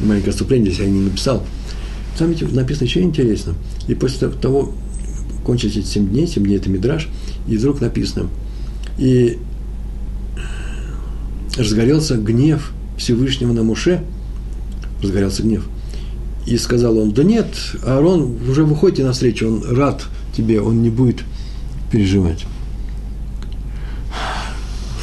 Маленькое 0.00 0.30
отступление 0.30 0.72
здесь 0.72 0.84
я 0.84 0.90
не 0.90 1.00
написал. 1.00 1.44
Там 2.18 2.30
ведь 2.30 2.52
написано 2.52 2.84
еще 2.84 3.02
интересно. 3.02 3.54
И 3.88 3.94
после 3.94 4.28
того, 4.28 4.72
кончились 5.44 5.76
эти 5.76 5.86
семь 5.86 6.08
дней, 6.08 6.26
семь 6.26 6.44
дней– 6.44 6.56
это 6.58 6.70
мидраж, 6.70 7.08
и 7.48 7.56
вдруг 7.56 7.80
написано, 7.80 8.28
и 8.98 9.38
разгорелся 11.56 12.16
гнев 12.16 12.72
Всевышнего 12.96 13.52
на 13.52 13.62
Муше, 13.62 14.02
разгорелся 15.02 15.42
гнев. 15.42 15.64
И 16.46 16.58
сказал 16.58 16.98
он, 16.98 17.12
да 17.12 17.24
нет, 17.24 17.46
Аарон, 17.84 18.36
уже 18.48 18.64
выходите 18.64 19.04
навстречу, 19.04 19.48
он 19.48 19.64
рад 19.76 20.04
тебе, 20.36 20.60
он 20.60 20.82
не 20.82 20.90
будет 20.90 21.22
переживать. 21.90 22.44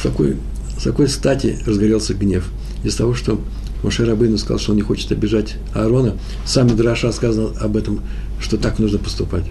С 0.00 0.02
какой, 0.02 0.36
с 0.78 0.84
какой 0.84 1.08
стати 1.08 1.58
разгорелся 1.66 2.14
гнев? 2.14 2.48
Из 2.84 2.94
того, 2.94 3.14
что 3.14 3.40
Моше 3.82 4.04
Рабыну 4.04 4.38
сказал, 4.38 4.58
что 4.58 4.72
он 4.72 4.76
не 4.76 4.82
хочет 4.82 5.10
обижать 5.10 5.56
Аарона, 5.74 6.16
сам 6.44 6.68
Драша 6.68 7.10
сказал 7.12 7.52
об 7.60 7.76
этом, 7.76 8.00
что 8.40 8.56
так 8.56 8.78
нужно 8.78 8.98
поступать. 8.98 9.44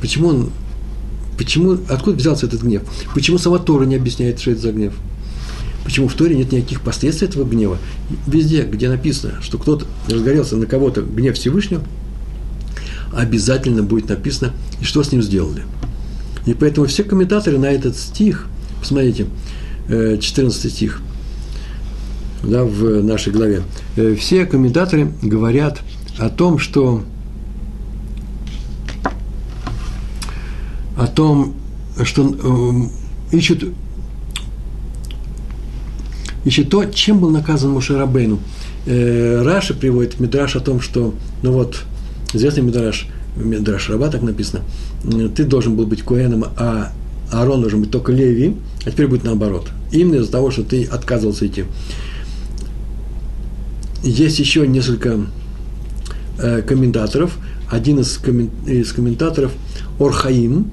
Почему 0.00 0.28
он, 0.28 0.50
почему, 1.38 1.78
откуда 1.88 2.16
взялся 2.16 2.46
этот 2.46 2.62
гнев? 2.62 2.82
Почему 3.14 3.38
сама 3.38 3.58
Тора 3.58 3.84
не 3.84 3.96
объясняет, 3.96 4.40
что 4.40 4.50
это 4.50 4.60
за 4.60 4.72
гнев? 4.72 4.94
Почему 5.88 6.06
в 6.06 6.12
Торе 6.12 6.36
нет 6.36 6.52
никаких 6.52 6.82
последствий 6.82 7.28
этого 7.28 7.44
гнева? 7.44 7.78
Везде, 8.26 8.64
где 8.64 8.90
написано, 8.90 9.40
что 9.40 9.56
кто-то 9.56 9.86
разгорелся 10.06 10.54
на 10.58 10.66
кого-то 10.66 11.00
гнев 11.00 11.34
Всевышнего, 11.34 11.82
обязательно 13.10 13.82
будет 13.82 14.10
написано, 14.10 14.52
и 14.82 14.84
что 14.84 15.02
с 15.02 15.12
ним 15.12 15.22
сделали. 15.22 15.62
И 16.44 16.52
поэтому 16.52 16.86
все 16.88 17.04
комментаторы 17.04 17.58
на 17.58 17.70
этот 17.70 17.96
стих, 17.96 18.48
посмотрите, 18.78 19.28
14 19.88 20.64
э, 20.66 20.68
стих, 20.68 21.00
да, 22.42 22.64
в 22.64 23.02
нашей 23.02 23.32
главе, 23.32 23.62
э, 23.96 24.14
все 24.14 24.44
комментаторы 24.44 25.10
говорят 25.22 25.80
о 26.18 26.28
том, 26.28 26.58
что 26.58 27.02
о 30.98 31.06
том, 31.06 31.54
что 32.04 32.90
э, 33.32 33.34
ищут, 33.34 33.72
ищут 36.48 36.70
то, 36.70 36.84
чем 36.84 37.20
был 37.20 37.30
наказан 37.30 37.70
Мушарабейну. 37.70 38.40
Э, 38.86 39.42
Раша 39.42 39.74
приводит 39.74 40.18
Мидраш 40.18 40.56
о 40.56 40.60
том, 40.60 40.80
что, 40.80 41.14
ну 41.42 41.52
вот, 41.52 41.82
известный 42.32 42.62
Мидраш, 42.62 43.06
Мидраш 43.36 43.88
Раба 43.88 44.08
так 44.08 44.22
написано, 44.22 44.62
ты 45.36 45.44
должен 45.44 45.76
был 45.76 45.86
быть 45.86 46.02
Куэном, 46.02 46.46
а 46.56 46.92
Аарон 47.30 47.60
должен 47.60 47.80
быть 47.80 47.90
только 47.90 48.12
Леви, 48.12 48.56
а 48.84 48.90
теперь 48.90 49.06
будет 49.06 49.24
наоборот. 49.24 49.68
Именно 49.92 50.16
из-за 50.16 50.32
того, 50.32 50.50
что 50.50 50.62
ты 50.62 50.84
отказывался 50.84 51.46
идти. 51.46 51.64
Есть 54.02 54.38
еще 54.38 54.66
несколько 54.66 55.20
э, 56.38 56.62
комментаторов. 56.62 57.36
Один 57.70 58.00
из, 58.00 58.16
коммен, 58.16 58.50
из 58.66 58.92
комментаторов 58.92 59.52
Орхаим, 59.98 60.70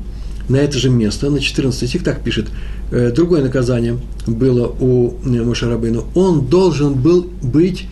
на 0.49 0.57
это 0.57 0.77
же 0.77 0.89
место, 0.89 1.29
на 1.29 1.39
14 1.39 1.89
стих 1.89 2.03
так 2.03 2.21
пишет, 2.21 2.47
э, 2.91 3.11
другое 3.11 3.43
наказание 3.43 3.97
было 4.27 4.67
у 4.67 5.15
Мошарабейну. 5.23 6.05
Он 6.13 6.45
должен 6.45 6.93
был 6.93 7.27
быть 7.41 7.87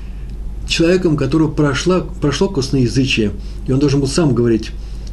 человеком, 0.68 1.18
которого 1.18 1.50
прошло, 1.50 2.06
прошло 2.22 2.48
косноязычие, 2.50 3.32
и 3.68 3.72
он 3.72 3.80
должен 3.80 4.00
был 4.00 4.08
сам 4.08 4.34
говорить 4.34 4.72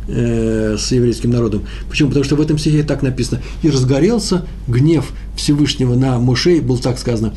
э, 0.08 0.76
с 0.78 0.92
еврейским 0.92 1.30
народом. 1.30 1.62
Почему? 1.88 2.08
Потому 2.08 2.24
что 2.24 2.36
в 2.36 2.40
этом 2.40 2.58
стихе 2.58 2.82
так 2.82 3.02
написано. 3.02 3.40
«И 3.62 3.70
разгорелся 3.70 4.46
гнев 4.68 5.10
Всевышнего 5.36 5.94
на 5.94 6.18
Мошей», 6.18 6.60
был 6.60 6.78
так 6.78 6.98
сказано, 6.98 7.34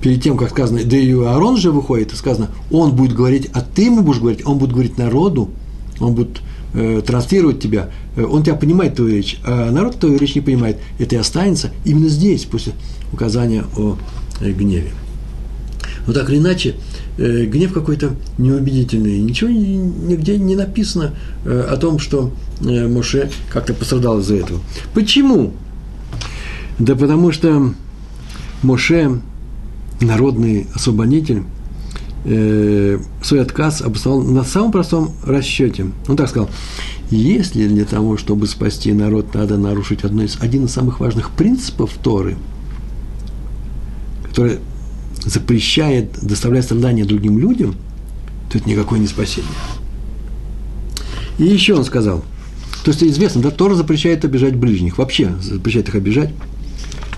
перед 0.00 0.22
тем, 0.22 0.36
как 0.36 0.50
сказано, 0.50 0.80
да 0.84 0.96
и 0.96 1.12
Аарон 1.12 1.56
же 1.56 1.72
выходит, 1.72 2.14
сказано, 2.14 2.50
он 2.70 2.94
будет 2.94 3.14
говорить, 3.14 3.48
а 3.52 3.60
ты 3.60 3.86
ему 3.86 4.02
будешь 4.02 4.20
говорить, 4.20 4.46
он 4.46 4.58
будет 4.58 4.72
говорить 4.72 4.98
народу, 4.98 5.50
он 5.98 6.14
будет 6.14 6.40
э, 6.74 7.02
транслировать 7.06 7.60
тебя, 7.60 7.90
э, 8.16 8.24
он 8.24 8.42
тебя 8.42 8.54
понимает, 8.54 8.96
твою 8.96 9.14
речь, 9.14 9.38
а 9.44 9.70
народ 9.70 9.98
твою 9.98 10.18
речь 10.18 10.34
не 10.34 10.40
понимает. 10.40 10.78
Это 10.98 11.16
и 11.16 11.18
останется 11.18 11.70
именно 11.84 12.08
здесь, 12.08 12.44
после 12.44 12.72
указания 13.12 13.64
о 13.76 13.96
э, 14.40 14.50
гневе. 14.52 14.92
Но 16.08 16.14
так 16.14 16.30
или 16.30 16.38
иначе, 16.38 16.74
э, 17.18 17.44
гнев 17.44 17.72
какой-то 17.74 18.12
неубедительный. 18.38 19.18
Ничего 19.18 19.50
нигде 19.50 20.38
не 20.38 20.56
написано 20.56 21.14
э, 21.44 21.66
о 21.70 21.76
том, 21.76 21.98
что 21.98 22.32
э, 22.62 22.88
Моше 22.88 23.30
как-то 23.50 23.74
пострадал 23.74 24.20
из-за 24.20 24.36
этого. 24.36 24.60
Почему? 24.94 25.52
Да 26.78 26.94
потому 26.94 27.30
что 27.30 27.74
Моше, 28.62 29.20
народный 30.00 30.66
освободитель, 30.74 31.42
э, 32.28 32.98
свой 33.22 33.40
отказ 33.40 33.80
обосновал 33.80 34.22
на 34.22 34.44
самом 34.44 34.70
простом 34.70 35.12
расчете. 35.24 35.86
Он 36.06 36.16
так 36.16 36.28
сказал, 36.28 36.50
если 37.10 37.66
для 37.66 37.84
того, 37.84 38.16
чтобы 38.16 38.46
спасти 38.46 38.92
народ, 38.92 39.34
надо 39.34 39.56
нарушить 39.56 40.04
одно 40.04 40.22
из, 40.22 40.36
один 40.40 40.66
из 40.66 40.72
самых 40.72 41.00
важных 41.00 41.30
принципов 41.30 41.90
Торы, 42.02 42.36
который 44.24 44.58
запрещает 45.24 46.18
доставлять 46.20 46.64
страдания 46.64 47.04
другим 47.04 47.38
людям, 47.38 47.74
то 48.50 48.58
это 48.58 48.68
никакое 48.68 48.98
не 48.98 49.06
спасение. 49.06 49.50
И 51.38 51.44
еще 51.44 51.74
он 51.74 51.84
сказал, 51.84 52.24
то 52.84 52.90
есть 52.90 53.02
известно, 53.02 53.40
да, 53.40 53.50
Тора 53.50 53.74
запрещает 53.74 54.24
обижать 54.24 54.54
ближних, 54.54 54.98
вообще 54.98 55.32
запрещает 55.40 55.88
их 55.88 55.94
обижать, 55.94 56.30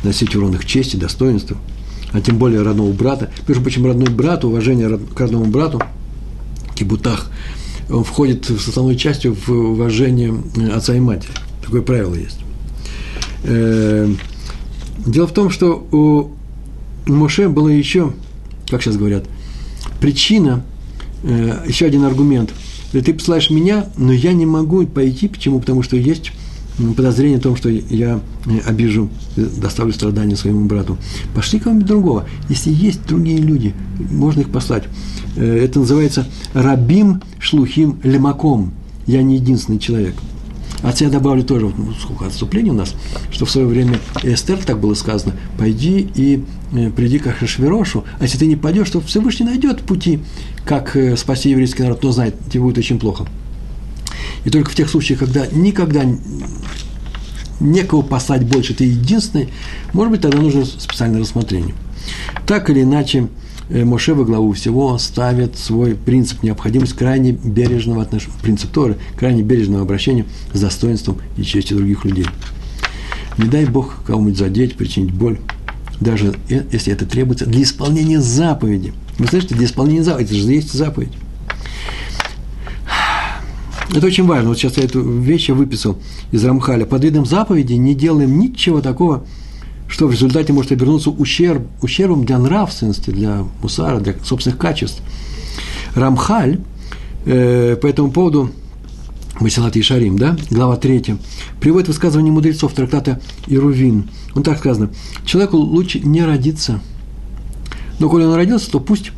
носить 0.05 0.35
урон 0.37 0.55
их 0.55 0.65
чести, 0.67 0.97
достоинства– 0.97 1.57
а 2.13 2.21
тем 2.21 2.39
более 2.39 2.63
родного 2.63 2.93
брата. 2.93 3.31
Между 3.47 3.63
прочим, 3.63 3.87
родной 3.87 4.09
брат, 4.09 4.45
уважение 4.45 4.99
к 4.99 5.21
родному 5.21 5.47
брату, 5.47 5.81
кибутах, 6.75 7.31
он 7.89 8.05
входит 8.05 8.47
с 8.47 8.69
основной 8.69 8.97
частью 8.97 9.35
в 9.35 9.51
уважение 9.51 10.35
отца 10.73 10.95
и 10.95 11.01
матери. 11.01 11.33
Такое 11.63 11.83
правило 11.83 12.15
есть. 12.15 12.39
Э, 13.45 14.13
дело 15.07 15.27
в 15.27 15.33
том, 15.33 15.51
что 15.51 15.87
у 15.93 16.31
Моше 17.11 17.49
было 17.49 17.69
еще, 17.69 18.13
как 18.69 18.83
сейчас 18.83 18.97
говорят, 18.97 19.25
причина, 20.01 20.65
э, 21.23 21.65
еще 21.67 21.87
один 21.87 22.05
аргумент. 22.05 22.51
Ты 22.93 23.15
посылаешь 23.15 23.51
меня, 23.51 23.87
но 23.97 24.13
я 24.13 24.33
не 24.33 24.47
могу 24.47 24.85
пойти. 24.87 25.29
Почему? 25.29 25.61
Потому 25.61 25.83
что 25.83 25.97
есть 25.97 26.33
подозрение 26.97 27.39
о 27.39 27.41
том, 27.41 27.57
что 27.57 27.69
я 27.69 28.21
э, 28.47 28.59
обижу, 28.67 29.09
э, 29.37 29.47
доставлю 29.61 29.93
страдания 29.93 30.37
своему 30.37 30.67
брату. 30.67 30.99
Пошли 31.35 31.59
кого-нибудь 31.59 31.87
другого. 31.87 32.27
Если 32.49 32.71
есть 32.71 33.07
другие 33.07 33.39
люди, 33.39 33.75
можно 34.11 34.41
их 34.41 34.51
послать. 34.51 34.85
Э, 35.37 35.65
это 35.65 35.81
называется 35.81 36.27
рабим 36.55 37.23
шлухим 37.39 37.99
лемаком. 38.03 38.73
Я 39.07 39.23
не 39.23 39.37
единственный 39.37 39.79
человек. 39.79 40.15
Отца 40.83 41.05
я 41.05 41.11
добавлю 41.11 41.43
тоже, 41.43 41.67
ну, 41.67 41.93
сколько 42.01 42.27
отступлений 42.27 42.71
у 42.71 42.75
нас, 42.75 42.95
что 43.31 43.45
в 43.45 43.51
свое 43.51 43.67
время 43.67 43.99
Эстер, 44.23 44.57
так 44.65 44.81
было 44.81 44.95
сказано, 44.95 45.35
пойди 45.59 46.09
и 46.15 46.43
приди 46.97 47.19
к 47.19 47.27
Ахашвирошу, 47.27 48.05
а 48.19 48.23
если 48.23 48.39
ты 48.39 48.47
не 48.47 48.57
пойдешь, 48.57 48.89
то 48.89 49.01
Всевышний 49.03 49.45
найдет 49.45 49.83
пути, 49.83 50.21
как 50.65 50.97
спасти 51.19 51.51
еврейский 51.51 51.83
народ, 51.83 52.03
но 52.03 52.13
знает, 52.13 52.35
тебе 52.51 52.63
будет 52.63 52.79
очень 52.79 52.99
плохо. 52.99 53.27
И 54.45 54.51
только 54.51 54.71
в 54.71 54.75
тех 54.75 54.89
случаях, 54.89 55.21
когда 55.21 55.47
никогда 55.47 56.05
некого 57.61 58.03
послать 58.03 58.45
больше, 58.45 58.75
ты 58.75 58.85
единственный, 58.85 59.49
может 59.93 60.13
быть, 60.13 60.21
тогда 60.23 60.39
нужно 60.39 60.65
специальное 60.65 61.21
рассмотрение. 61.21 61.75
Так 62.47 62.71
или 62.71 62.83
иначе, 62.83 63.29
э, 63.69 63.85
Моше 63.85 64.15
во 64.15 64.25
главу 64.25 64.53
всего 64.53 64.97
ставит 64.99 65.57
свой 65.57 65.95
принцип 65.95 66.43
необходимость 66.43 66.95
крайне 66.95 67.33
бережного 67.33 68.03
отношения, 68.03 68.35
принцип 68.43 68.71
Торы, 68.71 68.97
крайне 69.17 69.43
бережного 69.43 69.83
обращения 69.83 70.25
с 70.53 70.61
достоинством 70.61 71.19
и 71.37 71.43
честью 71.43 71.77
других 71.77 72.05
людей. 72.05 72.27
Не 73.39 73.49
дай 73.49 73.67
Бог 73.67 74.03
кому-нибудь 74.07 74.39
задеть, 74.39 74.77
причинить 74.77 75.13
боль, 75.13 75.39
даже 76.01 76.35
э, 76.49 76.63
если 76.73 76.93
это 76.93 77.07
требуется 77.07 77.47
для 77.47 77.63
исполнения 77.63 78.21
заповеди. 78.21 78.95
Вы 79.19 79.27
слышите, 79.27 79.55
для 79.55 79.67
исполнения 79.67 80.03
заповеди, 80.03 80.33
это 80.33 80.35
же 80.35 80.53
есть 80.53 80.73
заповедь. 80.73 81.13
Это 83.95 84.07
очень 84.07 84.25
важно. 84.25 84.51
Вот 84.51 84.59
сейчас 84.59 84.77
я 84.77 84.85
эту 84.85 85.01
вещь 85.03 85.49
я 85.49 85.55
выписал 85.55 85.99
из 86.31 86.45
Рамхаля. 86.45 86.87
Под 86.87 87.03
видом 87.03 87.27
заповеди 87.27 87.73
не 87.73 87.95
делаем 87.95 88.39
ничего 88.39 88.81
такого, 88.81 89.25
что 89.89 90.07
в 90.07 90.13
результате 90.13 90.53
может 90.53 90.71
обернуться 90.71 91.11
ущерб, 91.11 91.67
ущербом 91.83 92.25
для 92.25 92.39
нравственности, 92.39 93.11
для 93.11 93.45
мусара, 93.63 93.99
для 93.99 94.15
собственных 94.23 94.59
качеств. 94.59 95.03
Рамхаль 95.95 96.61
э, 97.27 97.77
по 97.77 97.87
этому 97.89 98.13
поводу 98.13 98.51
Масилат 99.41 99.75
и 99.77 99.83
Шарим, 99.83 100.19
да, 100.19 100.37
глава 100.51 100.77
3, 100.77 101.17
приводит 101.61 101.89
высказывание 101.89 102.33
мудрецов 102.33 102.73
трактата 102.73 103.21
Ирувин. 103.49 104.09
Он 104.35 104.43
так 104.45 104.59
сказано, 104.59 104.91
человеку 105.25 105.57
лучше 105.57 105.99
не 106.01 106.23
родиться, 106.25 106.81
но 107.99 108.09
коли 108.09 108.25
он 108.25 108.35
родился, 108.35 108.71
то 108.71 108.79
пусть 108.79 109.13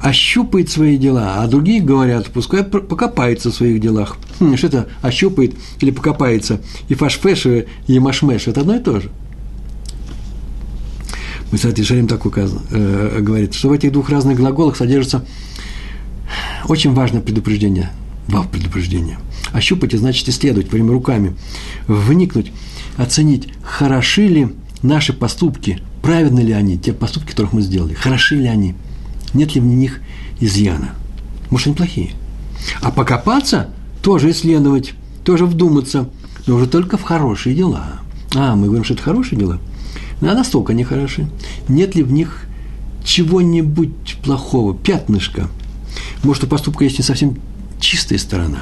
ощупает 0.00 0.68
свои 0.70 0.96
дела, 0.96 1.42
а 1.42 1.46
другие 1.46 1.80
говорят, 1.80 2.26
пускай 2.28 2.62
покопается 2.62 3.50
в 3.50 3.54
своих 3.54 3.80
делах. 3.80 4.16
Хм, 4.40 4.56
что 4.56 4.66
это 4.66 4.88
ощупает 5.02 5.54
или 5.80 5.90
покопается? 5.90 6.60
И 6.88 6.94
фашфеш, 6.94 7.46
и 7.86 7.98
машмеш– 7.98 8.46
это 8.48 8.60
одно 8.60 8.76
и 8.76 8.80
то 8.80 9.00
же. 9.00 9.10
Мы, 11.50 11.58
кстати, 11.58 11.82
Шарим 11.82 12.08
так 12.08 12.26
указан, 12.26 12.60
э, 12.70 13.20
говорит, 13.20 13.54
что 13.54 13.68
в 13.68 13.72
этих 13.72 13.92
двух 13.92 14.10
разных 14.10 14.36
глаголах 14.36 14.76
содержится 14.76 15.24
очень 16.68 16.92
важное 16.92 17.20
предупреждение, 17.20 17.90
вав 18.26 18.50
предупреждение. 18.50 19.18
Ощупать– 19.52 19.92
значит 19.94 20.28
исследовать, 20.28 20.70
время 20.70 20.92
руками, 20.92 21.36
вникнуть, 21.86 22.52
оценить, 22.96 23.48
хороши 23.62 24.26
ли 24.26 24.48
наши 24.82 25.12
поступки, 25.12 25.80
праведны 26.02 26.40
ли 26.40 26.52
они, 26.52 26.76
те 26.76 26.92
поступки, 26.92 27.30
которых 27.30 27.52
мы 27.52 27.62
сделали, 27.62 27.94
хороши 27.94 28.36
ли 28.36 28.48
они– 28.48 28.74
нет 29.36 29.54
ли 29.54 29.60
в 29.60 29.64
них 29.64 30.00
изъяна. 30.40 30.90
Может, 31.50 31.68
они 31.68 31.76
плохие. 31.76 32.10
А 32.80 32.90
покопаться– 32.90 33.68
тоже 34.02 34.30
исследовать, 34.30 34.94
тоже 35.24 35.46
вдуматься, 35.46 36.08
но 36.46 36.54
уже 36.54 36.68
только 36.68 36.96
в 36.96 37.02
хорошие 37.02 37.56
дела. 37.56 38.00
А, 38.36 38.54
мы 38.54 38.66
говорим, 38.66 38.84
что 38.84 38.94
это 38.94 39.02
хорошие 39.02 39.36
дела. 39.38 39.58
А 40.20 40.26
настолько 40.26 40.72
они 40.72 40.84
хороши. 40.84 41.28
Нет 41.68 41.96
ли 41.96 42.04
в 42.04 42.12
них 42.12 42.46
чего-нибудь 43.04 44.18
плохого, 44.22 44.76
пятнышка? 44.76 45.48
Может, 46.22 46.44
у 46.44 46.46
поступка 46.46 46.84
есть 46.84 46.98
не 46.98 47.04
совсем 47.04 47.36
чистая 47.80 48.18
сторона, 48.18 48.60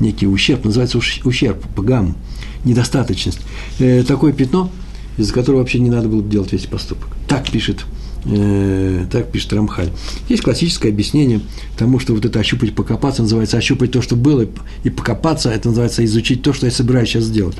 некий 0.00 0.26
ущерб, 0.26 0.64
называется 0.64 0.98
ущерб, 0.98 1.64
пагам, 1.76 2.16
недостаточность. 2.64 3.40
Э, 3.78 4.02
такое 4.02 4.32
пятно 4.32 4.68
из-за 5.16 5.32
которого 5.32 5.60
вообще 5.60 5.78
не 5.78 5.90
надо 5.90 6.08
было 6.08 6.22
делать 6.22 6.52
весь 6.52 6.66
поступок. 6.66 7.08
Так 7.28 7.50
пишет, 7.50 7.84
так 8.24 9.32
пишет 9.32 9.52
Рамхаль. 9.52 9.90
Есть 10.28 10.42
классическое 10.42 10.92
объяснение 10.92 11.40
тому, 11.76 11.98
что 11.98 12.14
вот 12.14 12.24
это 12.24 12.38
ощупать, 12.38 12.74
покопаться 12.74 13.22
называется 13.22 13.56
ощупать 13.56 13.90
то, 13.90 14.00
что 14.00 14.14
было, 14.14 14.46
и 14.84 14.90
покопаться, 14.90 15.50
это 15.50 15.68
называется 15.68 16.04
изучить 16.04 16.42
то, 16.42 16.52
что 16.52 16.66
я 16.66 16.72
собираюсь 16.72 17.08
сейчас 17.08 17.24
сделать. 17.24 17.56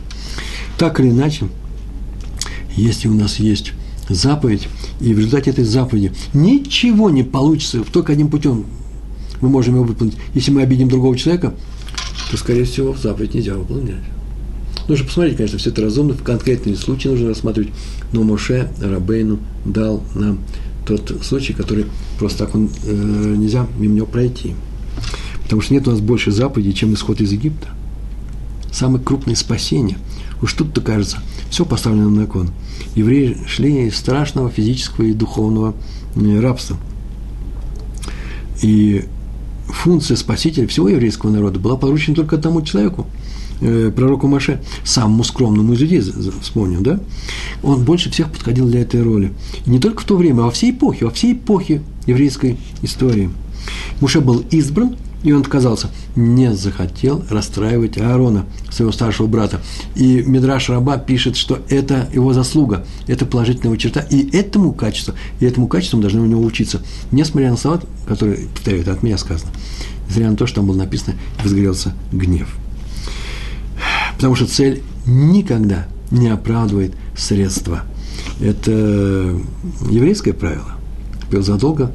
Так 0.79 1.01
или 1.01 1.09
иначе, 1.09 1.47
если 2.77 3.09
у 3.09 3.15
нас 3.15 3.41
есть 3.41 3.73
заповедь, 4.09 4.69
и 5.01 5.15
в 5.15 5.19
результате 5.19 5.51
этой 5.51 5.65
заповеди 5.65 6.13
ничего 6.33 7.11
не 7.11 7.25
получится, 7.25 7.83
только 7.93 8.13
одним 8.13 8.29
путем 8.29 8.67
мы 9.41 9.49
можем 9.49 9.75
его 9.75 9.85
выполнить. 9.85 10.17
Если 10.35 10.53
мы 10.53 10.63
обидим 10.63 10.89
другого 10.89 11.17
человека, 11.17 11.55
то, 12.31 12.37
скорее 12.37 12.65
всего, 12.65 12.95
заповедь 12.95 13.35
нельзя 13.35 13.55
выполнять. 13.55 14.05
Нужно 14.89 15.07
посмотреть, 15.07 15.37
конечно, 15.37 15.59
все 15.59 15.71
это 15.71 15.83
разумно, 15.83 16.15
в 16.15 16.23
конкретные 16.23 16.77
случаи 16.77 17.09
нужно 17.09 17.29
рассматривать. 17.29 17.73
Но 18.13 18.23
Моше 18.23 18.71
Рабейну 18.81 19.39
дал 19.65 20.03
нам 20.15 20.41
тот 20.87 21.21
случай, 21.23 21.53
который 21.53 21.87
просто 22.19 22.47
так 22.47 22.55
он, 22.55 22.69
э, 22.85 23.35
нельзя 23.39 23.67
мимо 23.79 23.95
него 23.95 24.07
пройти. 24.07 24.55
Потому 25.45 25.63
что 25.63 25.75
нет 25.75 25.87
у 25.87 25.93
нас 25.93 26.01
больше 26.01 26.33
заповедей, 26.33 26.73
чем 26.73 26.95
исход 26.95 27.21
из 27.21 27.31
Египта. 27.33 27.69
Самое 28.73 29.03
крупное 29.03 29.37
спасение. 29.37 29.99
Уж 30.41 30.55
тут-то 30.55 30.81
кажется, 30.81 31.19
все 31.51 31.65
поставлено 31.65 32.11
на 32.11 32.27
кон. 32.27 32.51
Евреи 32.97 33.37
шли 33.47 33.87
из 33.87 33.97
страшного 33.97 34.51
физического 34.51 35.05
и 35.05 35.13
духовного 35.13 35.75
э, 36.17 36.41
рабства. 36.41 36.77
И 38.63 39.05
функция 39.67 40.17
спасителя 40.17 40.67
всего 40.67 40.89
еврейского 40.89 41.31
народа 41.31 41.61
была 41.61 41.77
поручена 41.77 42.17
только 42.17 42.35
одному 42.37 42.63
человеку– 42.63 43.07
пророку 43.95 44.29
Маше, 44.29 44.61
самому 44.85 45.25
скромному 45.25 45.73
из 45.75 45.81
людей, 45.81 46.03
вспомним, 46.41 46.83
да, 46.83 47.01
он 47.63 47.85
больше 47.85 48.11
всех 48.11 48.31
подходил 48.31 48.69
для 48.69 48.81
этой 48.83 49.03
роли. 49.03 49.33
И 49.67 49.71
не 49.71 49.79
только 49.79 50.03
в 50.03 50.05
то 50.05 50.17
время, 50.17 50.43
а 50.43 50.45
во 50.45 50.51
всей 50.51 50.73
эпохе, 50.73 51.05
во 51.05 51.11
всей 51.11 51.35
эпохе 51.35 51.83
еврейской 52.07 52.59
истории. 52.83 53.31
Муше 54.01 54.21
был 54.21 54.45
избран, 54.51 54.97
и 55.23 55.33
он 55.33 55.43
отказался, 55.43 55.89
не 56.17 56.53
захотел 56.53 57.25
расстраивать 57.31 57.97
Аарона, 57.97 58.47
своего 58.71 58.91
старшего 58.93 59.29
брата. 59.29 59.61
И 59.95 60.23
Мидраш 60.27 60.69
Раба 60.69 60.99
пишет, 60.99 61.37
что 61.37 61.61
это 61.69 62.09
его 62.13 62.33
заслуга, 62.33 62.85
это 63.07 63.25
положительная 63.25 63.77
черта, 63.77 64.01
и 64.01 64.29
этому 64.37 64.73
качеству, 64.73 65.15
и 65.39 65.45
этому 65.45 65.69
качеству 65.69 65.99
мы 65.99 66.03
должны 66.03 66.23
у 66.23 66.27
него 66.27 66.43
учиться. 66.43 66.83
Несмотря 67.13 67.51
на 67.51 67.57
слова, 67.57 67.81
которые, 68.07 68.49
повторяю, 68.49 68.83
это 68.83 68.93
от 68.93 69.03
меня 69.05 69.17
сказано, 69.17 69.53
несмотря 70.09 70.31
на 70.31 70.37
то, 70.37 70.47
что 70.47 70.57
там 70.57 70.67
было 70.67 70.77
написано, 70.77 71.15
возгорелся 71.43 71.95
гнев. 72.11 72.49
Потому 74.17 74.35
что 74.35 74.47
цель 74.47 74.83
никогда 75.07 75.87
не 76.11 76.29
оправдывает 76.29 76.95
средства. 77.17 77.83
Это 78.41 78.71
еврейское 79.91 80.33
правило. 80.33 80.73
Задолго 81.31 81.93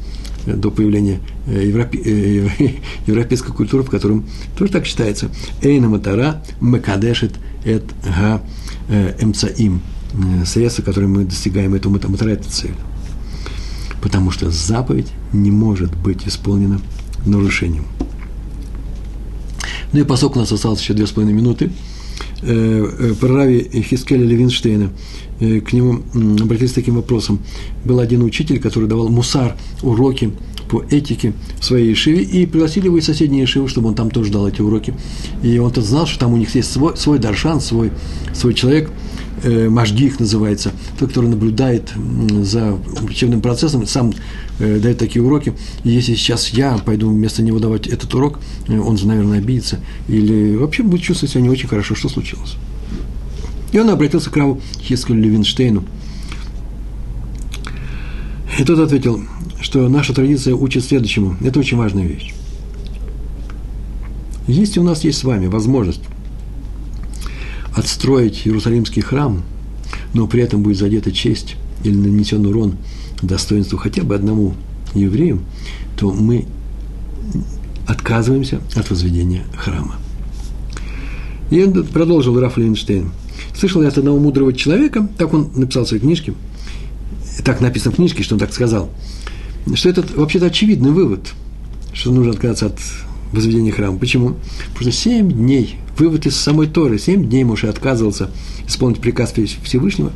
до 0.56 0.72
появления 0.72 1.20
э, 1.46 1.68
европе, 1.68 2.00
э, 2.04 2.50
европейской 3.08 3.52
культуры, 3.52 3.84
в 3.84 3.90
котором 3.90 4.26
тоже 4.58 4.72
так 4.72 4.86
считается. 4.86 5.30
Эйна 5.62 5.90
матара 5.90 6.42
мекадешет 6.62 7.34
эт 7.66 7.84
га 8.04 8.42
э, 8.90 9.16
эмцаим. 9.20 9.82
Средства, 10.46 10.84
которые 10.84 11.10
мы 11.10 11.26
достигаем 11.26 11.76
этого 11.76 12.00
матара, 12.08 12.30
это 12.30 12.50
цель. 12.50 12.74
Потому 14.02 14.32
что 14.32 14.50
заповедь 14.50 15.12
не 15.34 15.52
может 15.52 15.96
быть 15.98 16.26
исполнена 16.26 16.80
нарушением. 17.26 17.86
Ну 19.92 20.00
и 20.00 20.04
поскольку 20.04 20.40
у 20.40 20.42
нас 20.42 20.52
осталось 20.52 20.82
еще 20.82 20.94
две 20.94 21.06
с 21.06 21.12
половиной 21.12 21.36
минуты, 21.36 21.72
Э, 22.44 22.88
э, 23.00 23.14
прорави 23.20 23.68
Хискеля 23.82 24.24
Левинштейна, 24.24 24.92
э, 25.40 25.60
к 25.60 25.74
нему 25.74 26.02
обратились 26.40 26.70
с 26.72 26.74
таким 26.74 26.96
вопросом. 26.96 27.40
Был 27.84 28.00
один 28.00 28.22
учитель, 28.22 28.60
который 28.60 28.88
давал 28.88 29.10
мусар, 29.10 29.56
уроки 29.82 30.32
по 30.70 30.84
этике 30.92 31.34
в 31.60 31.66
своей 31.66 31.90
Ешиве, 31.90 32.22
и 32.22 32.46
пригласили 32.46 32.86
его 32.86 32.98
из 32.98 33.06
соседней 33.06 33.42
Ешивы, 33.42 33.68
чтобы 33.68 33.88
он 33.88 33.96
там 33.96 34.12
тоже 34.12 34.32
дал 34.32 34.48
эти 34.48 34.62
уроки. 34.62 34.94
И 35.42 35.58
он-то 35.58 35.82
знал, 35.82 36.06
что 36.06 36.20
там 36.20 36.34
у 36.34 36.38
них 36.38 36.54
есть 36.54 36.72
свой, 36.72 36.96
свой 36.96 37.18
даршан, 37.18 37.60
свой, 37.60 37.92
свой 38.34 38.54
человек– 38.54 38.92
э, 39.44 39.70
Машгих 39.70 40.20
называется, 40.20 40.72
тот, 41.00 41.10
который 41.10 41.30
наблюдает 41.30 41.92
за 42.42 42.78
учебным 43.04 43.42
процессом, 43.42 43.86
сам 43.88 44.14
э, 44.60 44.80
дает 44.80 44.98
такие 44.98 45.24
уроки. 45.24 45.54
И 45.84 45.90
если 45.90 46.16
сейчас 46.16 46.50
я 46.50 46.78
пойду 46.78 47.10
вместо 47.10 47.42
него 47.42 47.60
давать 47.60 47.88
этот 47.88 48.14
урок, 48.14 48.40
э, 48.68 48.78
он 48.78 48.98
же, 48.98 49.08
наверное, 49.08 49.40
обидится. 49.40 49.80
Или 50.08 50.56
вообще 50.56 50.84
будет 50.84 51.02
чувствовать 51.02 51.32
себя 51.32 51.42
не 51.42 51.50
очень 51.50 51.68
хорошо, 51.68 51.96
что 51.96 52.10
случилось. 52.10 52.56
И 53.72 53.80
он 53.80 53.90
обратился 53.90 54.30
к 54.30 54.38
Раву 54.38 54.62
Хискелю 54.82 55.22
Левинштейну. 55.22 55.84
И 58.58 58.64
тот 58.64 58.80
ответил, 58.80 59.22
что 59.62 59.88
наша 59.88 60.14
традиция 60.14 60.56
учит 60.56 60.84
следующему. 60.84 61.36
Это 61.42 61.60
очень 61.60 61.78
важная 61.78 62.06
вещь. 62.06 62.34
Если 64.48 64.80
у 64.80 64.84
нас 64.84 65.04
есть 65.04 65.20
с 65.20 65.24
вами 65.24 65.48
возможность 65.48 66.02
отстроить 67.78 68.42
Иерусалимский 68.46 69.02
храм, 69.02 69.44
но 70.14 70.28
при 70.28 70.42
этом 70.42 70.64
будет 70.64 70.78
задета 70.78 71.12
честь 71.12 71.56
или 71.84 71.96
нанесен 71.96 72.46
урон 72.46 72.76
достоинству 73.22 73.78
хотя 73.78 74.04
бы 74.04 74.16
одному 74.16 74.56
еврею, 74.94 75.42
то 75.96 76.12
мы 76.12 76.46
отказываемся 77.88 78.62
от 78.76 78.90
возведения 78.90 79.44
храма. 79.56 79.96
И 81.50 81.66
продолжил 81.94 82.40
Раф 82.40 82.58
Левинштейн. 82.58 83.12
Слышал 83.56 83.82
я 83.82 83.90
от 83.90 83.98
одного 83.98 84.20
мудрого 84.20 84.54
человека, 84.54 85.08
так 85.18 85.34
он 85.34 85.52
написал 85.56 85.86
в 85.86 85.88
своей 85.88 86.02
книжке, 86.02 86.34
так 87.46 87.62
написано 87.62 87.94
в 87.94 87.96
книжке, 87.96 88.24
что 88.24 88.36
он 88.36 88.40
так 88.40 88.54
сказал, 88.54 88.90
что 89.76 89.90
это 89.90 90.04
вообще-то 90.16 90.48
очевидный 90.48 90.92
вывод, 90.92 91.34
что 91.94 92.12
нужно 92.12 92.32
отказаться 92.32 92.68
от 92.68 92.80
возведения 93.32 93.72
храма. 93.72 93.98
Почему? 93.98 94.36
Потому 94.74 94.82
что 94.82 94.92
семь 94.92 95.32
дней 95.32 95.76
вывод 95.98 96.26
из 96.26 96.36
самой 96.36 96.68
Торы. 96.68 97.00
Семь 97.00 97.28
дней 97.28 97.44
Моше 97.44 97.68
отказывался 97.68 98.32
исполнить 98.68 99.00
приказ 99.00 99.34
Всевышнего 99.64 100.12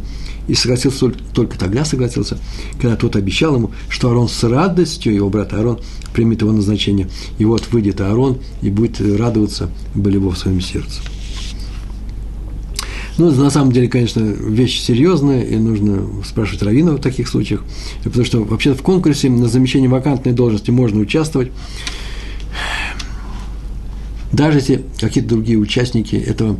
и 0.47 0.53
согласился 0.53 1.12
только 1.34 1.57
тогда 1.57 1.86
согласился, 1.86 2.38
когда 2.80 2.95
тот 2.95 3.16
обещал 3.16 3.55
ему, 3.55 3.72
что 3.89 4.09
Аарон 4.09 4.28
с 4.28 4.43
радостью, 4.43 5.14
его 5.14 5.30
брат 5.30 5.53
Аарон, 5.53 5.80
примет 6.14 6.41
его 6.41 6.51
назначение. 6.51 7.07
И 7.38 7.45
вот 7.45 7.72
выйдет 7.72 8.01
Аарон 8.01 8.39
и 8.62 8.70
будет 8.70 8.99
радоваться 8.99 9.70
болево 9.95 10.32
в 10.32 10.38
своем 10.38 10.62
сердце. 10.62 11.01
Ну, 13.18 13.30
на 13.30 13.49
самом 13.49 13.72
деле, 13.72 13.88
конечно, 13.88 14.22
вещь 14.22 14.82
серьезная, 14.82 15.43
и 15.43 15.55
нужно 15.57 16.07
спрашивать 16.26 16.64
раввинов 16.64 16.99
в 16.99 17.01
таких 17.03 17.28
случаях, 17.28 17.62
потому 18.03 18.26
что 18.26 18.43
вообще 18.43 18.74
в 18.74 18.82
конкурсе 18.82 19.30
на 19.30 19.47
замещение 19.47 19.89
вакантной 19.89 20.32
должности 20.32 20.72
можно 20.72 20.99
участвовать, 21.01 21.51
даже 24.41 24.57
если 24.57 24.83
какие-то 24.99 25.29
другие 25.29 25.59
участники 25.59 26.15
этого 26.15 26.57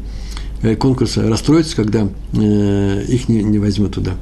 э, 0.61 0.75
конкурса 0.75 1.27
расстроятся, 1.27 1.75
когда 1.75 2.07
э, 2.34 3.05
их 3.07 3.27
не, 3.27 3.41
не 3.41 3.57
возьмут 3.57 3.95
туда. 3.95 4.17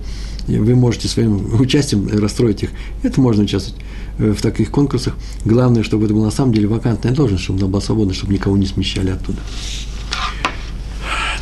Вы 0.47 0.75
можете 0.75 1.09
своим 1.09 1.59
участием 1.59 2.07
расстроить 2.07 2.63
их. 2.63 2.69
Это 3.03 3.19
можно 3.19 3.43
участвовать 3.43 3.81
э, 4.17 4.31
в 4.31 4.41
таких 4.41 4.71
конкурсах. 4.71 5.13
Главное, 5.43 5.83
чтобы 5.83 6.05
это 6.05 6.13
была 6.13 6.27
на 6.27 6.31
самом 6.31 6.53
деле 6.53 6.69
вакантная 6.69 7.11
должность, 7.11 7.43
чтобы 7.43 7.59
она 7.59 7.67
была 7.67 7.81
свободна, 7.81 8.13
чтобы 8.13 8.31
никого 8.31 8.55
не 8.55 8.65
смещали 8.65 9.09
оттуда. 9.09 9.39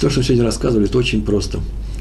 То, 0.02 0.10
что 0.10 0.24
сегодня 0.24 0.44
рассказывали, 0.44 0.88
это 0.88 0.98
очень 0.98 1.24
просто. 1.24 1.60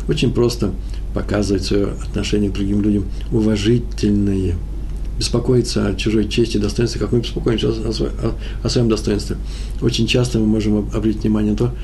Очень 0.08 0.32
просто 0.32 0.72
показывать 1.12 1.64
свое 1.64 1.88
отношение 1.88 2.48
к 2.48 2.54
другим 2.54 2.80
людям 2.80 3.04
уважительное– 3.30 4.54
беспокоиться 5.18 5.88
о 5.88 5.94
чужой 5.94 6.28
чести 6.28 6.58
достоинстве, 6.58 7.00
как 7.00 7.12
мы 7.12 7.20
беспокоимся 7.20 7.68
о, 7.68 7.72
о, 7.72 8.34
о 8.62 8.68
своем 8.68 8.88
достоинстве. 8.88 9.36
Очень 9.80 10.06
часто 10.06 10.38
мы 10.38 10.46
можем 10.46 10.78
обратить 10.94 11.22
внимание 11.22 11.52
на 11.52 11.58
то, 11.58 11.74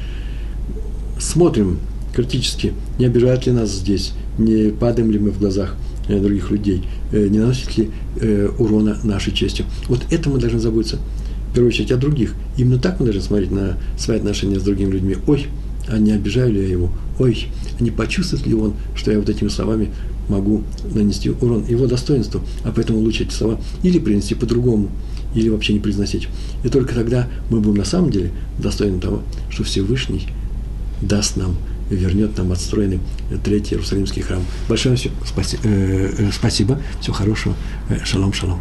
смотрим 1.19 1.79
критически, 2.15 2.75
не 2.99 3.07
обижают 3.07 3.47
ли 3.47 3.53
нас 3.53 3.71
здесь, 3.71 4.13
не 4.39 4.71
падаем 4.71 5.11
ли 5.11 5.19
мы 5.19 5.31
в 5.31 5.39
глазах 5.39 5.77
э, 6.09 6.19
других 6.21 6.51
людей, 6.51 6.85
э, 7.13 7.27
не 7.29 7.39
наносит 7.39 7.77
ли 7.79 7.91
э, 8.21 8.49
урона 8.59 8.99
нашей 9.03 9.33
чести. 9.33 9.65
Вот 9.89 10.01
это 10.11 10.29
мы 10.29 10.39
должны 10.39 10.59
заботиться, 10.59 10.99
в 11.51 11.55
первую 11.55 11.69
очередь, 11.69 11.93
о 11.93 11.97
других. 11.97 12.35
Именно 12.57 12.79
так 12.79 13.01
мы 13.01 13.07
должны 13.07 13.23
смотреть 13.23 13.51
на 13.51 13.79
свои 13.99 14.19
отношения 14.19 14.59
с 14.59 14.63
другими 14.63 14.91
людьми. 14.91 15.17
Ой, 15.27 15.47
а 15.89 15.99
не 15.99 16.13
обижаю 16.13 16.53
ли 16.53 16.61
я 16.61 16.69
его? 16.69 16.91
Ой, 17.19 17.47
а 17.79 17.83
не 17.83 17.91
почувствует 17.91 18.47
ли 18.47 18.55
он, 18.55 18.75
что 18.95 19.11
я 19.11 19.19
вот 19.19 19.29
этими 19.29 19.49
словами 19.49 19.91
могу 20.33 20.63
нанести 20.95 21.31
урон 21.31 21.65
его 21.67 21.87
достоинству, 21.87 22.41
а 22.65 22.73
поэтому 22.73 22.99
лучше 23.01 23.25
эти 23.25 23.33
слова 23.33 23.61
или 23.83 23.99
принести 23.99 24.35
по-другому, 24.35 24.91
или 25.35 25.49
вообще 25.49 25.73
не 25.73 25.81
произносить. 25.81 26.29
И 26.65 26.69
только 26.69 26.95
тогда 26.95 27.29
мы 27.51 27.61
будем 27.61 27.79
на 27.79 27.85
самом 27.85 28.11
деле 28.11 28.31
достойны 28.59 29.01
того, 29.01 29.23
что 29.51 29.65
Всевышний 29.65 30.29
даст 31.01 31.37
нам, 31.37 31.57
вернет 31.91 32.37
нам 32.39 32.53
отстроенный 32.53 33.01
Третий 33.45 33.75
Иерусалимский 33.75 34.23
храм. 34.23 34.43
Большое 34.69 34.97
все, 34.97 35.11
спаси, 35.27 35.59
э, 35.63 36.13
э, 36.19 36.31
спасибо, 36.33 36.81
всего 37.01 37.15
хорошего, 37.15 37.55
э, 37.89 38.05
шалом, 38.05 38.33
шалом. 38.33 38.61